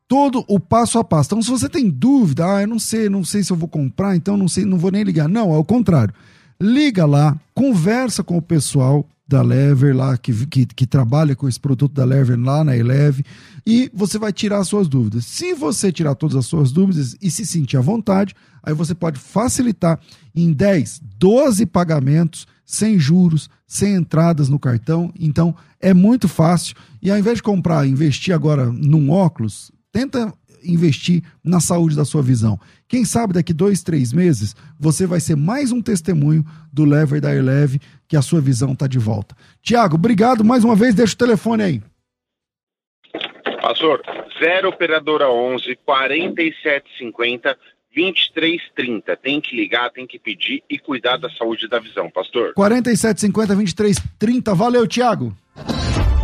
todo 0.09 0.43
o 0.47 0.59
passo 0.59 0.97
a 0.97 1.03
passo. 1.03 1.27
Então, 1.27 1.41
se 1.43 1.51
você 1.51 1.69
tem 1.69 1.87
dúvida, 1.87 2.55
ah, 2.55 2.61
eu 2.63 2.67
não 2.67 2.79
sei, 2.79 3.07
não 3.07 3.23
sei 3.23 3.43
se 3.43 3.53
eu 3.53 3.55
vou 3.55 3.69
comprar, 3.69 4.15
então 4.15 4.35
não 4.35 4.47
sei, 4.47 4.65
não 4.65 4.79
vou 4.79 4.89
nem 4.91 5.03
ligar. 5.03 5.29
Não, 5.29 5.53
é 5.53 5.57
o 5.57 5.63
contrário. 5.63 6.13
Liga 6.59 7.05
lá, 7.05 7.39
conversa 7.53 8.23
com 8.23 8.35
o 8.35 8.41
pessoal 8.41 9.07
da 9.27 9.43
Lever 9.43 9.95
lá, 9.95 10.17
que, 10.17 10.47
que, 10.47 10.65
que 10.65 10.87
trabalha 10.87 11.35
com 11.35 11.47
esse 11.47 11.59
produto 11.59 11.93
da 11.93 12.03
Lever 12.03 12.39
lá 12.39 12.63
na 12.63 12.75
Eleve, 12.75 13.23
e 13.63 13.91
você 13.93 14.17
vai 14.17 14.33
tirar 14.33 14.63
suas 14.63 14.87
dúvidas. 14.87 15.25
Se 15.25 15.53
você 15.53 15.91
tirar 15.91 16.15
todas 16.15 16.35
as 16.35 16.47
suas 16.47 16.71
dúvidas 16.71 17.15
e 17.21 17.29
se 17.29 17.45
sentir 17.45 17.77
à 17.77 17.81
vontade, 17.81 18.35
aí 18.63 18.73
você 18.73 18.95
pode 18.95 19.19
facilitar 19.19 19.99
em 20.35 20.51
10, 20.51 21.01
12 21.19 21.67
pagamentos, 21.67 22.47
sem 22.65 22.97
juros, 22.97 23.47
sem 23.67 23.93
entradas 23.93 24.49
no 24.49 24.57
cartão. 24.57 25.13
Então, 25.19 25.55
é 25.79 25.93
muito 25.93 26.27
fácil. 26.27 26.75
E 26.99 27.11
ao 27.11 27.17
invés 27.17 27.37
de 27.37 27.43
comprar, 27.43 27.87
investir 27.87 28.33
agora 28.33 28.65
num 28.65 29.11
óculos, 29.11 29.71
tenta 29.91 30.33
investir 30.63 31.23
na 31.43 31.59
saúde 31.59 31.95
da 31.95 32.05
sua 32.05 32.21
visão. 32.21 32.59
Quem 32.87 33.05
sabe 33.05 33.33
daqui 33.33 33.53
dois, 33.53 33.81
três 33.81 34.11
meses, 34.11 34.55
você 34.79 35.05
vai 35.05 35.19
ser 35.19 35.35
mais 35.35 35.71
um 35.71 35.81
testemunho 35.81 36.43
do 36.71 36.85
Lever 36.85 37.21
da 37.21 37.33
Eleve 37.33 37.79
que 38.07 38.17
a 38.17 38.21
sua 38.21 38.41
visão 38.41 38.73
está 38.73 38.87
de 38.87 38.99
volta. 38.99 39.35
Tiago, 39.61 39.95
obrigado 39.95 40.43
mais 40.43 40.63
uma 40.63 40.75
vez. 40.75 40.95
Deixa 40.95 41.13
o 41.13 41.17
telefone 41.17 41.63
aí. 41.63 41.81
Pastor, 43.61 44.01
0 44.39 44.69
operadora 44.69 45.29
11 45.29 45.77
4750 45.85 47.57
2330. 47.95 49.15
Tem 49.17 49.41
que 49.41 49.55
ligar, 49.55 49.89
tem 49.91 50.07
que 50.07 50.19
pedir 50.19 50.63
e 50.69 50.77
cuidar 50.77 51.17
da 51.17 51.29
saúde 51.29 51.67
da 51.67 51.79
visão, 51.79 52.09
pastor. 52.09 52.53
4750 52.53 53.55
2330. 53.55 54.55
Valeu, 54.55 54.87
Tiago. 54.87 55.35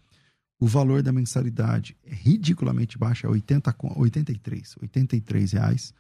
O 0.61 0.67
valor 0.67 1.03
da 1.03 1.13
mensalidade 1.13 1.97
é 2.05 2.15
ridiculamente 2.15 2.97
baixo, 2.97 3.27
é 3.27 3.29
80, 3.29 3.75
83, 3.97 4.77
83 4.81 5.53
reais. 5.53 5.93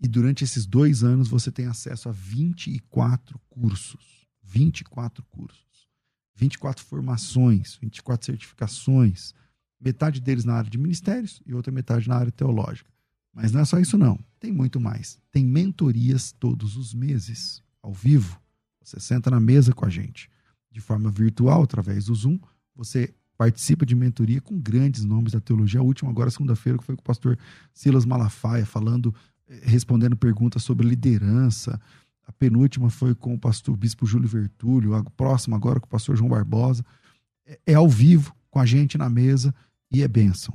E 0.00 0.06
durante 0.06 0.44
esses 0.44 0.64
dois 0.64 1.02
anos 1.02 1.26
você 1.26 1.50
tem 1.50 1.66
acesso 1.66 2.08
a 2.08 2.12
24 2.12 3.40
cursos. 3.50 4.28
24 4.40 5.24
cursos. 5.24 5.88
24 6.36 6.84
formações, 6.84 7.76
24 7.82 8.24
certificações. 8.24 9.34
Metade 9.80 10.20
deles 10.20 10.44
na 10.44 10.54
área 10.54 10.70
de 10.70 10.78
ministérios 10.78 11.42
e 11.44 11.52
outra 11.52 11.72
metade 11.72 12.08
na 12.08 12.14
área 12.14 12.30
teológica. 12.30 12.88
Mas 13.34 13.50
não 13.50 13.62
é 13.62 13.64
só 13.64 13.80
isso, 13.80 13.98
não. 13.98 14.16
Tem 14.38 14.52
muito 14.52 14.78
mais. 14.78 15.18
Tem 15.32 15.44
mentorias 15.44 16.30
todos 16.30 16.76
os 16.76 16.94
meses, 16.94 17.64
ao 17.82 17.92
vivo 17.92 18.40
você 18.88 19.00
senta 19.00 19.30
na 19.30 19.40
mesa 19.40 19.72
com 19.72 19.84
a 19.84 19.90
gente 19.90 20.30
de 20.70 20.80
forma 20.80 21.10
virtual, 21.10 21.62
através 21.62 22.06
do 22.06 22.14
Zoom. 22.14 22.38
Você 22.74 23.14
participa 23.36 23.86
de 23.86 23.94
mentoria 23.94 24.40
com 24.40 24.58
grandes 24.58 25.04
nomes 25.04 25.32
da 25.32 25.40
teologia. 25.40 25.80
A 25.80 25.82
última, 25.82 26.10
agora, 26.10 26.30
segunda-feira, 26.30 26.78
que 26.78 26.84
foi 26.84 26.96
com 26.96 27.00
o 27.00 27.04
pastor 27.04 27.38
Silas 27.72 28.04
Malafaia, 28.04 28.66
falando, 28.66 29.14
eh, 29.48 29.60
respondendo 29.62 30.16
perguntas 30.16 30.62
sobre 30.62 30.86
liderança. 30.86 31.80
A 32.26 32.32
penúltima 32.32 32.90
foi 32.90 33.14
com 33.14 33.34
o 33.34 33.38
pastor 33.38 33.76
Bispo 33.76 34.06
Júlio 34.06 34.28
Vertúlio. 34.28 34.94
A 34.94 35.02
próxima, 35.04 35.56
agora, 35.56 35.80
com 35.80 35.86
o 35.86 35.90
pastor 35.90 36.16
João 36.16 36.30
Barbosa. 36.30 36.84
É, 37.46 37.60
é 37.66 37.74
ao 37.74 37.88
vivo, 37.88 38.34
com 38.50 38.58
a 38.58 38.66
gente 38.66 38.98
na 38.98 39.08
mesa, 39.08 39.54
e 39.90 40.02
é 40.02 40.08
bênção. 40.08 40.54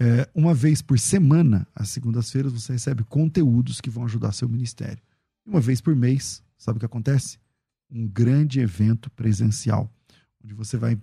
É, 0.00 0.28
uma 0.34 0.54
vez 0.54 0.80
por 0.80 0.98
semana, 0.98 1.66
às 1.74 1.90
segundas-feiras, 1.90 2.52
você 2.52 2.72
recebe 2.72 3.04
conteúdos 3.04 3.80
que 3.80 3.90
vão 3.90 4.04
ajudar 4.04 4.32
seu 4.32 4.48
ministério. 4.48 5.02
Uma 5.44 5.60
vez 5.60 5.80
por 5.80 5.94
mês, 5.94 6.42
sabe 6.56 6.76
o 6.76 6.80
que 6.80 6.86
acontece? 6.86 7.41
Um 7.92 8.08
grande 8.08 8.60
evento 8.60 9.10
presencial, 9.10 9.92
onde 10.42 10.54
você 10.54 10.76
vai 10.76 10.98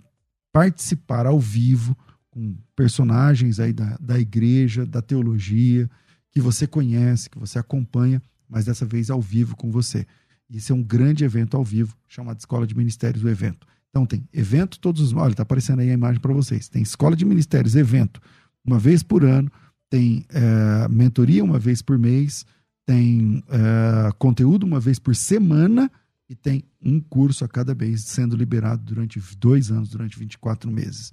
participar 0.52 1.26
ao 1.26 1.38
vivo 1.38 1.96
com 2.30 2.56
personagens 2.74 3.60
aí 3.60 3.72
da, 3.72 3.96
da 4.00 4.18
igreja, 4.18 4.84
da 4.84 5.00
teologia, 5.00 5.88
que 6.32 6.40
você 6.40 6.66
conhece, 6.66 7.30
que 7.30 7.38
você 7.38 7.58
acompanha, 7.58 8.22
mas 8.48 8.64
dessa 8.64 8.84
vez 8.84 9.10
ao 9.10 9.20
vivo 9.20 9.56
com 9.56 9.70
você. 9.70 10.06
Esse 10.52 10.72
é 10.72 10.74
um 10.74 10.82
grande 10.82 11.24
evento 11.24 11.56
ao 11.56 11.64
vivo, 11.64 11.96
chamado 12.08 12.38
Escola 12.38 12.66
de 12.66 12.76
Ministérios, 12.76 13.22
o 13.22 13.28
evento. 13.28 13.66
Então 13.88 14.04
tem 14.04 14.28
evento 14.32 14.78
todos 14.78 15.00
os... 15.00 15.12
Olha, 15.12 15.32
está 15.32 15.42
aparecendo 15.42 15.80
aí 15.80 15.90
a 15.90 15.94
imagem 15.94 16.20
para 16.20 16.32
vocês. 16.32 16.68
Tem 16.68 16.82
Escola 16.82 17.16
de 17.16 17.24
Ministérios, 17.24 17.76
evento, 17.76 18.20
uma 18.64 18.78
vez 18.78 19.02
por 19.02 19.24
ano. 19.24 19.50
Tem 19.88 20.24
é, 20.28 20.88
mentoria 20.88 21.42
uma 21.42 21.58
vez 21.58 21.82
por 21.82 21.98
mês. 21.98 22.44
Tem 22.86 23.42
é, 23.48 24.12
conteúdo 24.18 24.64
uma 24.64 24.80
vez 24.80 24.98
por 24.98 25.14
semana 25.14 25.90
e 26.30 26.36
tem 26.36 26.62
um 26.80 27.00
curso 27.00 27.44
a 27.44 27.48
cada 27.48 27.74
mês 27.74 28.04
sendo 28.04 28.36
liberado 28.36 28.84
durante 28.84 29.18
dois 29.36 29.72
anos, 29.72 29.88
durante 29.88 30.16
24 30.16 30.70
meses. 30.70 31.12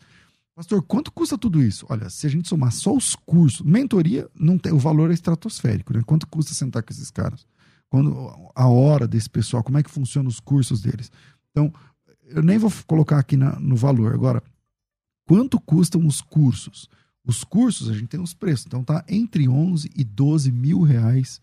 Pastor, 0.55 0.84
quanto 0.84 1.11
custa 1.11 1.36
tudo 1.36 1.59
isso? 1.59 1.88
Olha, 1.89 2.07
se 2.07 2.28
a 2.28 2.30
gente 2.30 2.47
somar 2.47 2.72
só 2.72 2.95
os 2.95 3.15
cursos, 3.15 3.65
mentoria, 3.65 4.30
não 4.39 4.59
tem, 4.59 4.72
o 4.72 4.78
valor 4.78 5.09
é 5.09 5.15
estratosférico, 5.15 5.91
né? 5.91 6.03
Quanto 6.05 6.28
custa 6.28 6.53
sentar 6.53 6.84
com 6.84 6.93
esses 6.93 7.09
caras? 7.09 7.47
Quando, 7.89 8.32
a 8.53 8.68
hora 8.68 9.07
desse 9.07 9.28
pessoal, 9.28 9.63
como 9.63 9.80
é 9.80 9.84
que 9.84 9.89
funcionam 9.89 10.30
os 10.30 10.39
cursos 10.39 10.82
deles? 10.82 11.11
Então, 11.49 11.74
eu 12.26 12.43
nem 12.43 12.59
vou 12.59 12.72
colocar 12.86 13.18
aqui 13.18 13.36
na, 13.36 13.59
no 13.59 13.76
valor. 13.76 14.13
Agora, 14.13 14.43
quanto 15.28 15.59
custam 15.59 16.05
os 16.05 16.22
cursos? 16.22 16.88
Os 17.26 17.43
cursos, 17.43 17.89
a 17.89 17.93
gente 17.93 18.09
tem 18.09 18.20
os 18.20 18.36
preços. 18.36 18.68
Então, 18.68 18.84
tá 18.84 19.03
entre 19.07 19.49
11 19.49 19.89
e 19.95 20.03
12 20.03 20.51
mil 20.51 20.82
reais 20.84 21.41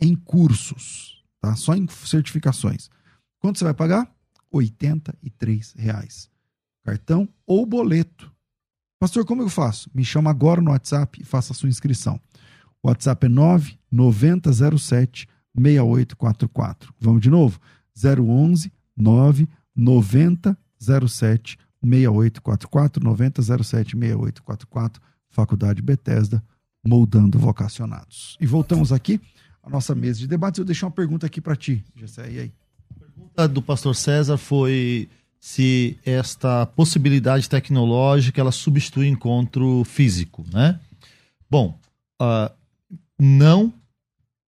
em 0.00 0.16
cursos, 0.16 1.22
tá? 1.40 1.54
Só 1.54 1.76
em 1.76 1.86
certificações. 1.86 2.90
Quanto 3.42 3.58
você 3.58 3.64
vai 3.64 3.74
pagar? 3.74 4.08
R$ 4.54 4.72
reais. 5.74 6.30
Cartão 6.84 7.28
ou 7.44 7.66
boleto. 7.66 8.32
Pastor, 9.00 9.26
como 9.26 9.42
eu 9.42 9.48
faço? 9.48 9.90
Me 9.92 10.04
chama 10.04 10.30
agora 10.30 10.60
no 10.60 10.70
WhatsApp 10.70 11.20
e 11.20 11.24
faça 11.24 11.52
a 11.52 11.56
sua 11.56 11.68
inscrição. 11.68 12.20
O 12.80 12.86
WhatsApp 12.88 13.26
é 13.26 13.28
99007 13.28 15.26
6844. 15.58 16.94
Vamos 17.00 17.20
de 17.20 17.28
novo? 17.28 17.58
011 17.96 18.72
99007 18.96 21.58
6844 21.82 23.04
9007 23.04 23.96
6844 23.96 25.02
Faculdade 25.30 25.82
Bethesda, 25.82 26.40
moldando 26.86 27.40
vocacionados. 27.40 28.36
E 28.40 28.46
voltamos 28.46 28.92
aqui 28.92 29.20
à 29.64 29.68
nossa 29.68 29.96
mesa 29.96 30.20
de 30.20 30.28
debates. 30.28 30.60
Eu 30.60 30.64
deixei 30.64 30.86
uma 30.86 30.92
pergunta 30.92 31.26
aqui 31.26 31.40
para 31.40 31.56
ti, 31.56 31.84
Gessé. 31.96 32.30
E 32.30 32.38
aí? 32.38 32.52
Do 33.50 33.62
pastor 33.62 33.94
César 33.94 34.36
foi 34.36 35.08
se 35.40 35.98
esta 36.04 36.66
possibilidade 36.66 37.48
tecnológica 37.48 38.40
ela 38.40 38.52
substitui 38.52 39.08
encontro 39.08 39.82
físico, 39.84 40.44
né? 40.52 40.78
Bom, 41.50 41.78
uh, 42.20 42.50
não 43.18 43.72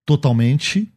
totalmente, 0.07 0.89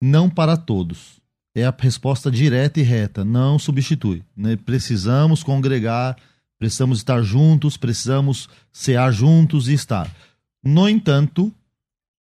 não 0.00 0.28
para 0.28 0.56
todos. 0.56 1.18
É 1.54 1.64
a 1.64 1.74
resposta 1.76 2.30
direta 2.30 2.80
e 2.80 2.82
reta, 2.82 3.24
não 3.24 3.58
substitui. 3.58 4.22
Né? 4.36 4.56
Precisamos 4.56 5.42
congregar, 5.42 6.16
precisamos 6.58 6.98
estar 6.98 7.22
juntos, 7.22 7.76
precisamos 7.76 8.48
cear 8.72 9.10
juntos 9.10 9.68
e 9.68 9.72
estar. 9.72 10.14
No 10.62 10.88
entanto, 10.88 11.52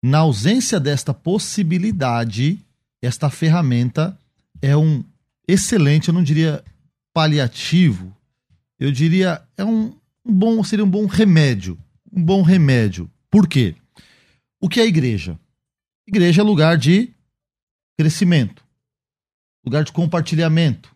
na 0.03 0.19
ausência 0.19 0.79
desta 0.79 1.13
possibilidade, 1.13 2.59
esta 3.01 3.29
ferramenta 3.29 4.17
é 4.65 4.75
um 4.75 5.03
excelente, 5.47 6.07
eu 6.07 6.13
não 6.13 6.23
diria 6.23 6.63
paliativo, 7.13 8.15
eu 8.79 8.91
diria 8.91 9.41
é 9.55 9.63
um, 9.63 9.93
um 10.25 10.33
bom, 10.33 10.63
seria 10.63 10.83
um 10.83 10.89
bom 10.89 11.05
remédio, 11.05 11.77
um 12.11 12.23
bom 12.23 12.41
remédio. 12.41 13.09
Por 13.29 13.47
quê? 13.47 13.75
O 14.59 14.67
que 14.67 14.79
é 14.79 14.85
igreja? 14.85 15.39
Igreja 16.07 16.41
é 16.41 16.43
lugar 16.43 16.77
de 16.77 17.13
crescimento, 17.95 18.63
lugar 19.63 19.83
de 19.83 19.91
compartilhamento, 19.91 20.95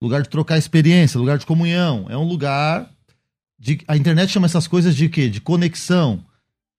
lugar 0.00 0.22
de 0.22 0.30
trocar 0.30 0.56
experiência, 0.56 1.20
lugar 1.20 1.36
de 1.36 1.44
comunhão. 1.44 2.06
É 2.08 2.16
um 2.16 2.24
lugar 2.24 2.90
de. 3.58 3.80
A 3.86 3.96
internet 3.96 4.32
chama 4.32 4.46
essas 4.46 4.66
coisas 4.66 4.96
de 4.96 5.08
quê? 5.10 5.28
De 5.28 5.40
conexão, 5.40 6.24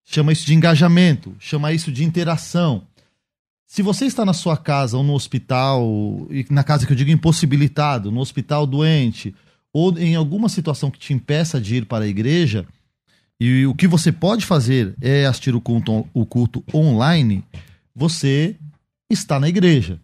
chama 0.03 0.31
isso 0.31 0.47
de 0.47 0.55
engajamento, 0.55 1.35
chama 1.39 1.73
isso 1.73 1.91
de 1.91 2.03
interação. 2.03 2.87
Se 3.67 3.81
você 3.81 4.05
está 4.05 4.23
na 4.23 4.33
sua 4.33 4.55
casa 4.55 4.97
ou 4.97 5.03
no 5.03 5.13
hospital, 5.13 5.85
e 6.31 6.45
na 6.49 6.63
casa 6.63 6.87
que 6.87 6.93
eu 6.93 6.95
digo 6.95 7.11
impossibilitado, 7.11 8.09
no 8.09 8.21
hospital 8.21 8.65
doente, 8.65 9.35
ou 9.73 9.95
em 9.99 10.15
alguma 10.15 10.47
situação 10.47 10.89
que 10.89 10.97
te 10.97 11.13
impeça 11.13 11.59
de 11.59 11.75
ir 11.75 11.85
para 11.85 12.05
a 12.05 12.07
igreja, 12.07 12.65
e 13.39 13.67
o 13.67 13.75
que 13.75 13.85
você 13.85 14.09
pode 14.09 14.45
fazer 14.45 14.95
é 15.01 15.25
assistir 15.25 15.53
o 15.53 15.59
culto, 15.59 16.07
o 16.13 16.25
culto 16.25 16.63
online, 16.73 17.43
você 17.93 18.55
está 19.09 19.37
na 19.37 19.49
igreja. 19.49 19.99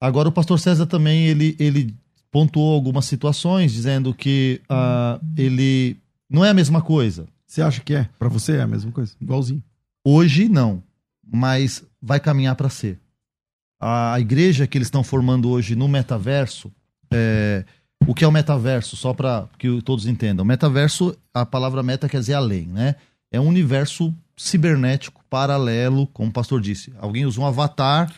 Agora, 0.00 0.28
o 0.28 0.32
pastor 0.32 0.58
César 0.58 0.86
também 0.86 1.26
ele, 1.26 1.56
ele 1.58 1.94
pontuou 2.30 2.72
algumas 2.72 3.04
situações, 3.04 3.72
dizendo 3.72 4.14
que 4.14 4.62
uh, 4.70 5.22
ele 5.36 5.96
não 6.30 6.44
é 6.44 6.50
a 6.50 6.54
mesma 6.54 6.80
coisa. 6.80 7.26
Você 7.46 7.60
acha 7.60 7.80
que 7.80 7.94
é? 7.94 8.08
Para 8.16 8.28
você 8.28 8.52
é 8.56 8.62
a 8.62 8.66
mesma 8.66 8.92
coisa? 8.92 9.12
Igualzinho. 9.20 9.62
Hoje, 10.04 10.48
não. 10.48 10.82
Mas 11.30 11.84
vai 12.02 12.18
caminhar 12.18 12.54
para 12.56 12.68
ser. 12.68 12.98
A 13.80 14.18
igreja 14.20 14.66
que 14.66 14.76
eles 14.76 14.88
estão 14.88 15.02
formando 15.02 15.48
hoje 15.48 15.74
no 15.74 15.88
metaverso, 15.88 16.70
é, 17.10 17.64
o 18.06 18.14
que 18.14 18.24
é 18.24 18.28
o 18.28 18.32
metaverso? 18.32 18.96
Só 18.96 19.14
para 19.14 19.48
que 19.58 19.80
todos 19.82 20.06
entendam. 20.06 20.44
Metaverso, 20.44 21.16
a 21.32 21.46
palavra 21.46 21.82
meta 21.82 22.08
quer 22.08 22.20
dizer 22.20 22.34
além, 22.34 22.66
né? 22.66 22.96
É 23.32 23.40
um 23.40 23.46
universo 23.46 24.12
cibernético, 24.36 25.22
paralelo, 25.30 26.06
como 26.08 26.30
o 26.30 26.32
pastor 26.32 26.60
disse. 26.60 26.92
Alguém 26.98 27.24
usa 27.24 27.40
um 27.40 27.46
avatar. 27.46 28.12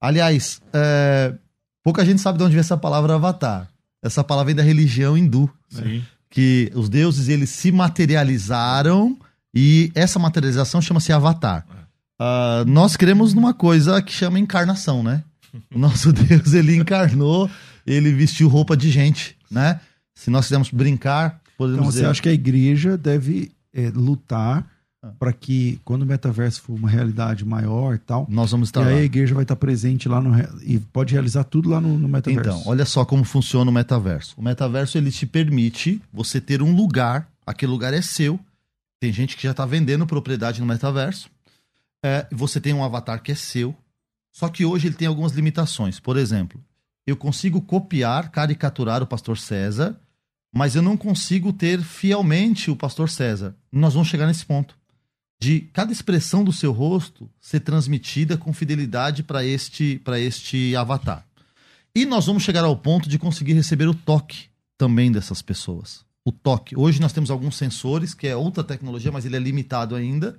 Aliás, 0.00 0.60
é, 0.72 1.34
pouca 1.82 2.04
gente 2.04 2.20
sabe 2.20 2.38
de 2.38 2.44
onde 2.44 2.54
vem 2.54 2.60
essa 2.60 2.76
palavra 2.76 3.14
avatar. 3.14 3.68
Essa 4.02 4.22
palavra 4.24 4.46
vem 4.46 4.54
da 4.54 4.62
religião 4.62 5.18
hindu. 5.18 5.50
Né? 5.72 6.02
Que 6.30 6.70
os 6.74 6.88
deuses 6.88 7.28
eles 7.28 7.50
se 7.50 7.70
materializaram 7.72 9.18
e 9.54 9.90
essa 9.94 10.18
materialização 10.18 10.80
chama-se 10.80 11.12
avatar. 11.12 11.66
Uh, 12.20 12.64
nós 12.66 12.96
cremos 12.96 13.34
numa 13.34 13.52
coisa 13.52 14.00
que 14.00 14.12
chama 14.12 14.38
encarnação, 14.38 15.02
né? 15.02 15.22
O 15.74 15.78
nosso 15.78 16.12
Deus, 16.14 16.54
ele 16.54 16.76
encarnou, 16.76 17.50
ele 17.86 18.12
vestiu 18.12 18.48
roupa 18.48 18.76
de 18.76 18.90
gente, 18.90 19.36
né? 19.50 19.80
Se 20.14 20.30
nós 20.30 20.46
quisermos 20.46 20.70
brincar, 20.70 21.40
podemos 21.58 21.80
então, 21.80 21.90
dizer... 21.90 22.00
você 22.00 22.06
acha 22.06 22.22
que 22.22 22.28
a 22.28 22.32
igreja 22.32 22.96
deve 22.96 23.52
é, 23.72 23.90
lutar 23.90 24.66
ah. 25.02 25.12
para 25.18 25.32
que 25.32 25.78
quando 25.84 26.02
o 26.02 26.06
metaverso 26.06 26.62
for 26.62 26.72
uma 26.72 26.88
realidade 26.88 27.44
maior 27.44 27.94
e 27.94 27.98
tal, 27.98 28.26
nós 28.30 28.50
vamos 28.50 28.68
estar 28.68 28.80
e 28.80 28.84
lá. 28.84 28.90
aí 28.90 29.00
a 29.00 29.04
igreja 29.04 29.34
vai 29.34 29.44
estar 29.44 29.56
presente 29.56 30.08
lá 30.08 30.20
no 30.20 30.34
e 30.62 30.78
pode 30.78 31.12
realizar 31.12 31.44
tudo 31.44 31.68
lá 31.68 31.80
no, 31.80 31.98
no 31.98 32.08
metaverso. 32.08 32.48
Então, 32.48 32.62
olha 32.64 32.86
só 32.86 33.04
como 33.04 33.24
funciona 33.24 33.70
o 33.70 33.74
metaverso. 33.74 34.34
O 34.38 34.42
metaverso 34.42 34.96
ele 34.96 35.10
te 35.10 35.26
permite 35.26 36.00
você 36.10 36.40
ter 36.40 36.62
um 36.62 36.74
lugar, 36.74 37.28
aquele 37.46 37.70
lugar 37.70 37.92
é 37.92 38.00
seu. 38.00 38.40
Tem 38.98 39.12
gente 39.12 39.36
que 39.36 39.42
já 39.42 39.50
está 39.50 39.66
vendendo 39.66 40.06
propriedade 40.06 40.60
no 40.60 40.66
metaverso. 40.66 41.28
É, 42.06 42.24
você 42.30 42.60
tem 42.60 42.72
um 42.72 42.84
avatar 42.84 43.20
que 43.20 43.32
é 43.32 43.34
seu. 43.34 43.74
Só 44.32 44.48
que 44.48 44.64
hoje 44.64 44.86
ele 44.86 44.94
tem 44.94 45.08
algumas 45.08 45.32
limitações. 45.32 45.98
Por 45.98 46.16
exemplo, 46.16 46.62
eu 47.04 47.16
consigo 47.16 47.60
copiar, 47.60 48.30
caricaturar 48.30 49.02
o 49.02 49.06
pastor 49.08 49.36
César, 49.36 49.98
mas 50.54 50.76
eu 50.76 50.82
não 50.82 50.96
consigo 50.96 51.52
ter 51.52 51.82
fielmente 51.82 52.70
o 52.70 52.76
pastor 52.76 53.10
César. 53.10 53.56
Nós 53.72 53.94
vamos 53.94 54.08
chegar 54.08 54.28
nesse 54.28 54.46
ponto 54.46 54.78
de 55.40 55.62
cada 55.72 55.92
expressão 55.92 56.44
do 56.44 56.52
seu 56.52 56.70
rosto 56.70 57.28
ser 57.40 57.58
transmitida 57.60 58.38
com 58.38 58.52
fidelidade 58.52 59.24
para 59.24 59.44
este, 59.44 60.00
este 60.18 60.76
avatar. 60.76 61.26
E 61.92 62.06
nós 62.06 62.26
vamos 62.26 62.44
chegar 62.44 62.62
ao 62.62 62.76
ponto 62.76 63.08
de 63.08 63.18
conseguir 63.18 63.54
receber 63.54 63.88
o 63.88 63.94
toque 63.94 64.46
também 64.78 65.10
dessas 65.10 65.42
pessoas. 65.42 66.04
O 66.24 66.30
toque. 66.30 66.78
Hoje 66.78 67.00
nós 67.00 67.12
temos 67.12 67.32
alguns 67.32 67.56
sensores, 67.56 68.14
que 68.14 68.28
é 68.28 68.36
outra 68.36 68.62
tecnologia, 68.62 69.10
mas 69.10 69.24
ele 69.24 69.36
é 69.36 69.40
limitado 69.40 69.96
ainda. 69.96 70.36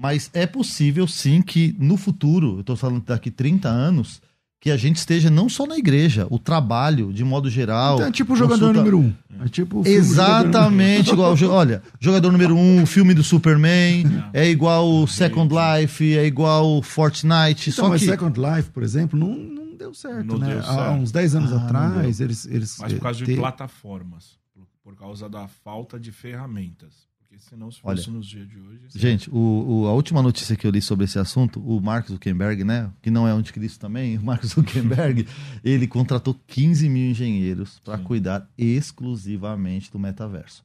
Mas 0.00 0.30
é 0.32 0.46
possível 0.46 1.06
sim 1.06 1.42
que 1.42 1.76
no 1.78 1.98
futuro, 1.98 2.54
eu 2.54 2.60
estou 2.60 2.74
falando 2.74 3.04
daqui 3.04 3.30
30 3.30 3.68
anos, 3.68 4.22
que 4.58 4.70
a 4.70 4.76
gente 4.76 4.96
esteja 4.96 5.28
não 5.28 5.46
só 5.46 5.66
na 5.66 5.76
igreja, 5.76 6.26
o 6.30 6.38
trabalho, 6.38 7.12
de 7.12 7.22
modo 7.22 7.50
geral. 7.50 7.96
Então 7.96 8.08
é 8.08 8.10
tipo 8.10 8.32
o 8.32 8.36
jogador 8.36 8.68
consulta... 8.68 8.78
número 8.78 8.98
um. 8.98 9.12
É 9.44 9.48
tipo 9.48 9.86
Exatamente 9.86 11.12
igual. 11.12 11.34
Olha, 11.50 11.82
jogador 12.00 12.32
número 12.32 12.56
um, 12.56 12.82
o 12.82 12.86
filme 12.86 13.12
do 13.12 13.22
Superman, 13.22 14.04
é, 14.32 14.46
é 14.46 14.50
igual 14.50 14.88
o 14.88 15.06
Second 15.06 15.54
Life, 15.54 16.16
é 16.16 16.24
igual 16.24 16.78
o 16.78 16.82
Fortnite. 16.82 17.68
Então, 17.68 17.84
só 17.84 17.88
mas 17.90 18.00
que... 18.00 18.06
Second 18.06 18.40
Life, 18.40 18.70
por 18.70 18.82
exemplo, 18.82 19.18
não, 19.18 19.34
não 19.34 19.76
deu 19.76 19.92
certo, 19.92 20.24
não 20.24 20.38
né? 20.38 20.54
Deu 20.54 20.62
certo. 20.62 20.80
Há 20.80 20.92
uns 20.92 21.12
10 21.12 21.34
anos 21.34 21.52
ah, 21.52 21.56
atrás, 21.56 22.20
eles, 22.22 22.46
eles. 22.46 22.78
Mas 22.80 22.94
por 22.94 23.02
causa 23.02 23.22
de 23.22 23.36
plataformas. 23.36 24.40
Por 24.82 24.96
causa 24.96 25.28
da 25.28 25.46
falta 25.46 26.00
de 26.00 26.10
ferramentas. 26.10 27.09
Porque 27.30 27.44
senão, 27.48 27.70
se 27.70 27.80
fosse 27.80 28.08
Olha, 28.08 28.18
nos 28.18 28.26
dias 28.26 28.48
de 28.48 28.58
hoje. 28.58 28.80
Gente, 28.92 29.30
o, 29.30 29.36
o, 29.36 29.86
a 29.86 29.92
última 29.92 30.20
notícia 30.20 30.56
que 30.56 30.66
eu 30.66 30.70
li 30.72 30.82
sobre 30.82 31.04
esse 31.04 31.16
assunto, 31.16 31.60
o 31.60 31.80
Mark 31.80 32.08
Zuckerberg, 32.08 32.64
né? 32.64 32.90
Que 33.00 33.08
não 33.08 33.26
é 33.26 33.30
anticristo 33.30 33.78
também, 33.78 34.18
o 34.18 34.24
Mark 34.24 34.44
Zuckerberg, 34.44 35.28
ele 35.62 35.86
contratou 35.86 36.34
15 36.48 36.88
mil 36.88 37.08
engenheiros 37.08 37.78
para 37.84 37.98
cuidar 37.98 38.48
exclusivamente 38.58 39.92
do 39.92 39.98
metaverso. 39.98 40.64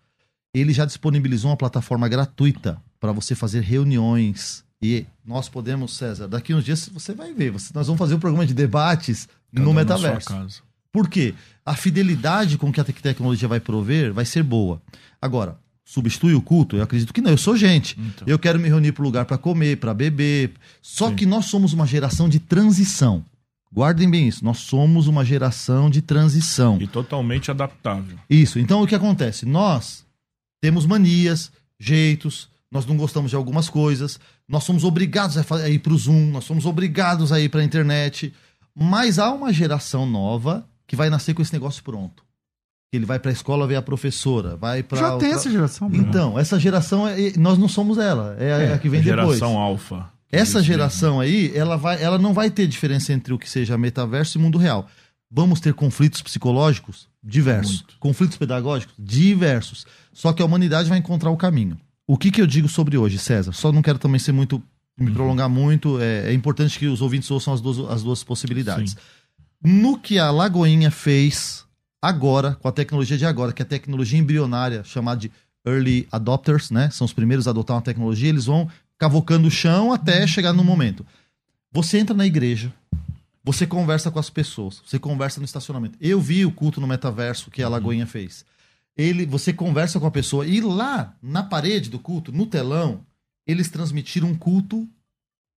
Ele 0.56 0.74
já 0.74 0.86
disponibilizou 0.86 1.52
uma 1.52 1.58
plataforma 1.58 2.10
gratuita 2.10 2.82
para 3.00 3.12
você 3.12 3.36
fazer 3.36 3.62
reuniões. 3.62 4.66
E 4.82 5.06
nós 5.24 5.48
podemos, 5.48 5.96
César, 5.96 6.28
daqui 6.28 6.52
uns 6.52 6.66
dias 6.66 6.90
você 6.92 7.14
vai 7.14 7.32
ver. 7.32 7.52
Você, 7.52 7.72
nós 7.76 7.86
vamos 7.86 8.00
fazer 8.00 8.16
um 8.16 8.20
programa 8.20 8.44
de 8.44 8.56
debates 8.56 9.30
Cada 9.54 9.64
no 9.64 9.72
metaverso. 9.72 10.64
Por 10.92 11.10
quê? 11.10 11.36
A 11.64 11.76
fidelidade 11.76 12.58
com 12.58 12.72
que 12.72 12.82
a 12.82 12.84
tecnologia 12.84 13.48
vai 13.48 13.60
prover 13.60 14.12
vai 14.12 14.26
ser 14.26 14.42
boa. 14.42 14.82
Agora, 15.22 15.60
substitui 15.86 16.34
o 16.34 16.42
culto? 16.42 16.76
Eu 16.76 16.84
acredito 16.84 17.14
que 17.14 17.22
não. 17.22 17.32
Eu 17.32 17.38
sou 17.38 17.56
gente. 17.56 17.98
Então. 18.00 18.28
Eu 18.28 18.40
quero 18.40 18.60
me 18.60 18.68
reunir 18.68 18.92
para 18.92 19.04
o 19.04 19.06
lugar 19.06 19.26
para 19.26 19.38
comer, 19.38 19.78
para 19.78 19.94
beber. 19.94 20.52
Só 20.82 21.10
Sim. 21.10 21.16
que 21.16 21.26
nós 21.26 21.46
somos 21.46 21.72
uma 21.72 21.86
geração 21.86 22.28
de 22.28 22.40
transição. 22.40 23.24
Guardem 23.72 24.10
bem 24.10 24.28
isso. 24.28 24.44
Nós 24.44 24.58
somos 24.58 25.08
uma 25.08 25.24
geração 25.24 25.90
de 25.90 26.02
transição. 26.02 26.82
E 26.82 26.88
totalmente 26.88 27.52
adaptável. 27.52 28.18
Isso. 28.28 28.58
Então 28.58 28.82
o 28.82 28.88
que 28.88 28.96
acontece? 28.96 29.46
Nós 29.46 30.04
temos 30.60 30.86
manias, 30.86 31.52
jeitos, 31.80 32.50
nós 32.72 32.86
não 32.86 32.98
gostamos 32.98 33.30
de 33.30 33.36
algumas 33.36 33.70
coisas, 33.70 34.20
nós 34.48 34.64
somos 34.64 34.84
obrigados 34.84 35.38
a 35.38 35.70
ir 35.70 35.80
para 35.80 35.94
o 35.94 35.98
Zoom, 35.98 36.32
nós 36.32 36.46
somos 36.46 36.66
obrigados 36.66 37.32
a 37.32 37.40
ir 37.40 37.50
para 37.50 37.62
a 37.62 37.64
internet. 37.64 38.34
Mas 38.74 39.20
há 39.20 39.32
uma 39.32 39.54
geração 39.54 40.06
nova 40.06 40.68
que 40.88 40.96
vai 40.96 41.10
nascer 41.10 41.34
com 41.34 41.42
esse 41.42 41.54
negócio 41.54 41.84
pronto 41.84 42.26
ele 42.96 43.06
vai 43.06 43.20
para 43.20 43.32
a 43.32 43.34
escola 43.34 43.68
ver 43.68 43.76
a 43.76 43.82
professora, 43.82 44.56
vai 44.56 44.82
para 44.82 45.00
Já 45.00 45.14
outra... 45.14 45.28
tem 45.28 45.36
essa 45.36 45.50
geração. 45.50 45.90
Então, 45.94 46.40
essa 46.40 46.60
geração 46.60 47.08
é, 47.08 47.34
nós 47.38 47.58
não 47.58 47.68
somos 47.68 47.98
ela, 47.98 48.36
é, 48.40 48.70
é 48.70 48.74
a 48.74 48.78
que 48.78 48.90
vem 48.90 49.00
a 49.00 49.04
geração 49.04 49.24
depois. 49.24 49.40
Geração 49.40 49.60
alfa. 49.60 50.16
Essa 50.32 50.62
geração 50.62 51.20
aí, 51.20 51.52
ela 51.56 51.78
vai, 51.78 52.02
ela 52.02 52.18
não 52.18 52.34
vai 52.34 52.50
ter 52.50 52.68
diferença 52.68 53.14
entre 53.14 53.34
o 53.34 53.40
que 53.40 53.50
seja 53.50 53.78
metaverso 53.78 54.38
e 54.38 54.42
mundo 54.42 54.58
real. 54.58 54.88
Vamos 55.32 55.60
ter 55.60 55.74
conflitos 55.74 56.22
psicológicos 56.22 57.08
diversos, 57.24 57.78
Muito. 57.78 57.96
conflitos 58.00 58.38
pedagógicos 58.38 58.94
diversos. 58.98 59.86
Só 60.14 60.32
que 60.32 60.42
a 60.42 60.46
humanidade 60.46 60.90
vai 60.90 60.98
encontrar 60.98 61.32
o 61.32 61.38
caminho. 61.38 61.80
O 62.08 62.18
que, 62.18 62.30
que 62.30 62.42
eu 62.42 62.48
digo 62.48 62.68
sobre 62.68 62.98
hoje, 62.98 63.18
César? 63.18 63.52
Só 63.52 63.72
não 63.72 63.82
quero 63.82 63.98
também 63.98 64.20
ser 64.20 64.32
muito 64.32 64.62
me 64.98 65.08
uhum. 65.08 65.14
prolongar 65.14 65.50
muito. 65.50 66.00
É, 66.00 66.30
é, 66.30 66.34
importante 66.34 66.78
que 66.78 66.88
os 66.88 67.02
ouvintes 67.02 67.30
ouçam 67.32 67.54
as 67.54 67.62
duas, 67.62 67.80
as 67.92 68.04
duas 68.04 68.24
possibilidades. 68.24 68.92
Sim. 68.92 68.98
No 69.64 69.98
que 69.98 70.20
a 70.20 70.30
Lagoinha 70.30 70.92
fez 70.92 71.65
agora, 72.08 72.56
com 72.56 72.68
a 72.68 72.72
tecnologia 72.72 73.18
de 73.18 73.26
agora, 73.26 73.52
que 73.52 73.62
é 73.62 73.66
a 73.66 73.68
tecnologia 73.68 74.20
embrionária, 74.20 74.84
chamada 74.84 75.22
de 75.22 75.32
early 75.66 76.08
adopters, 76.12 76.70
né? 76.70 76.90
São 76.92 77.06
os 77.06 77.14
primeiros 77.14 77.48
a 77.48 77.50
adotar 77.50 77.76
uma 77.76 77.82
tecnologia, 77.82 78.30
eles 78.30 78.46
vão 78.46 78.70
cavocando 78.98 79.48
o 79.48 79.52
chão 79.52 79.92
até 79.92 80.26
chegar 80.28 80.54
no 80.54 80.64
momento. 80.64 81.06
Você 81.72 81.98
entra 81.98 82.16
na 82.16 82.26
igreja, 82.26 82.72
você 83.44 83.68
conversa 83.68 84.10
com 84.10 84.20
as 84.20 84.30
pessoas, 84.30 84.82
você 84.86 84.98
conversa 84.98 85.40
no 85.40 85.46
estacionamento. 85.46 85.98
Eu 86.00 86.22
vi 86.22 86.46
o 86.46 86.52
culto 86.52 86.80
no 86.80 86.88
metaverso 86.88 87.52
que 87.52 87.62
a 87.62 87.70
Lagoinha 87.70 88.06
fez. 88.06 88.46
Ele, 88.96 89.26
você 89.26 89.52
conversa 89.52 90.00
com 90.00 90.08
a 90.08 90.12
pessoa 90.12 90.48
e 90.48 90.62
lá 90.62 91.14
na 91.22 91.44
parede 91.44 91.90
do 91.90 92.00
culto, 92.00 92.32
no 92.32 92.46
telão, 92.46 93.02
eles 93.46 93.70
transmitiram 93.70 94.30
um 94.30 94.36
culto 94.36 94.88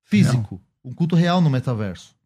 físico, 0.02 0.56
real. 0.56 0.60
um 0.84 0.92
culto 0.92 1.14
real 1.14 1.40
no 1.40 1.48
metaverso. 1.48 2.17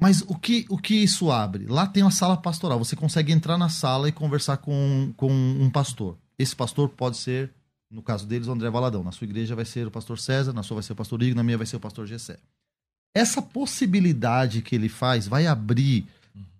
Mas 0.00 0.22
o 0.22 0.34
que, 0.34 0.64
o 0.70 0.78
que 0.78 0.94
isso 0.94 1.30
abre? 1.30 1.66
Lá 1.66 1.86
tem 1.86 2.02
uma 2.02 2.10
sala 2.10 2.34
pastoral. 2.34 2.78
Você 2.78 2.96
consegue 2.96 3.32
entrar 3.32 3.58
na 3.58 3.68
sala 3.68 4.08
e 4.08 4.12
conversar 4.12 4.56
com, 4.56 5.12
com 5.14 5.30
um 5.30 5.68
pastor. 5.68 6.16
Esse 6.38 6.56
pastor 6.56 6.88
pode 6.88 7.18
ser, 7.18 7.52
no 7.90 8.02
caso 8.02 8.26
deles, 8.26 8.48
o 8.48 8.52
André 8.52 8.70
Valadão. 8.70 9.04
Na 9.04 9.12
sua 9.12 9.26
igreja 9.26 9.54
vai 9.54 9.66
ser 9.66 9.86
o 9.86 9.90
pastor 9.90 10.18
César, 10.18 10.54
na 10.54 10.62
sua 10.62 10.76
vai 10.76 10.82
ser 10.82 10.94
o 10.94 10.96
pastor 10.96 11.22
Igor, 11.22 11.36
na 11.36 11.42
minha 11.42 11.58
vai 11.58 11.66
ser 11.66 11.76
o 11.76 11.80
pastor 11.80 12.06
Gessé. 12.06 12.38
Essa 13.14 13.42
possibilidade 13.42 14.62
que 14.62 14.74
ele 14.74 14.88
faz 14.88 15.28
vai 15.28 15.46
abrir 15.46 16.06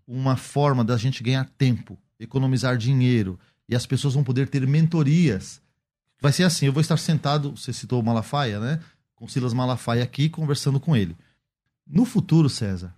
uma 0.07 0.36
forma 0.36 0.84
da 0.84 0.99
gente 0.99 1.22
ganhar 1.22 1.49
tempo, 1.57 1.97
economizar 2.18 2.76
dinheiro, 2.76 3.38
e 3.66 3.74
as 3.74 3.86
pessoas 3.86 4.12
vão 4.12 4.22
poder 4.22 4.51
ter 4.51 4.66
mentorias. 4.66 5.62
Vai 6.20 6.32
ser 6.32 6.43
assim, 6.43 6.66
eu 6.66 6.72
vou 6.74 6.82
estar 6.82 6.99
sentado, 6.99 7.53
você 7.53 7.72
citou 7.72 8.01
o 8.01 8.05
Malafaia, 8.05 8.61
né? 8.61 8.80
Com 9.14 9.26
Silas 9.26 9.55
Malafaia 9.55 10.03
aqui, 10.03 10.28
conversando 10.28 10.78
com 10.78 10.95
ele. 10.95 11.16
No 11.86 12.05
futuro, 12.05 12.51
César, 12.51 12.93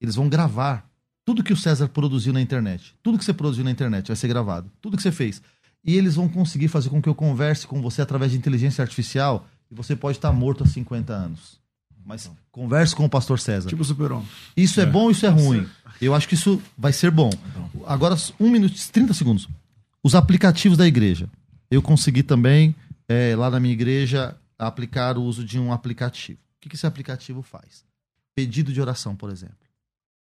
eles 0.00 0.14
vão 0.14 0.28
gravar 0.28 0.88
tudo 1.24 1.42
que 1.42 1.52
o 1.52 1.56
César 1.56 1.88
produziu 1.88 2.32
na 2.32 2.40
internet. 2.40 2.94
Tudo 3.02 3.18
que 3.18 3.24
você 3.24 3.32
produziu 3.34 3.64
na 3.64 3.70
internet 3.70 4.06
vai 4.06 4.16
ser 4.16 4.28
gravado. 4.28 4.70
Tudo 4.80 4.96
que 4.96 5.02
você 5.02 5.10
fez. 5.12 5.42
E 5.84 5.96
eles 5.96 6.14
vão 6.14 6.28
conseguir 6.28 6.68
fazer 6.68 6.88
com 6.88 7.00
que 7.02 7.08
eu 7.08 7.14
converse 7.14 7.66
com 7.66 7.80
você 7.82 8.00
através 8.02 8.32
de 8.32 8.38
inteligência 8.38 8.82
artificial 8.82 9.46
e 9.70 9.74
você 9.74 9.96
pode 9.96 10.18
estar 10.18 10.32
morto 10.32 10.62
há 10.64 10.66
50 10.66 11.12
anos. 11.12 11.60
mas 12.04 12.30
converse 12.52 12.94
com 12.94 13.04
o 13.04 13.08
pastor 13.10 13.40
César. 13.40 13.68
Tipo 13.68 13.82
super-homem. 13.84 14.28
Isso 14.56 14.80
é, 14.80 14.84
É. 14.84 14.86
bom, 14.86 15.10
isso 15.10 15.26
é 15.26 15.28
ruim. 15.28 15.66
Eu 16.00 16.14
acho 16.14 16.28
que 16.28 16.34
isso 16.34 16.62
vai 16.78 16.92
ser 16.92 17.10
bom. 17.10 17.30
Agora, 17.84 18.14
um 18.38 18.48
minuto, 18.48 18.74
30 18.92 19.12
segundos. 19.12 19.48
Os 20.04 20.14
aplicativos 20.14 20.78
da 20.78 20.86
igreja. 20.86 21.28
Eu 21.68 21.82
consegui 21.82 22.22
também, 22.22 22.76
é, 23.08 23.34
lá 23.34 23.50
na 23.50 23.58
minha 23.58 23.72
igreja, 23.74 24.36
aplicar 24.56 25.18
o 25.18 25.22
uso 25.24 25.44
de 25.44 25.58
um 25.58 25.72
aplicativo. 25.72 26.38
O 26.38 26.60
que, 26.60 26.68
que 26.68 26.76
esse 26.76 26.86
aplicativo 26.86 27.42
faz? 27.42 27.84
Pedido 28.36 28.72
de 28.72 28.80
oração, 28.80 29.16
por 29.16 29.28
exemplo. 29.32 29.56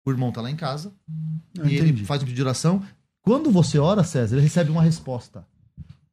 O 0.05 0.11
irmão 0.11 0.31
tá 0.31 0.41
lá 0.41 0.49
em 0.49 0.55
casa 0.55 0.91
Eu 1.57 1.67
e 1.67 1.75
ele 1.75 1.89
entendi. 1.89 2.05
faz 2.05 2.21
um 2.21 2.25
pedido 2.25 2.37
de 2.37 2.41
oração. 2.41 2.81
Quando 3.21 3.51
você 3.51 3.77
ora, 3.77 4.03
César, 4.03 4.35
ele 4.35 4.43
recebe 4.43 4.71
uma 4.71 4.81
resposta. 4.81 5.45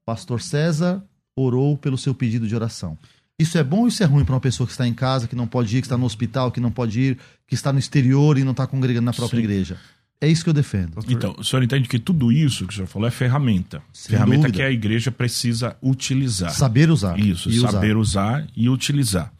Pastor 0.05 0.41
César 0.41 1.03
orou 1.35 1.77
pelo 1.77 1.97
seu 1.97 2.15
pedido 2.15 2.47
de 2.47 2.55
oração. 2.55 2.99
Isso 3.39 3.57
é 3.57 3.63
bom 3.63 3.81
ou 3.83 3.89
isso 3.89 4.03
é 4.03 4.07
ruim 4.07 4.25
para 4.25 4.35
uma 4.35 4.41
pessoa 4.41 4.67
que 4.67 4.73
está 4.73 4.87
em 4.87 4.93
casa, 4.93 5.29
que 5.29 5.37
não 5.37 5.47
pode 5.47 5.77
ir, 5.77 5.81
que 5.81 5.87
está 5.87 5.97
no 5.97 6.05
hospital, 6.05 6.51
que 6.51 6.61
não 6.61 6.73
pode 6.73 7.01
ir, 7.01 7.19
que 7.47 7.55
está 7.55 7.73
no 7.73 7.79
exterior 7.79 8.37
e 8.37 8.43
não 8.43 8.51
está 8.51 8.67
congregando 8.67 9.05
na 9.07 9.13
própria 9.13 9.39
Sim. 9.39 9.45
igreja? 9.45 9.79
É 10.21 10.27
isso 10.27 10.43
que 10.43 10.51
eu 10.51 10.55
defendo. 10.55 10.99
Então, 11.09 11.37
o 11.39 11.45
senhor 11.45 11.63
entende 11.63 11.89
que 11.89 11.99
tudo 11.99 12.33
isso 12.33 12.67
que 12.67 12.73
o 12.73 12.75
senhor 12.75 12.89
falou 12.89 13.07
é 13.07 13.11
ferramenta. 13.11 13.81
Sem 13.93 14.11
ferramenta 14.11 14.49
dúvida. 14.49 14.57
que 14.57 14.63
a 14.63 14.71
igreja 14.71 15.13
precisa 15.13 15.77
utilizar. 15.81 16.51
Saber 16.51 16.91
usar. 16.91 17.17
Isso, 17.21 17.49
e 17.49 17.61
saber 17.61 17.97
usar. 17.97 18.45
e 18.57 18.69
utilizar. 18.69 19.33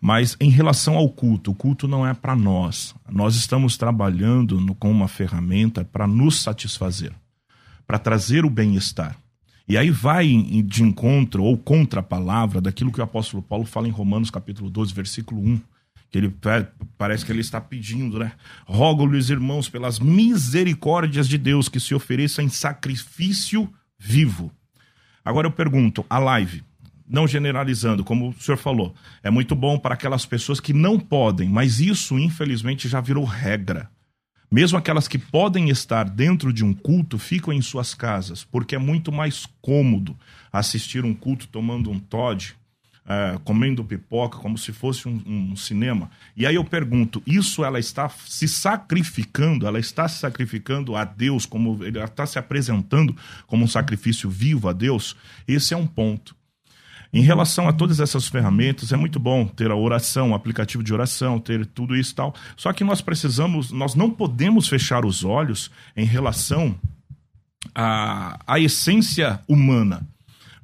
Mas 0.00 0.36
em 0.40 0.50
relação 0.50 0.96
ao 0.96 1.08
culto, 1.08 1.50
o 1.52 1.54
culto 1.54 1.88
não 1.88 2.06
é 2.06 2.12
para 2.14 2.36
nós. 2.36 2.94
Nós 3.10 3.34
estamos 3.36 3.76
trabalhando 3.76 4.60
no- 4.60 4.74
com 4.74 4.90
uma 4.90 5.08
ferramenta 5.08 5.84
para 5.84 6.06
nos 6.06 6.40
satisfazer, 6.40 7.12
para 7.86 7.98
trazer 7.98 8.44
o 8.44 8.50
bem-estar. 8.50 9.16
E 9.66 9.78
aí 9.78 9.90
vai 9.90 10.26
de 10.62 10.82
encontro 10.82 11.42
ou 11.42 11.56
contra 11.56 12.00
a 12.00 12.02
palavra 12.02 12.60
daquilo 12.60 12.92
que 12.92 13.00
o 13.00 13.04
apóstolo 13.04 13.42
Paulo 13.42 13.64
fala 13.64 13.88
em 13.88 13.90
Romanos 13.90 14.30
capítulo 14.30 14.68
12, 14.68 14.92
versículo 14.92 15.40
1. 15.40 15.60
Que 16.10 16.18
ele 16.18 16.36
parece 16.98 17.24
que 17.24 17.32
ele 17.32 17.40
está 17.40 17.60
pedindo, 17.60 18.18
né? 18.18 18.32
Rogo-lhes, 18.66 19.30
irmãos, 19.30 19.68
pelas 19.68 19.98
misericórdias 19.98 21.26
de 21.26 21.38
Deus, 21.38 21.68
que 21.68 21.80
se 21.80 21.94
ofereçam 21.94 22.44
em 22.44 22.48
sacrifício 22.48 23.72
vivo. 23.98 24.52
Agora 25.24 25.46
eu 25.48 25.50
pergunto, 25.50 26.04
a 26.08 26.18
live, 26.18 26.62
não 27.08 27.26
generalizando, 27.26 28.04
como 28.04 28.30
o 28.30 28.40
senhor 28.40 28.56
falou, 28.56 28.94
é 29.22 29.30
muito 29.30 29.54
bom 29.54 29.78
para 29.78 29.94
aquelas 29.94 30.24
pessoas 30.24 30.60
que 30.60 30.72
não 30.72 30.98
podem, 30.98 31.48
mas 31.48 31.80
isso 31.80 32.18
infelizmente 32.18 32.88
já 32.88 33.00
virou 33.00 33.24
regra. 33.24 33.90
Mesmo 34.50 34.78
aquelas 34.78 35.08
que 35.08 35.18
podem 35.18 35.68
estar 35.68 36.08
dentro 36.08 36.52
de 36.52 36.64
um 36.64 36.72
culto 36.72 37.18
ficam 37.18 37.52
em 37.52 37.60
suas 37.60 37.92
casas, 37.92 38.44
porque 38.44 38.76
é 38.76 38.78
muito 38.78 39.10
mais 39.10 39.46
cômodo 39.60 40.16
assistir 40.52 41.04
um 41.04 41.12
culto 41.12 41.48
tomando 41.48 41.90
um 41.90 41.98
Todd, 41.98 42.54
eh, 43.06 43.38
comendo 43.44 43.84
pipoca, 43.84 44.38
como 44.38 44.56
se 44.56 44.72
fosse 44.72 45.08
um, 45.08 45.20
um 45.26 45.56
cinema. 45.56 46.10
E 46.36 46.46
aí 46.46 46.54
eu 46.54 46.64
pergunto: 46.64 47.22
isso 47.26 47.64
ela 47.64 47.78
está 47.78 48.08
se 48.08 48.48
sacrificando? 48.48 49.66
Ela 49.66 49.78
está 49.78 50.08
se 50.08 50.20
sacrificando 50.20 50.96
a 50.96 51.04
Deus, 51.04 51.44
como 51.44 51.84
ela 51.84 52.04
está 52.04 52.24
se 52.24 52.38
apresentando 52.38 53.14
como 53.46 53.64
um 53.64 53.68
sacrifício 53.68 54.30
vivo 54.30 54.68
a 54.68 54.72
Deus? 54.72 55.16
Esse 55.46 55.74
é 55.74 55.76
um 55.76 55.86
ponto. 55.86 56.34
Em 57.14 57.22
relação 57.22 57.68
a 57.68 57.72
todas 57.72 58.00
essas 58.00 58.26
ferramentas, 58.26 58.92
é 58.92 58.96
muito 58.96 59.20
bom 59.20 59.46
ter 59.46 59.70
a 59.70 59.76
oração, 59.76 60.32
o 60.32 60.34
aplicativo 60.34 60.82
de 60.82 60.92
oração, 60.92 61.38
ter 61.38 61.64
tudo 61.64 61.94
isso 61.94 62.10
e 62.10 62.14
tal. 62.16 62.34
Só 62.56 62.72
que 62.72 62.82
nós 62.82 63.00
precisamos, 63.00 63.70
nós 63.70 63.94
não 63.94 64.10
podemos 64.10 64.66
fechar 64.66 65.06
os 65.06 65.22
olhos 65.22 65.70
em 65.96 66.04
relação 66.04 66.74
à, 67.72 68.36
à 68.44 68.58
essência 68.58 69.40
humana. 69.46 70.04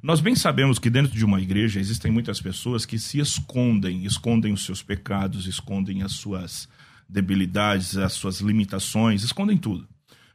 Nós 0.03 0.19
bem 0.19 0.35
sabemos 0.35 0.77
que 0.77 0.89
dentro 0.89 1.13
de 1.17 1.23
uma 1.23 1.39
igreja 1.39 1.79
existem 1.79 2.11
muitas 2.11 2.41
pessoas 2.41 2.85
que 2.85 2.99
se 2.99 3.19
escondem, 3.19 4.03
escondem 4.03 4.51
os 4.51 4.65
seus 4.65 4.83
pecados, 4.83 5.47
escondem 5.47 6.03
as 6.03 6.11
suas 6.11 6.67
debilidades, 7.07 7.95
as 7.95 8.11
suas 8.11 8.41
limitações, 8.41 9.23
escondem 9.23 9.57
tudo. 9.57 9.87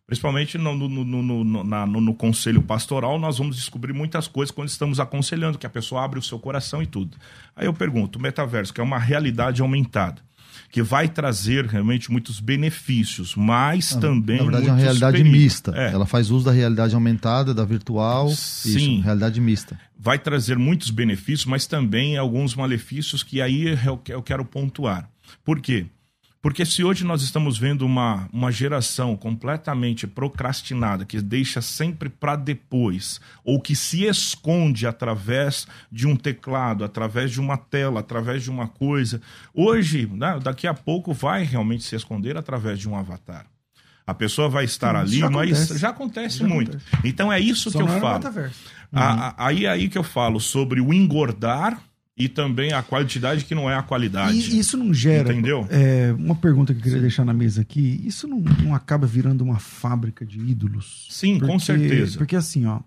Principalmente 0.07 0.57
no, 0.57 0.75
no, 0.77 0.89
no, 0.89 1.65
na- 1.65 1.85
no- 1.85 2.15
conselho 2.15 2.63
pastoral, 2.63 3.19
nós 3.19 3.39
vamos 3.39 3.57
descobrir 3.57 3.93
muitas 3.93 4.29
coisas 4.29 4.55
quando 4.55 4.69
estamos 4.69 5.01
aconselhando, 5.01 5.59
que 5.59 5.67
a 5.67 5.71
pessoa 5.71 6.05
abre 6.05 6.19
o 6.19 6.23
seu 6.23 6.39
coração 6.39 6.81
e 6.81 6.87
tudo. 6.87 7.17
Aí 7.57 7.67
eu 7.67 7.75
pergunto, 7.75 8.19
o 8.19 8.23
metaverso, 8.23 8.73
que 8.73 8.81
é 8.81 8.85
uma 8.85 8.99
realidade 9.01 9.61
aumentada, 9.63 10.23
que 10.71 10.81
vai 10.81 11.09
trazer 11.09 11.67
realmente 11.67 12.11
muitos 12.11 12.39
benefícios, 12.39 13.35
mas 13.35 13.97
também 13.97 14.37
Na 14.39 14.45
verdade, 14.45 14.69
é 14.69 14.73
uma 14.73 14.79
realidade 14.81 15.17
perigos. 15.17 15.39
mista. 15.41 15.73
É. 15.77 15.93
Ela 15.93 16.07
faz 16.07 16.31
uso 16.31 16.45
da 16.45 16.53
realidade 16.53 16.95
aumentada, 16.95 17.53
da 17.53 17.65
virtual. 17.65 18.29
Sim. 18.31 18.77
Isso, 18.99 19.01
realidade 19.03 19.41
mista. 19.41 19.79
vai 19.99 20.19
trazer 20.21 20.57
muitos 20.57 20.91
benefícios, 20.91 21.47
mas 21.47 21.67
também 21.67 22.17
alguns 22.17 22.55
malefícios 22.55 23.25
que 23.25 23.41
aí 23.41 23.77
eu 23.85 24.01
eu 24.09 24.23
quero 24.23 24.45
pontuar. 24.45 25.09
Por 25.45 25.61
quê? 25.61 25.87
Porque 26.47 26.65
se 26.65 26.85
hoje 26.85 27.05
nós 27.05 27.23
estamos 27.23 27.59
vendo 27.59 27.85
uma, 27.85 28.29
uma 28.33 28.53
geração 28.53 29.17
completamente 29.17 30.07
procrastinada, 30.07 31.05
que 31.05 31.21
deixa 31.21 31.61
sempre 31.61 32.09
para 32.09 32.37
depois, 32.37 33.21
ou 33.43 33.61
que 33.61 33.75
se 33.75 34.05
esconde 34.05 34.87
através 34.87 35.67
de 35.91 36.07
um 36.07 36.15
teclado, 36.15 36.85
através 36.85 37.33
de 37.33 37.41
uma 37.41 37.57
tela, 37.57 37.99
através 37.99 38.45
de 38.45 38.51
uma 38.53 38.69
coisa, 38.69 39.21
hoje, 39.53 40.07
né, 40.07 40.39
daqui 40.41 40.69
a 40.69 40.75
pouco, 40.75 41.13
vai 41.13 41.43
realmente 41.43 41.83
se 41.83 41.97
esconder 41.97 42.37
através 42.37 42.79
de 42.79 42.89
um 42.89 42.95
avatar. 42.95 43.47
A 44.07 44.15
pessoa 44.15 44.49
vai 44.49 44.67
estar 44.67 44.95
ali, 44.95 45.19
já 45.19 45.29
mas 45.29 45.51
acontece. 45.51 45.79
já 45.81 45.89
acontece 45.89 46.39
Já 46.39 46.47
muito. 46.47 46.79
Então 47.03 47.33
é 47.33 47.41
isso 47.41 47.73
Só 47.73 47.79
que 47.79 47.85
eu 47.85 47.89
era 47.89 48.01
falo. 48.01 48.25
aí 49.37 49.67
é 49.67 49.71
aí 49.71 49.89
que 49.89 49.99
eu 49.99 50.05
falo 50.05 50.39
sobre 50.39 50.81
o 50.81 50.95
engordar 50.95 51.83
e 52.19 52.29
também 52.29 52.73
a 52.73 52.83
quantidade 52.83 53.45
que 53.45 53.55
não 53.55 53.69
é 53.69 53.75
a 53.77 53.83
qualidade. 53.83 54.37
E 54.39 54.59
isso 54.59 54.77
não 54.77 54.93
gera. 54.95 55.33
Entendeu? 55.33 55.67
é, 55.71 56.13
uma 56.19 56.35
pergunta 56.35 56.73
que 56.73 56.81
eu 56.81 56.83
queria 56.85 57.01
deixar 57.01 57.25
na 57.25 57.35
mesa 57.35 57.61
aqui: 57.61 58.01
isso 58.05 58.27
não, 58.27 58.41
não 58.41 58.75
acaba 58.75 59.07
virando 59.07 59.43
uma 59.45 59.59
fábrica 59.59 60.25
de 60.25 60.39
ídolos? 60.41 61.07
Sim, 61.11 61.39
com 61.39 61.47
Porque- 61.47 61.65
certeza. 61.65 62.19
Porque 62.19 62.37
assim, 62.37 62.65
ó, 62.67 62.81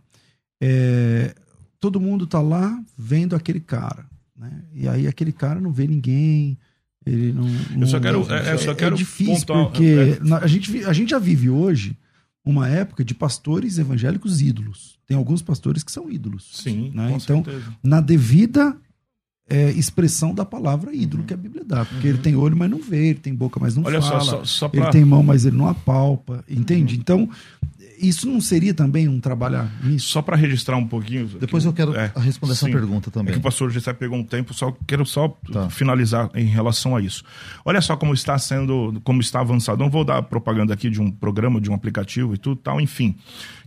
é, 0.62 1.34
todo 1.80 2.00
mundo 2.00 2.26
tá 2.28 2.42
lá 2.42 2.78
vendo 2.98 3.36
aquele 3.36 3.60
cara, 3.60 4.06
né? 4.38 4.64
E 4.74 4.88
aí 4.88 5.08
aquele 5.08 5.32
cara 5.32 5.60
não 5.60 5.72
vê 5.72 5.88
ninguém, 5.88 6.58
ele 7.06 7.32
não. 7.32 7.48
Eu 7.82 7.88
só 7.88 7.98
não- 7.98 8.02
quero- 8.02 8.34
é, 8.34 8.54
eu 8.54 8.58
só 8.58 8.74
quero 8.76 8.96
difícil 8.96 9.46
pontuar- 9.46 9.66
porque 9.68 10.20
é- 10.28 10.34
a, 10.44 10.48
gente, 10.48 10.84
a 10.86 10.94
gente 10.94 11.10
já 11.12 11.20
vive 11.20 11.50
hoje 11.50 11.96
uma 12.44 12.68
época 12.68 13.04
de 13.06 13.14
pastores 13.14 13.78
evangélicos 13.78 14.42
ídolos. 14.42 14.98
Tem 15.06 15.16
alguns 15.16 15.42
pastores 15.42 15.84
que 15.84 15.92
são 15.92 16.10
ídolos. 16.10 16.48
Sim, 16.52 16.92
né? 16.94 17.10
com 17.10 17.18
Então, 17.18 17.44
certeza. 17.44 17.74
na 17.84 18.02
devida 18.02 18.76
é, 19.50 19.72
expressão 19.72 20.34
da 20.34 20.46
palavra 20.46 20.94
ídolo 20.96 21.24
que 21.24 21.34
a 21.34 21.38
Bíblia 21.38 21.64
dá. 21.66 21.84
Porque 21.86 22.08
ele 22.08 22.18
tem 22.20 22.36
olho, 22.36 22.56
mas 22.56 22.70
não 22.70 22.80
vê, 22.82 23.08
ele 23.10 23.20
tem 23.20 23.34
boca, 23.34 23.60
mas 23.60 23.76
não 23.76 23.84
Olha 23.84 24.02
fala. 24.02 24.20
só, 24.22 24.30
só, 24.38 24.46
só 24.46 24.70
Ele 24.72 24.82
pra... 24.84 24.92
tem 24.92 25.04
mão, 25.04 25.24
mas 25.24 25.46
ele 25.46 25.58
não 25.58 25.68
apalpa. 25.68 26.44
Entende? 26.50 26.96
Então, 26.98 27.30
isso 28.02 28.30
não 28.30 28.40
seria 28.40 28.74
também 28.74 29.10
um 29.10 29.20
trabalhar 29.20 29.70
nisso? 29.84 30.08
Só 30.08 30.22
para 30.22 30.38
registrar 30.38 30.78
um 30.78 30.88
pouquinho. 30.88 31.28
Depois 31.28 31.66
eu 31.66 31.74
quero 31.74 31.94
É, 31.96 32.12
responder 32.16 32.54
essa 32.54 32.66
sim. 32.66 32.72
pergunta 32.72 33.10
É 33.10 33.12
também. 33.12 33.34
que 33.34 33.40
o 33.40 33.42
pastor 33.42 33.70
Gessé 33.72 33.92
pegou 33.92 34.18
um 34.18 34.24
tempo, 34.24 34.54
só 34.54 34.72
quero 34.88 35.06
só 35.06 35.28
Tá. 35.52 35.70
finalizar 35.70 36.30
em 36.34 36.46
relação 36.46 36.96
a 36.96 37.02
isso. 37.02 37.24
Olha 37.66 37.82
só 37.82 37.98
como 37.98 38.14
está 38.14 38.38
sendo, 38.38 39.02
como 39.04 39.20
está 39.20 39.42
avançado. 39.42 39.78
Não 39.84 39.90
vou 39.90 40.06
dar 40.06 40.22
propaganda 40.24 40.74
aqui 40.74 40.90
de 40.90 41.02
um 41.02 41.12
programa, 41.12 41.60
de 41.60 41.70
um 41.70 41.74
aplicativo 41.74 42.34
e 42.34 42.38
tudo 42.38 42.56
tal, 42.56 42.80
enfim. 42.80 43.16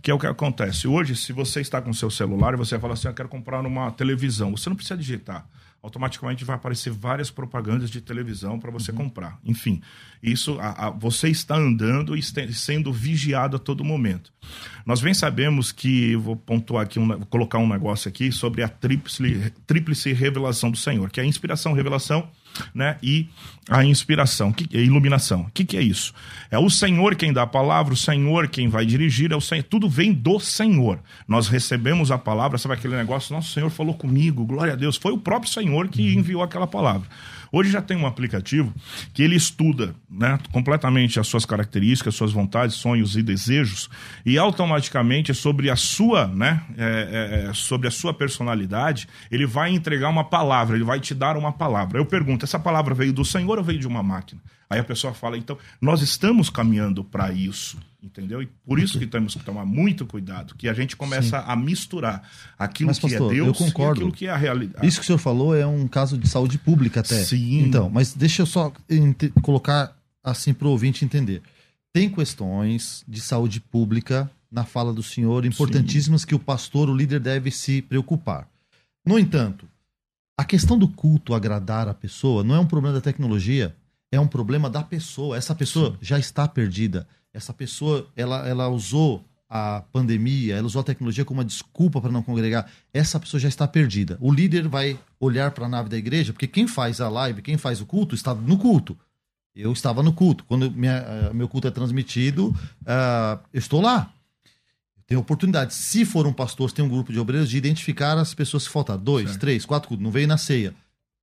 Que 0.01 0.09
é 0.09 0.13
o 0.13 0.19
que 0.19 0.25
acontece. 0.25 0.87
Hoje, 0.87 1.15
se 1.15 1.31
você 1.31 1.61
está 1.61 1.79
com 1.79 1.93
seu 1.93 2.09
celular 2.09 2.53
e 2.55 2.57
você 2.57 2.79
fala 2.79 2.93
assim, 2.93 3.07
eu 3.09 3.13
quero 3.13 3.29
comprar 3.29 3.61
uma 3.63 3.91
televisão, 3.91 4.51
você 4.57 4.67
não 4.67 4.75
precisa 4.75 4.97
digitar. 4.97 5.45
Automaticamente 5.83 6.45
vai 6.45 6.55
aparecer 6.55 6.91
várias 6.93 7.29
propagandas 7.29 7.89
de 7.89 7.99
televisão 7.99 8.57
para 8.57 8.71
você 8.71 8.93
comprar. 8.93 9.37
Enfim, 9.43 9.81
isso 10.23 10.57
a- 10.61 10.87
a- 10.87 10.89
você 10.89 11.27
está 11.27 11.57
andando 11.57 12.15
e 12.15 12.19
este- 12.19 12.53
sendo 12.53 12.91
vigiado 12.93 13.57
a 13.57 13.59
todo 13.59 13.83
momento. 13.83 14.31
Nós 14.85 15.01
bem 15.01 15.13
sabemos 15.13 15.73
que, 15.73 16.15
vou 16.15 16.37
pontuar 16.37 16.83
aqui, 16.85 16.99
um, 16.99 17.07
vou 17.09 17.25
colocar 17.25 17.57
um 17.57 17.67
negócio 17.67 18.07
aqui 18.07 18.31
sobre 18.31 18.63
a 18.63 18.69
tríplice, 18.69 19.51
tríplice 19.67 20.13
revelação 20.13 20.71
do 20.71 20.77
Senhor, 20.77 21.11
que 21.11 21.19
é 21.19 21.23
a 21.23 21.25
inspiração, 21.25 21.73
revelação 21.73 22.29
né, 22.73 22.97
e 23.01 23.27
a 23.69 23.83
inspiração, 23.83 24.51
que, 24.51 24.77
a 24.77 24.81
iluminação. 24.81 25.41
O 25.41 25.51
que, 25.53 25.63
que 25.63 25.77
é 25.77 25.81
isso? 25.81 26.13
É 26.51 26.59
o 26.59 26.69
Senhor 26.69 27.15
quem 27.15 27.31
dá 27.31 27.43
a 27.43 27.47
palavra, 27.47 27.93
o 27.93 27.97
Senhor 27.97 28.47
quem 28.47 28.67
vai 28.67 28.85
dirigir, 28.85 29.31
é 29.31 29.35
o 29.35 29.41
Senhor, 29.41 29.63
tudo 29.63 29.89
vem 29.89 30.11
do 30.13 30.39
Senhor. 30.39 30.99
Nós 31.27 31.47
recebemos 31.47 32.11
a 32.11 32.17
palavra, 32.17 32.57
sabe 32.57 32.75
aquele 32.75 32.95
negócio? 32.95 33.33
Nosso 33.33 33.53
Senhor 33.53 33.69
falou 33.69 33.93
comigo, 33.93 34.45
glória 34.45 34.73
a 34.73 34.75
Deus. 34.75 34.97
Foi 34.97 35.13
o 35.13 35.17
próprio 35.17 35.51
Senhor 35.51 35.87
que 35.87 36.13
enviou 36.13 36.43
aquela 36.43 36.67
palavra. 36.67 37.07
Hoje 37.55 37.69
já 37.69 37.83
tem 37.83 37.95
um 37.95 38.07
aplicativo 38.07 38.73
que 39.13 39.21
ele 39.21 39.35
estuda 39.35 39.93
né, 40.09 40.39
completamente 40.51 41.19
as 41.19 41.27
suas 41.27 41.45
características, 41.45 42.15
suas 42.15 42.33
vontades, 42.33 42.75
sonhos 42.75 43.15
e 43.15 43.21
desejos, 43.21 43.91
e 44.25 44.39
automaticamente 44.39 45.35
sobre 45.35 45.69
a 45.69 45.75
sua, 45.75 46.25
né, 46.25 46.63
é, 46.75 47.43
é, 47.45 47.49
é, 47.49 47.53
sobre 47.53 47.87
a 47.87 47.91
sua 47.91 48.11
personalidade, 48.11 49.07
ele 49.29 49.45
vai 49.45 49.69
entregar 49.69 50.09
uma 50.09 50.23
palavra, 50.23 50.75
ele 50.75 50.83
vai 50.83 50.99
te 50.99 51.13
dar 51.13 51.37
uma 51.37 51.51
palavra. 51.51 51.99
Eu 51.99 52.07
pergunto, 52.07 52.43
essa 52.43 52.57
palavra 52.57 52.95
veio 52.95 53.13
do 53.13 53.23
Senhor 53.23 53.59
ou 53.59 53.63
veio 53.63 53.77
de 53.77 53.87
uma 53.87 54.01
máquina? 54.01 54.41
Aí 54.67 54.79
a 54.79 54.83
pessoa 54.83 55.13
fala, 55.13 55.37
então, 55.37 55.55
nós 55.79 56.01
estamos 56.01 56.49
caminhando 56.49 57.03
para 57.03 57.31
isso. 57.31 57.77
Entendeu? 58.03 58.41
E 58.41 58.47
por 58.65 58.79
isso 58.79 58.99
que 58.99 59.07
temos 59.07 59.33
que 59.33 59.43
tomar 59.43 59.65
muito 59.65 60.05
cuidado, 60.05 60.55
que 60.55 60.67
a 60.67 60.73
gente 60.73 60.93
começa 60.93 61.39
Sim. 61.39 61.45
a 61.47 61.55
misturar 61.55 62.29
aquilo 62.59 62.87
mas, 62.87 62.99
que 62.99 63.05
é 63.05 63.09
pastor, 63.11 63.31
é 63.31 63.35
Deus 63.35 63.59
e 63.61 63.63
aquilo 63.63 64.11
que 64.11 64.25
é 64.25 64.29
a 64.29 64.35
realidade. 64.35 64.85
Isso 64.85 64.97
que 64.99 65.03
o 65.03 65.07
senhor 65.07 65.19
falou 65.19 65.55
é 65.55 65.65
um 65.65 65.87
caso 65.87 66.17
de 66.17 66.27
saúde 66.27 66.57
pública 66.57 66.99
até. 66.99 67.23
Sim. 67.23 67.61
Então, 67.61 67.89
mas 67.89 68.13
deixa 68.13 68.41
eu 68.41 68.45
só 68.45 68.73
colocar 69.41 69.95
assim 70.21 70.53
para 70.53 70.67
o 70.67 70.71
ouvinte 70.71 71.05
entender. 71.05 71.41
Tem 71.93 72.09
questões 72.09 73.05
de 73.07 73.21
saúde 73.21 73.61
pública 73.61 74.29
na 74.51 74.65
fala 74.65 74.91
do 74.91 75.01
senhor 75.01 75.45
importantíssimas 75.45 76.21
Sim. 76.21 76.27
que 76.27 76.35
o 76.35 76.39
pastor, 76.39 76.89
o 76.89 76.95
líder, 76.95 77.21
deve 77.21 77.51
se 77.51 77.81
preocupar. 77.81 78.49
No 79.05 79.17
entanto, 79.17 79.65
a 80.37 80.43
questão 80.43 80.77
do 80.77 80.89
culto 80.89 81.33
agradar 81.33 81.87
a 81.87 81.93
pessoa 81.93 82.43
não 82.43 82.55
é 82.55 82.59
um 82.59 82.65
problema 82.65 82.95
da 82.95 83.01
tecnologia, 83.01 83.73
é 84.11 84.19
um 84.19 84.27
problema 84.27 84.69
da 84.69 84.83
pessoa. 84.83 85.37
Essa 85.37 85.55
pessoa 85.55 85.91
Sim. 85.91 85.97
já 86.01 86.19
está 86.19 86.47
perdida 86.49 87.07
essa 87.33 87.53
pessoa 87.53 88.07
ela, 88.15 88.47
ela 88.47 88.67
usou 88.69 89.25
a 89.49 89.83
pandemia, 89.91 90.55
ela 90.55 90.65
usou 90.65 90.81
a 90.81 90.83
tecnologia 90.83 91.23
como 91.23 91.39
uma 91.39 91.45
desculpa 91.45 92.01
para 92.01 92.11
não 92.11 92.23
congregar, 92.23 92.69
essa 92.91 93.19
pessoa 93.19 93.39
já 93.39 93.47
está 93.47 93.67
perdida. 93.67 94.17
O 94.19 94.33
líder 94.33 94.67
vai 94.67 94.99
olhar 95.19 95.51
para 95.51 95.65
a 95.65 95.69
nave 95.69 95.89
da 95.89 95.97
igreja, 95.97 96.33
porque 96.33 96.47
quem 96.47 96.67
faz 96.67 96.99
a 96.99 97.07
live, 97.07 97.41
quem 97.41 97.57
faz 97.57 97.79
o 97.79 97.85
culto, 97.85 98.15
está 98.15 98.33
no 98.33 98.57
culto. 98.57 98.97
Eu 99.55 99.71
estava 99.71 100.01
no 100.01 100.11
culto. 100.11 100.43
Quando 100.45 100.71
minha, 100.71 101.29
uh, 101.29 101.33
meu 101.35 101.47
culto 101.47 101.67
é 101.67 101.71
transmitido, 101.71 102.47
uh, 102.47 103.39
eu 103.53 103.59
estou 103.59 103.79
lá. 103.79 104.11
Tem 105.05 105.15
oportunidade. 105.15 105.75
Se 105.75 106.03
for 106.05 106.25
um 106.25 106.33
pastor, 106.33 106.69
se 106.69 106.75
tem 106.75 106.83
um 106.83 106.89
grupo 106.89 107.13
de 107.13 107.19
obreiros, 107.19 107.47
de 107.49 107.57
identificar 107.57 108.17
as 108.17 108.33
pessoas 108.33 108.65
que 108.65 108.73
faltam. 108.73 108.97
Dois, 108.97 109.29
certo. 109.29 109.41
três, 109.41 109.65
quatro 109.65 109.89
cultos. 109.89 110.03
Não 110.03 110.09
veio 110.09 110.27
na 110.27 110.37
ceia. 110.37 110.73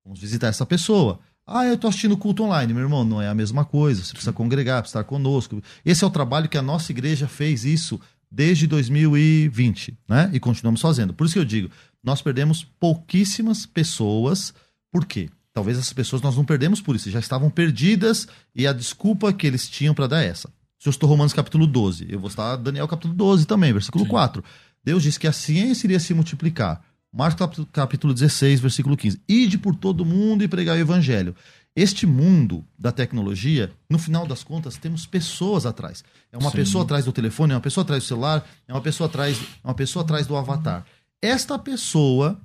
Vamos 0.05 0.21
visitar 0.21 0.47
essa 0.47 0.65
pessoa. 0.65 1.19
Ah, 1.45 1.65
eu 1.65 1.75
estou 1.75 1.89
assistindo 1.89 2.15
culto 2.17 2.43
online. 2.43 2.73
Meu 2.73 2.83
irmão, 2.83 3.03
não 3.03 3.21
é 3.21 3.27
a 3.27 3.33
mesma 3.33 3.65
coisa. 3.65 4.03
Você 4.03 4.11
precisa 4.13 4.31
congregar, 4.31 4.81
precisa 4.81 4.99
estar 4.99 5.09
conosco. 5.09 5.61
Esse 5.83 6.03
é 6.03 6.07
o 6.07 6.11
trabalho 6.11 6.47
que 6.47 6.57
a 6.57 6.61
nossa 6.61 6.91
igreja 6.91 7.27
fez 7.27 7.65
isso 7.65 7.99
desde 8.31 8.65
2020, 8.67 9.97
né? 10.07 10.29
E 10.31 10.39
continuamos 10.39 10.79
fazendo. 10.79 11.13
Por 11.13 11.25
isso 11.25 11.33
que 11.33 11.39
eu 11.39 11.45
digo, 11.45 11.69
nós 12.03 12.21
perdemos 12.21 12.63
pouquíssimas 12.63 13.65
pessoas. 13.65 14.53
Por 14.91 15.05
quê? 15.05 15.29
Talvez 15.53 15.77
essas 15.77 15.91
pessoas 15.91 16.21
nós 16.21 16.37
não 16.37 16.45
perdemos 16.45 16.79
por 16.79 16.95
isso, 16.95 17.11
já 17.11 17.19
estavam 17.19 17.49
perdidas 17.49 18.25
e 18.55 18.65
a 18.65 18.71
desculpa 18.71 19.33
que 19.33 19.45
eles 19.45 19.67
tinham 19.67 19.93
para 19.93 20.07
dar 20.07 20.23
é 20.23 20.27
essa. 20.27 20.49
Se 20.79 20.87
eu 20.87 20.91
estou 20.91 21.09
Romanos 21.09 21.33
capítulo 21.33 21.67
12, 21.67 22.07
eu 22.09 22.19
vou 22.19 22.29
estar 22.29 22.55
Daniel 22.55 22.87
capítulo 22.87 23.13
12 23.13 23.45
também, 23.45 23.73
versículo 23.73 24.05
Sim. 24.05 24.09
4. 24.09 24.43
Deus 24.83 25.03
disse 25.03 25.19
que 25.19 25.27
a 25.27 25.33
ciência 25.33 25.85
iria 25.85 25.99
se 25.99 26.13
multiplicar 26.13 26.81
Marcos 27.13 27.65
capítulo 27.73 28.13
16, 28.13 28.61
versículo 28.61 28.95
15. 28.95 29.21
Ide 29.27 29.57
por 29.57 29.75
todo 29.75 30.05
mundo 30.05 30.45
e 30.45 30.47
pregar 30.47 30.77
o 30.77 30.79
evangelho. 30.79 31.35
Este 31.75 32.05
mundo 32.05 32.65
da 32.79 32.89
tecnologia, 32.89 33.69
no 33.89 33.99
final 33.99 34.25
das 34.25 34.43
contas, 34.43 34.77
temos 34.77 35.05
pessoas 35.05 35.65
atrás. 35.65 36.05
É 36.31 36.37
uma 36.37 36.49
Sim. 36.49 36.57
pessoa 36.57 36.83
atrás 36.85 37.03
do 37.03 37.11
telefone, 37.11 37.51
é 37.51 37.55
uma 37.55 37.61
pessoa 37.61 37.83
atrás 37.83 38.03
do 38.03 38.07
celular, 38.07 38.47
é 38.65 38.73
uma 38.73 38.81
pessoa 38.81 39.09
atrás, 39.09 39.37
é 39.61 39.67
uma 39.67 39.73
pessoa 39.73 40.03
atrás 40.03 40.25
do 40.25 40.37
avatar. 40.37 40.85
Esta 41.21 41.59
pessoa, 41.59 42.39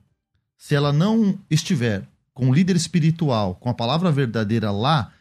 se 0.59 0.75
ela 0.75 0.93
não 0.93 1.39
estiver 1.49 2.03
com 2.35 2.51
o 2.51 2.55
líder 2.55 2.75
espiritual, 2.75 3.55
com 3.55 3.71
a 3.71 3.75
palavra 3.75 4.11
verdadeira 4.11 4.73
lá, 4.73 5.13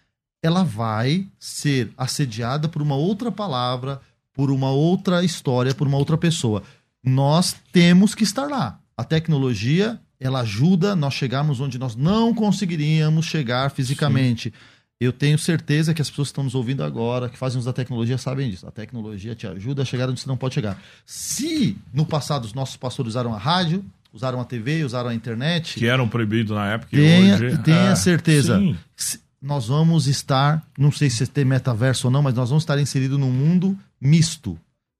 ela 0.42 0.64
vai 0.64 1.28
ser 1.40 1.92
assediada 1.96 2.68
por 2.68 2.82
uma 2.82 2.96
outra 2.96 3.32
palavra, 3.32 4.02
por 4.34 4.50
uma 4.50 4.72
outra 4.72 5.24
história, 5.24 5.74
por 5.74 5.88
uma 5.88 5.98
outra 5.98 6.18
pessoa. 6.18 6.64
Nós 7.04 7.56
temos 7.72 8.16
que 8.16 8.24
estar 8.24 8.48
lá 8.48 8.80
a 8.98 9.04
tecnologia 9.04 10.00
ela 10.20 10.42
ajuda 10.42 10.96
nós 10.96 11.14
chegarmos 11.14 11.60
onde 11.60 11.78
nós 11.78 11.96
não 11.96 12.34
conseguiríamos 12.34 13.26
chegar 13.26 13.70
fisicamente. 13.72 14.50
Sim. 14.50 14.76
Eu 15.00 15.12
tenho 15.12 15.38
certeza 15.38 15.94
que 15.94 16.02
as 16.02 16.10
pessoas 16.10 16.30
que 16.30 16.32
estão 16.32 16.44
nos 16.46 16.56
ouvindo 16.56 16.82
agora, 16.82 17.28
que 17.28 17.38
fazem 17.38 17.58
uso 17.58 17.68
da 17.68 17.74
tecnologia, 17.74 18.18
sabem 18.18 18.50
disso. 18.50 18.66
A 18.66 18.72
tecnologia 18.72 19.36
te 19.36 19.46
ajuda 19.46 19.82
a 19.82 19.86
chegar 19.86 20.10
onde 20.10 20.22
você 20.22 20.28
não 20.28 20.38
pode 20.38 20.56
chegar. 20.56 20.82
Se 21.06 21.78
no 21.94 22.06
passado 22.06 22.46
os 22.46 22.54
nossos 22.54 22.78
pastores 22.78 23.10
usaram 23.10 23.34
a 23.34 23.38
rádio, 23.38 23.84
usaram 24.14 24.40
a 24.40 24.46
TV, 24.46 24.86
usaram 24.86 25.10
a 25.10 25.14
internet. 25.14 25.78
Que 25.78 25.88
eram 25.88 26.08
proibidos 26.08 26.56
na 26.56 26.72
época. 26.72 26.96
Tenha, 26.96 27.36
hoje, 27.36 27.58
tenha 27.58 27.90
é, 27.90 27.96
certeza. 27.96 28.58
Sim. 28.96 29.20
Nós 29.42 29.68
vamos 29.68 30.08
estar, 30.08 30.66
não 30.80 30.92
sei 30.92 31.10
se 31.10 31.28
tem 31.28 31.44
metaverso 31.44 32.08
ou 32.08 32.12
não, 32.12 32.24
mas 32.24 32.34
nós 32.34 32.50
vamos 32.50 32.64
estar 32.64 32.80
inseridos 32.80 33.20
num 33.20 33.30
mundo 33.30 33.78
misto 34.00 34.58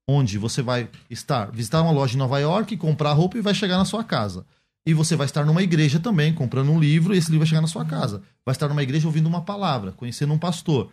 onde 0.08 0.38
você 0.38 0.62
vai 0.62 0.90
estar, 1.10 1.52
visitar 1.52 1.82
uma 1.82 1.92
loja 1.92 2.16
em 2.16 2.20
Nova 2.20 2.40
York, 2.40 2.78
comprar 2.78 3.14
roupa 3.14 3.38
e 3.38 3.42
vai 3.42 3.54
chegar 3.54 3.78
na 3.78 3.86
sua 3.86 4.04
casa. 4.04 4.46
E 4.88 4.94
você 4.94 5.16
vai 5.16 5.26
estar 5.26 5.46
numa 5.46 5.64
igreja 5.64 6.00
também, 6.00 6.34
comprando 6.34 6.72
um 6.72 6.80
livro, 6.80 7.16
e 7.16 7.18
esse 7.18 7.28
livro 7.32 7.40
vai 7.40 7.48
chegar 7.48 7.62
na 7.62 7.68
sua 7.68 7.84
casa. 7.84 8.22
Vai 8.46 8.54
estar 8.54 8.68
numa 8.68 8.84
igreja 8.84 9.08
ouvindo 9.08 9.28
uma 9.28 9.42
palavra, 9.42 9.92
conhecendo 9.92 10.32
um 10.32 10.38
pastor. 10.38 10.92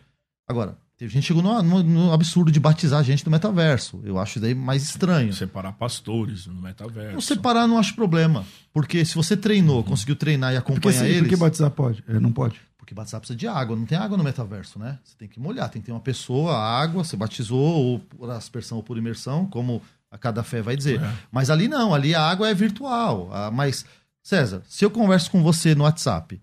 Agora, 0.48 0.78
a 1.00 1.06
gente 1.06 1.26
chegou 1.26 1.42
no, 1.42 1.62
no, 1.62 1.82
no, 1.82 2.12
absurdo 2.12 2.50
de 2.50 2.58
batizar 2.58 3.00
a 3.00 3.02
gente 3.02 3.24
no 3.24 3.30
metaverso. 3.30 4.00
Eu 4.04 4.18
acho 4.18 4.32
isso 4.32 4.40
daí 4.40 4.54
mais 4.54 4.82
estranho. 4.82 5.32
Separar 5.34 5.72
pastores 5.72 6.46
no 6.46 6.62
metaverso. 6.62 7.12
Não 7.12 7.20
separar 7.20 7.66
não 7.66 7.78
acho 7.78 7.94
problema. 7.94 8.46
Porque 8.72 9.04
se 9.04 9.14
você 9.14 9.36
treinou, 9.36 9.78
uhum. 9.78 9.82
conseguiu 9.82 10.16
treinar 10.16 10.54
e 10.54 10.56
acompanhar 10.56 10.80
porque, 10.80 10.98
sim, 10.98 11.04
eles... 11.04 11.22
Por 11.22 11.28
que 11.28 11.36
batizar 11.36 11.70
pode? 11.70 12.04
É, 12.08 12.18
não 12.18 12.32
pode. 12.32 12.60
Porque 12.82 12.94
batizar 12.94 13.20
precisa 13.20 13.38
de 13.38 13.46
água, 13.46 13.76
não 13.76 13.86
tem 13.86 13.96
água 13.96 14.18
no 14.18 14.24
metaverso, 14.24 14.76
né? 14.76 14.98
Você 15.04 15.14
tem 15.16 15.28
que 15.28 15.38
molhar, 15.38 15.70
tem 15.70 15.80
que 15.80 15.86
ter 15.86 15.92
uma 15.92 16.00
pessoa, 16.00 16.58
água, 16.58 17.04
você 17.04 17.16
batizou, 17.16 17.60
ou 17.60 18.00
por 18.00 18.28
aspersão 18.28 18.78
ou 18.78 18.82
por 18.82 18.98
imersão, 18.98 19.46
como 19.46 19.80
a 20.10 20.18
cada 20.18 20.42
fé 20.42 20.60
vai 20.60 20.76
dizer. 20.76 21.00
É. 21.00 21.14
Mas 21.30 21.48
ali 21.48 21.68
não, 21.68 21.94
ali 21.94 22.12
a 22.12 22.20
água 22.20 22.50
é 22.50 22.54
virtual. 22.54 23.30
Mas, 23.52 23.86
César, 24.20 24.64
se 24.66 24.84
eu 24.84 24.90
converso 24.90 25.30
com 25.30 25.44
você 25.44 25.76
no 25.76 25.84
WhatsApp, 25.84 26.42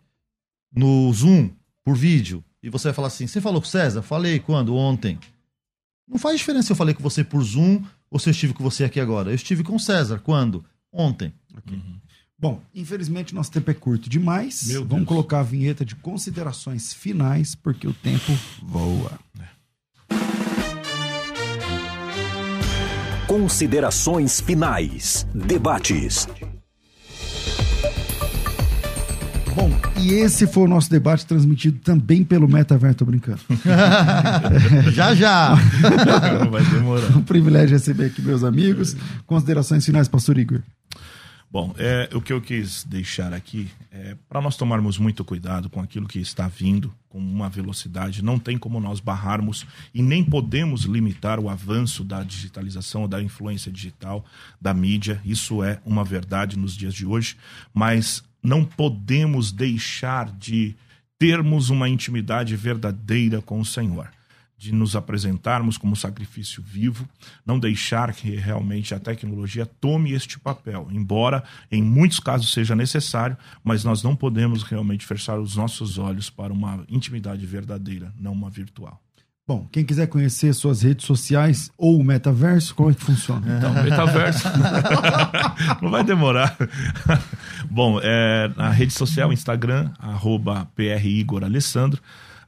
no 0.73 1.11
Zoom, 1.11 1.49
por 1.83 1.97
vídeo, 1.97 2.41
e 2.63 2.69
você 2.69 2.87
vai 2.87 2.93
falar 2.93 3.09
assim: 3.09 3.27
você 3.27 3.41
falou 3.41 3.59
com 3.59 3.67
César? 3.67 4.01
Falei 4.01 4.39
quando? 4.39 4.73
Ontem. 4.73 5.19
Não 6.07 6.17
faz 6.17 6.39
diferença 6.39 6.67
se 6.67 6.71
eu 6.71 6.77
falei 6.77 6.93
com 6.93 7.03
você 7.03 7.21
por 7.21 7.43
Zoom 7.43 7.83
ou 8.09 8.17
se 8.17 8.29
eu 8.29 8.31
estive 8.31 8.53
com 8.53 8.63
você 8.63 8.85
aqui 8.85 9.01
agora. 9.01 9.29
Eu 9.29 9.35
estive 9.35 9.61
com 9.61 9.77
César. 9.77 10.19
Quando? 10.19 10.63
Ontem. 10.89 11.33
Okay. 11.57 11.75
Uhum. 11.75 11.99
Bom, 12.41 12.61
infelizmente 12.73 13.35
nosso 13.35 13.51
tempo 13.51 13.69
é 13.69 13.73
curto 13.73 14.09
demais. 14.09 14.67
Meu 14.67 14.81
Vamos 14.81 14.99
Deus. 14.99 15.07
colocar 15.07 15.39
a 15.41 15.43
vinheta 15.43 15.83
de 15.83 15.93
considerações 15.95 16.93
finais, 16.93 17.53
porque 17.53 17.85
o 17.85 17.93
tempo 17.93 18.31
voa. 18.63 19.19
Considerações 23.27 24.39
finais. 24.39 25.27
Debates. 25.35 26.27
Bom, 29.53 29.69
e 29.99 30.13
esse 30.13 30.47
foi 30.47 30.63
o 30.63 30.67
nosso 30.67 30.89
debate 30.89 31.25
transmitido 31.25 31.79
também 31.79 32.23
pelo 32.23 32.47
Metaverso, 32.47 32.99
tô 32.99 33.05
brincando. 33.05 33.41
já, 34.93 35.13
já. 35.13 35.55
Vai 36.49 36.63
demorar. 36.63 37.11
Um 37.17 37.21
privilégio 37.21 37.75
receber 37.75 38.05
aqui 38.05 38.21
meus 38.21 38.43
amigos. 38.45 38.95
Considerações 39.27 39.85
finais, 39.85 40.07
pastor 40.07 40.37
Igor. 40.37 40.61
Bom, 41.51 41.73
é, 41.79 42.07
o 42.13 42.21
que 42.21 42.31
eu 42.31 42.39
quis 42.39 42.83
deixar 42.83 43.33
aqui 43.33 43.71
é 43.91 44.15
para 44.27 44.39
nós 44.39 44.55
tomarmos 44.55 44.99
muito 44.99 45.25
cuidado 45.25 45.67
com 45.67 45.81
aquilo 45.81 46.07
que 46.07 46.19
está 46.19 46.47
vindo 46.47 46.93
com 47.09 47.17
uma 47.17 47.49
velocidade. 47.49 48.23
Não 48.23 48.37
tem 48.37 48.55
como 48.55 48.79
nós 48.79 48.99
barrarmos 48.99 49.65
e 49.91 50.03
nem 50.03 50.23
podemos 50.23 50.83
limitar 50.83 51.39
o 51.39 51.49
avanço 51.49 52.03
da 52.03 52.23
digitalização, 52.23 53.09
da 53.09 53.19
influência 53.19 53.71
digital, 53.71 54.23
da 54.61 54.75
mídia. 54.75 55.19
Isso 55.25 55.63
é 55.63 55.81
uma 55.83 56.03
verdade 56.03 56.55
nos 56.55 56.77
dias 56.77 56.93
de 56.93 57.03
hoje, 57.03 57.35
mas 57.73 58.23
não 58.43 58.63
podemos 58.63 59.51
deixar 59.51 60.31
de 60.31 60.75
termos 61.17 61.71
uma 61.71 61.89
intimidade 61.89 62.55
verdadeira 62.55 63.41
com 63.41 63.59
o 63.59 63.65
Senhor 63.65 64.07
de 64.59 64.73
nos 64.73 64.93
apresentarmos 64.93 65.77
como 65.77 65.95
sacrifício 65.95 66.61
vivo, 66.61 67.07
não 67.45 67.57
deixar 67.57 68.13
que 68.13 68.35
realmente 68.35 68.93
a 68.93 68.99
tecnologia 68.99 69.65
tome 69.65 70.11
este 70.11 70.37
papel, 70.37 70.89
embora 70.91 71.45
em 71.71 71.81
muitos 71.81 72.19
casos 72.19 72.51
seja 72.51 72.75
necessário, 72.75 73.37
mas 73.63 73.85
nós 73.85 74.03
não 74.03 74.17
podemos 74.17 74.63
realmente 74.63 75.05
fechar 75.05 75.39
os 75.39 75.55
nossos 75.55 75.97
olhos 75.97 76.29
para 76.29 76.51
uma 76.51 76.83
intimidade 76.89 77.45
verdadeira, 77.45 78.13
não 78.19 78.33
uma 78.33 78.49
virtual. 78.49 79.01
Bom, 79.47 79.65
quem 79.71 79.83
quiser 79.83 80.07
conhecer 80.07 80.53
suas 80.53 80.83
redes 80.83 81.05
sociais 81.05 81.71
ou 81.77 81.97
o 81.97 82.03
metaverso, 82.03 82.75
como 82.75 82.91
é 82.91 82.93
que 82.93 83.01
funciona? 83.01 83.47
Então, 83.57 83.73
metaverso. 83.81 84.47
não 85.81 85.89
vai 85.89 86.03
demorar. 86.03 86.55
Bom, 87.71 87.99
é, 88.03 88.51
na 88.57 88.69
rede 88.69 88.93
social, 88.93 89.31
Instagram, 89.31 89.89
arroba 89.97 90.65
PR 90.75 91.03
Igor 91.05 91.45
Alessandro 91.45 91.99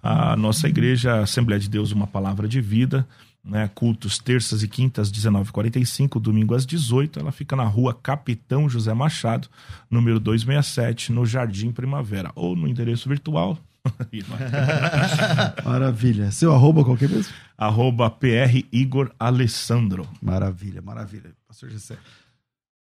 a 0.02 0.36
nossa 0.36 0.68
igreja, 0.68 1.16
a 1.16 1.24
Assembleia 1.24 1.60
de 1.60 1.70
Deus, 1.70 1.92
uma 1.92 2.08
palavra 2.08 2.48
de 2.48 2.60
vida, 2.60 3.08
né, 3.44 3.70
cultos 3.74 4.18
terças 4.18 4.64
e 4.64 4.68
quintas, 4.68 5.12
19h45, 5.12 6.20
domingo 6.20 6.54
às 6.54 6.66
18 6.66 7.20
Ela 7.20 7.32
fica 7.32 7.56
na 7.56 7.64
rua 7.64 7.94
Capitão 7.94 8.70
José 8.70 8.94
Machado, 8.94 9.48
número 9.90 10.20
267, 10.20 11.12
no 11.12 11.26
Jardim 11.26 11.72
Primavera, 11.72 12.32
ou 12.36 12.56
no 12.56 12.68
endereço 12.68 13.10
virtual. 13.10 13.58
maravilha. 15.66 16.32
Seu 16.32 16.54
arroba 16.54 16.84
qual 16.84 16.96
que 16.96 17.06
é 17.06 17.08
mesmo? 17.08 17.34
Arroba 17.58 18.10
PR 18.10 18.64
Igor 18.72 19.12
Alessandro. 19.20 20.08
Maravilha, 20.22 20.82
maravilha. 20.82 21.32
Pastor 21.48 21.70
Gessé. 21.70 21.98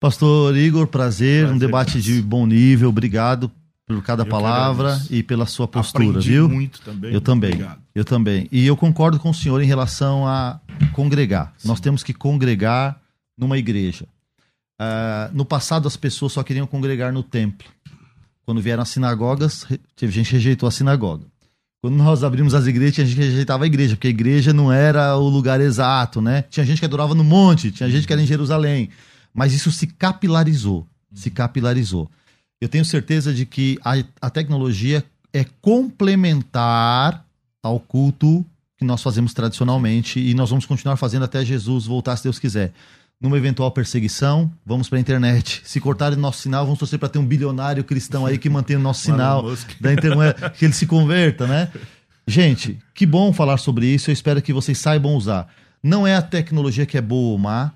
Pastor 0.01 0.57
Igor, 0.57 0.87
prazer, 0.87 1.45
prazer 1.45 1.55
um 1.55 1.59
debate 1.59 2.01
de 2.01 2.21
bom 2.21 2.47
nível, 2.47 2.91
obrigado 2.91 3.51
por 3.87 4.03
cada 4.03 4.23
eu 4.23 4.27
palavra 4.27 4.99
e 5.11 5.23
pela 5.23 5.47
sua 5.47 5.69
postura, 5.69 6.09
Aprendi 6.09 6.31
viu? 6.31 6.49
muito 6.49 6.81
também. 6.81 7.13
Eu 7.13 7.21
também. 7.21 7.51
Obrigado. 7.51 7.83
Eu 7.95 8.05
também. 8.05 8.49
E 8.51 8.67
eu 8.67 8.77
concordo 8.77 9.19
com 9.19 9.31
o 9.31 9.35
senhor 9.35 9.63
em 9.63 9.67
relação 9.67 10.27
a 10.27 10.61
congregar. 10.93 11.53
Sim. 11.59 11.69
Nós 11.69 11.81
temos 11.81 12.03
que 12.03 12.15
congregar 12.15 13.01
numa 13.37 13.59
igreja. 13.59 14.07
Uh, 14.81 15.35
no 15.35 15.45
passado, 15.45 15.87
as 15.87 15.97
pessoas 15.97 16.33
só 16.33 16.43
queriam 16.43 16.67
congregar 16.67 17.13
no 17.13 17.23
templo. 17.23 17.69
Quando 18.45 18.61
vieram 18.61 18.83
as 18.83 18.89
sinagogas, 18.89 19.67
teve 19.97 20.13
gente 20.13 20.29
que 20.29 20.37
rejeitou 20.37 20.69
a 20.69 20.73
sinagoga. 20.73 21.27
Quando 21.81 21.97
nós 21.97 22.25
abrimos 22.25 22.55
as 22.55 22.67
igrejas, 22.67 22.95
tinha 22.95 23.07
gente 23.07 23.17
que 23.17 23.23
rejeitava 23.23 23.65
a 23.65 23.67
igreja, 23.67 23.95
porque 23.95 24.07
a 24.07 24.11
igreja 24.11 24.55
não 24.55 24.73
era 24.73 25.17
o 25.17 25.29
lugar 25.29 25.61
exato, 25.61 26.21
né? 26.21 26.43
Tinha 26.49 26.65
gente 26.65 26.79
que 26.79 26.85
adorava 26.87 27.15
no 27.15 27.23
monte, 27.23 27.71
tinha 27.71 27.91
gente 27.91 28.07
que 28.07 28.13
era 28.13 28.23
em 28.23 28.27
Jerusalém. 28.27 28.89
Mas 29.35 29.53
isso 29.53 29.71
se 29.71 29.87
capilarizou. 29.87 30.87
Se 31.13 31.31
capilarizou. 31.31 32.11
Eu 32.65 32.69
tenho 32.71 32.83
certeza 32.83 33.31
de 33.35 33.45
que 33.45 33.79
a, 33.85 33.93
a 34.23 34.31
tecnologia 34.31 35.05
é 35.35 35.45
complementar 35.61 37.23
ao 37.63 37.79
culto 37.79 38.43
que 38.79 38.87
nós 38.87 39.03
fazemos 39.03 39.35
tradicionalmente 39.35 40.19
e 40.19 40.33
nós 40.33 40.49
vamos 40.49 40.65
continuar 40.65 40.97
fazendo 40.97 41.27
até 41.27 41.45
Jesus 41.45 41.85
voltar, 41.85 42.17
se 42.17 42.23
Deus 42.23 42.39
quiser 42.39 42.73
numa 43.21 43.37
eventual 43.37 43.71
perseguição, 43.71 44.51
vamos 44.65 44.89
para 44.89 44.97
a 44.97 45.01
internet. 45.03 45.61
Se 45.63 45.79
cortarem 45.79 46.19
nosso 46.19 46.41
sinal, 46.41 46.65
vamos 46.65 46.79
torcer 46.79 46.99
para 46.99 47.11
ter 47.11 47.19
um 47.19 47.27
bilionário 47.27 47.85
cristão 47.85 48.25
aí 48.25 48.39
que 48.39 48.49
mantenha 48.49 48.79
o 48.79 48.83
nosso 48.83 49.03
sinal 49.05 49.45
da 49.79 49.93
internet, 49.93 50.51
que 50.59 50.65
ele 50.65 50.73
se 50.73 50.87
converta, 50.87 51.47
né? 51.47 51.71
Gente, 52.27 52.79
que 52.95 53.05
bom 53.05 53.31
falar 53.31 53.59
sobre 53.59 53.87
isso. 53.89 54.09
Eu 54.09 54.15
espero 54.15 54.41
que 54.41 54.55
vocês 54.55 54.79
saibam 54.79 55.15
usar. 55.15 55.49
Não 55.83 56.07
é 56.07 56.17
a 56.17 56.23
tecnologia 56.23 56.87
que 56.87 56.97
é 56.97 57.03
boa 57.03 57.33
ou 57.33 57.39
má, 57.39 57.73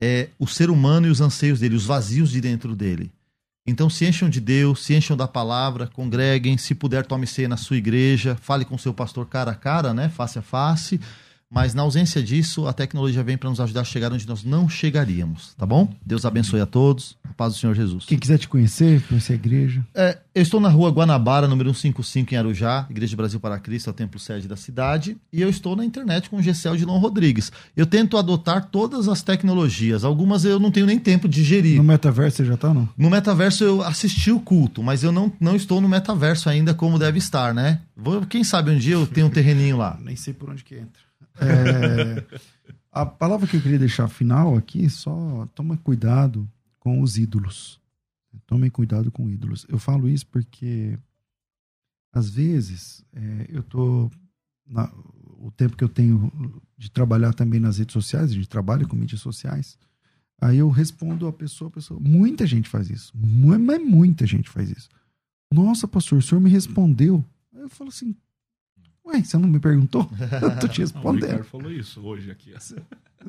é 0.00 0.28
o 0.38 0.46
ser 0.46 0.70
humano 0.70 1.08
e 1.08 1.10
os 1.10 1.20
anseios 1.20 1.58
dele, 1.58 1.74
os 1.74 1.84
vazios 1.84 2.30
de 2.30 2.40
dentro 2.40 2.76
dele. 2.76 3.10
Então 3.66 3.90
se 3.90 4.06
encham 4.06 4.28
de 4.28 4.40
Deus, 4.40 4.84
se 4.84 4.94
encham 4.94 5.16
da 5.16 5.26
palavra, 5.26 5.88
congreguem, 5.88 6.56
se 6.56 6.74
puder 6.74 7.04
tome 7.04 7.26
ceia 7.26 7.48
na 7.48 7.56
sua 7.56 7.76
igreja, 7.76 8.36
fale 8.40 8.64
com 8.64 8.78
seu 8.78 8.94
pastor 8.94 9.26
cara 9.26 9.50
a 9.50 9.54
cara, 9.54 9.92
né, 9.92 10.08
face 10.08 10.38
a 10.38 10.42
face. 10.42 11.00
Mas 11.50 11.74
na 11.74 11.82
ausência 11.82 12.22
disso, 12.22 12.66
a 12.66 12.72
tecnologia 12.72 13.22
vem 13.22 13.36
para 13.36 13.48
nos 13.48 13.60
ajudar 13.60 13.82
a 13.82 13.84
chegar 13.84 14.12
onde 14.12 14.26
nós 14.26 14.42
não 14.44 14.68
chegaríamos, 14.68 15.54
tá 15.54 15.64
bom? 15.64 15.92
Deus 16.04 16.24
abençoe 16.24 16.60
a 16.60 16.66
todos. 16.66 17.16
Paz 17.36 17.52
do 17.52 17.58
Senhor 17.58 17.74
Jesus. 17.74 18.06
Quem 18.06 18.18
quiser 18.18 18.38
te 18.38 18.48
conhecer, 18.48 19.02
conhecer 19.02 19.34
a 19.34 19.36
igreja. 19.36 19.86
É, 19.94 20.18
eu 20.34 20.42
estou 20.42 20.58
na 20.58 20.70
rua 20.70 20.90
Guanabara, 20.90 21.46
número 21.46 21.74
155, 21.74 22.32
em 22.32 22.36
Arujá, 22.36 22.86
Igreja 22.88 23.10
de 23.10 23.16
Brasil 23.16 23.38
para 23.38 23.58
Cristo, 23.58 23.88
é 23.88 23.90
o 23.90 23.94
templo 23.94 24.18
sede 24.18 24.48
da 24.48 24.56
cidade. 24.56 25.18
E 25.30 25.42
eu 25.42 25.50
estou 25.50 25.76
na 25.76 25.84
internet 25.84 26.30
com 26.30 26.38
o 26.38 26.42
Gessel 26.42 26.76
de 26.76 26.86
Lon 26.86 26.98
Rodrigues. 26.98 27.52
Eu 27.76 27.84
tento 27.84 28.16
adotar 28.16 28.70
todas 28.70 29.06
as 29.06 29.22
tecnologias. 29.22 30.02
Algumas 30.02 30.44
eu 30.46 30.58
não 30.58 30.70
tenho 30.70 30.86
nem 30.86 30.98
tempo 30.98 31.28
de 31.28 31.44
gerir. 31.44 31.76
No 31.76 31.84
metaverso 31.84 32.38
você 32.38 32.44
já 32.46 32.54
está, 32.54 32.72
não? 32.72 32.88
No 32.96 33.10
metaverso 33.10 33.62
eu 33.62 33.82
assisti 33.82 34.30
o 34.30 34.40
culto, 34.40 34.82
mas 34.82 35.04
eu 35.04 35.12
não, 35.12 35.30
não 35.38 35.54
estou 35.54 35.80
no 35.80 35.88
metaverso 35.88 36.48
ainda 36.48 36.72
como 36.72 36.98
deve 36.98 37.18
estar, 37.18 37.52
né? 37.52 37.80
Vou, 37.94 38.24
quem 38.24 38.42
sabe 38.42 38.70
um 38.70 38.78
dia 38.78 38.94
eu 38.94 39.06
tenho 39.06 39.26
um 39.26 39.30
terreninho 39.30 39.76
lá. 39.76 39.98
nem 40.02 40.16
sei 40.16 40.32
por 40.32 40.48
onde 40.48 40.64
que 40.64 40.74
entra. 40.76 41.02
É, 41.38 42.22
a 42.90 43.04
palavra 43.04 43.46
que 43.46 43.58
eu 43.58 43.60
queria 43.60 43.78
deixar 43.78 44.08
final 44.08 44.56
aqui, 44.56 44.88
só 44.88 45.46
toma 45.54 45.76
cuidado 45.76 46.48
com 46.86 47.02
os 47.02 47.18
ídolos. 47.18 47.80
Tomem 48.46 48.70
cuidado 48.70 49.10
com 49.10 49.28
ídolos. 49.28 49.66
Eu 49.68 49.76
falo 49.76 50.08
isso 50.08 50.24
porque, 50.28 50.96
às 52.12 52.30
vezes, 52.30 53.04
é, 53.12 53.46
eu 53.48 53.60
tô 53.64 54.08
na, 54.64 54.88
o 55.40 55.50
tempo 55.50 55.76
que 55.76 55.82
eu 55.82 55.88
tenho 55.88 56.62
de 56.78 56.88
trabalhar 56.88 57.34
também 57.34 57.58
nas 57.58 57.78
redes 57.78 57.92
sociais, 57.92 58.30
a 58.30 58.34
gente 58.34 58.48
trabalha 58.48 58.86
com 58.86 58.94
mídias 58.94 59.20
sociais, 59.20 59.76
aí 60.40 60.58
eu 60.58 60.70
respondo 60.70 61.26
a 61.26 61.32
pessoa, 61.32 61.66
a 61.66 61.72
pessoa, 61.72 61.98
muita 61.98 62.46
gente 62.46 62.68
faz 62.68 62.88
isso, 62.88 63.12
mas 63.16 63.82
muita 63.82 64.24
gente 64.24 64.48
faz 64.48 64.70
isso. 64.70 64.88
Nossa, 65.52 65.88
pastor, 65.88 66.18
o 66.18 66.22
senhor 66.22 66.40
me 66.40 66.50
respondeu. 66.50 67.24
Aí 67.52 67.62
eu 67.62 67.68
falo 67.68 67.90
assim, 67.90 68.14
Ué, 69.04 69.24
você 69.24 69.36
não 69.38 69.48
me 69.48 69.58
perguntou? 69.58 70.08
Eu 70.40 70.56
tô 70.60 70.68
te 70.68 70.82
respondendo. 70.82 71.22
o 71.24 71.26
Ricardo 71.26 71.44
falou 71.46 71.72
isso 71.72 72.00
hoje 72.00 72.30
aqui. 72.30 72.52
Você 72.52 72.76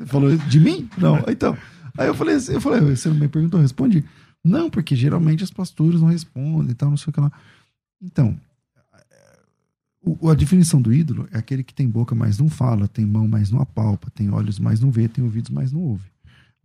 falou 0.06 0.38
de 0.38 0.60
mim? 0.60 0.88
Não. 0.96 1.24
Então. 1.28 1.58
Aí 1.98 2.08
eu 2.08 2.14
falei, 2.14 2.36
eu 2.36 2.62
falei, 2.62 2.96
você 2.96 3.10
não 3.10 3.16
me 3.16 3.28
perguntou? 3.28 3.60
Eu 3.60 3.64
respondi. 3.64 4.04
Não, 4.44 4.70
porque 4.70 4.96
geralmente 4.96 5.44
as 5.44 5.52
pastoras 5.52 6.00
não 6.00 6.08
respondem 6.08 6.72
e 6.72 6.76
tal, 6.76 6.90
não 6.90 6.98
sei 6.98 7.10
o 7.10 7.14
que 7.14 7.20
lá. 7.20 7.32
Então, 8.02 8.40
a 10.30 10.34
definição 10.34 10.82
do 10.82 10.94
ídolo 10.94 11.28
é 11.32 11.38
aquele 11.38 11.64
que 11.64 11.74
tem 11.74 11.88
boca, 11.88 12.16
mas 12.16 12.38
não 12.38 12.50
fala, 12.50 12.88
tem 12.88 13.06
mão, 13.06 13.28
mas 13.28 13.50
não 13.50 13.60
apalpa, 13.60 14.10
tem 14.12 14.30
olhos, 14.30 14.60
mas 14.60 14.80
não 14.80 14.92
vê, 14.92 15.08
tem 15.08 15.24
ouvidos, 15.24 15.50
mas 15.50 15.72
não 15.72 15.82
ouve. 15.82 16.06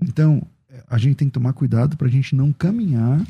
Então, 0.01 0.43
a 0.89 0.99
gente 0.99 1.16
tem 1.16 1.28
que 1.28 1.35
tomar 1.35 1.53
cuidado 1.53 1.97
para 1.97 2.07
a 2.07 2.11
gente 2.11 2.35
não 2.35 2.53
caminhar 2.53 3.26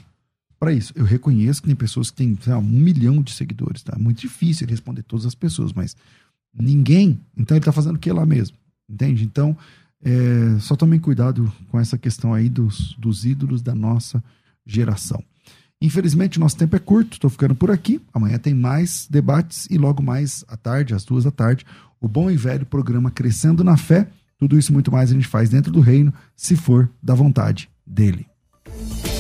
para 0.59 0.73
isso. 0.73 0.93
Eu 0.95 1.05
reconheço 1.05 1.61
que 1.61 1.69
tem 1.69 1.77
pessoas 1.77 2.11
que 2.11 2.17
têm 2.17 2.39
lá, 2.47 2.59
um 2.59 2.63
milhão 2.63 3.23
de 3.23 3.33
seguidores, 3.33 3.83
tá? 3.83 3.99
Muito 3.99 4.21
difícil 4.21 4.67
responder 4.67 5.03
todas 5.03 5.27
as 5.27 5.35
pessoas, 5.35 5.73
mas 5.73 5.97
ninguém. 6.55 7.19
Então 7.37 7.57
ele 7.57 7.63
está 7.63 7.73
fazendo 7.73 7.97
o 7.97 7.99
que 7.99 8.13
lá 8.13 8.25
mesmo? 8.25 8.57
Entende? 8.89 9.25
Então, 9.25 9.57
é, 10.05 10.59
só 10.59 10.75
tomem 10.75 10.99
cuidado 10.99 11.51
com 11.69 11.79
essa 11.79 11.97
questão 11.97 12.35
aí 12.35 12.49
dos, 12.49 12.95
dos 12.99 13.25
ídolos 13.25 13.63
da 13.63 13.75
nossa 13.75 14.23
geração. 14.67 15.23
Infelizmente, 15.81 16.39
nosso 16.39 16.57
tempo 16.57 16.77
é 16.77 16.79
curto, 16.79 17.15
estou 17.15 17.29
ficando 17.29 17.55
por 17.55 17.71
aqui. 17.71 18.01
Amanhã 18.13 18.39
tem 18.39 18.55
mais 18.55 19.07
debates 19.11 19.67
e 19.69 19.77
logo 19.77 20.03
mais 20.03 20.45
à 20.47 20.57
tarde, 20.57 20.95
às 20.95 21.05
duas 21.05 21.25
da 21.25 21.31
tarde, 21.31 21.67
o 22.01 22.07
bom 22.07 22.31
e 22.31 22.37
velho 22.37 22.65
programa 22.65 23.11
Crescendo 23.11 23.65
na 23.65 23.77
Fé. 23.77 24.09
Tudo 24.39 24.59
isso 24.59 24.71
e 24.71 24.73
muito 24.73 24.93
mais 24.93 25.11
a 25.11 25.15
gente 25.15 25.27
faz 25.27 25.51
dentro 25.51 25.73
do 25.73 25.81
reino, 25.81 26.13
se 26.37 26.57
for 26.57 26.89
da 27.03 27.15
vontade 27.15 27.69
dele. 27.87 28.27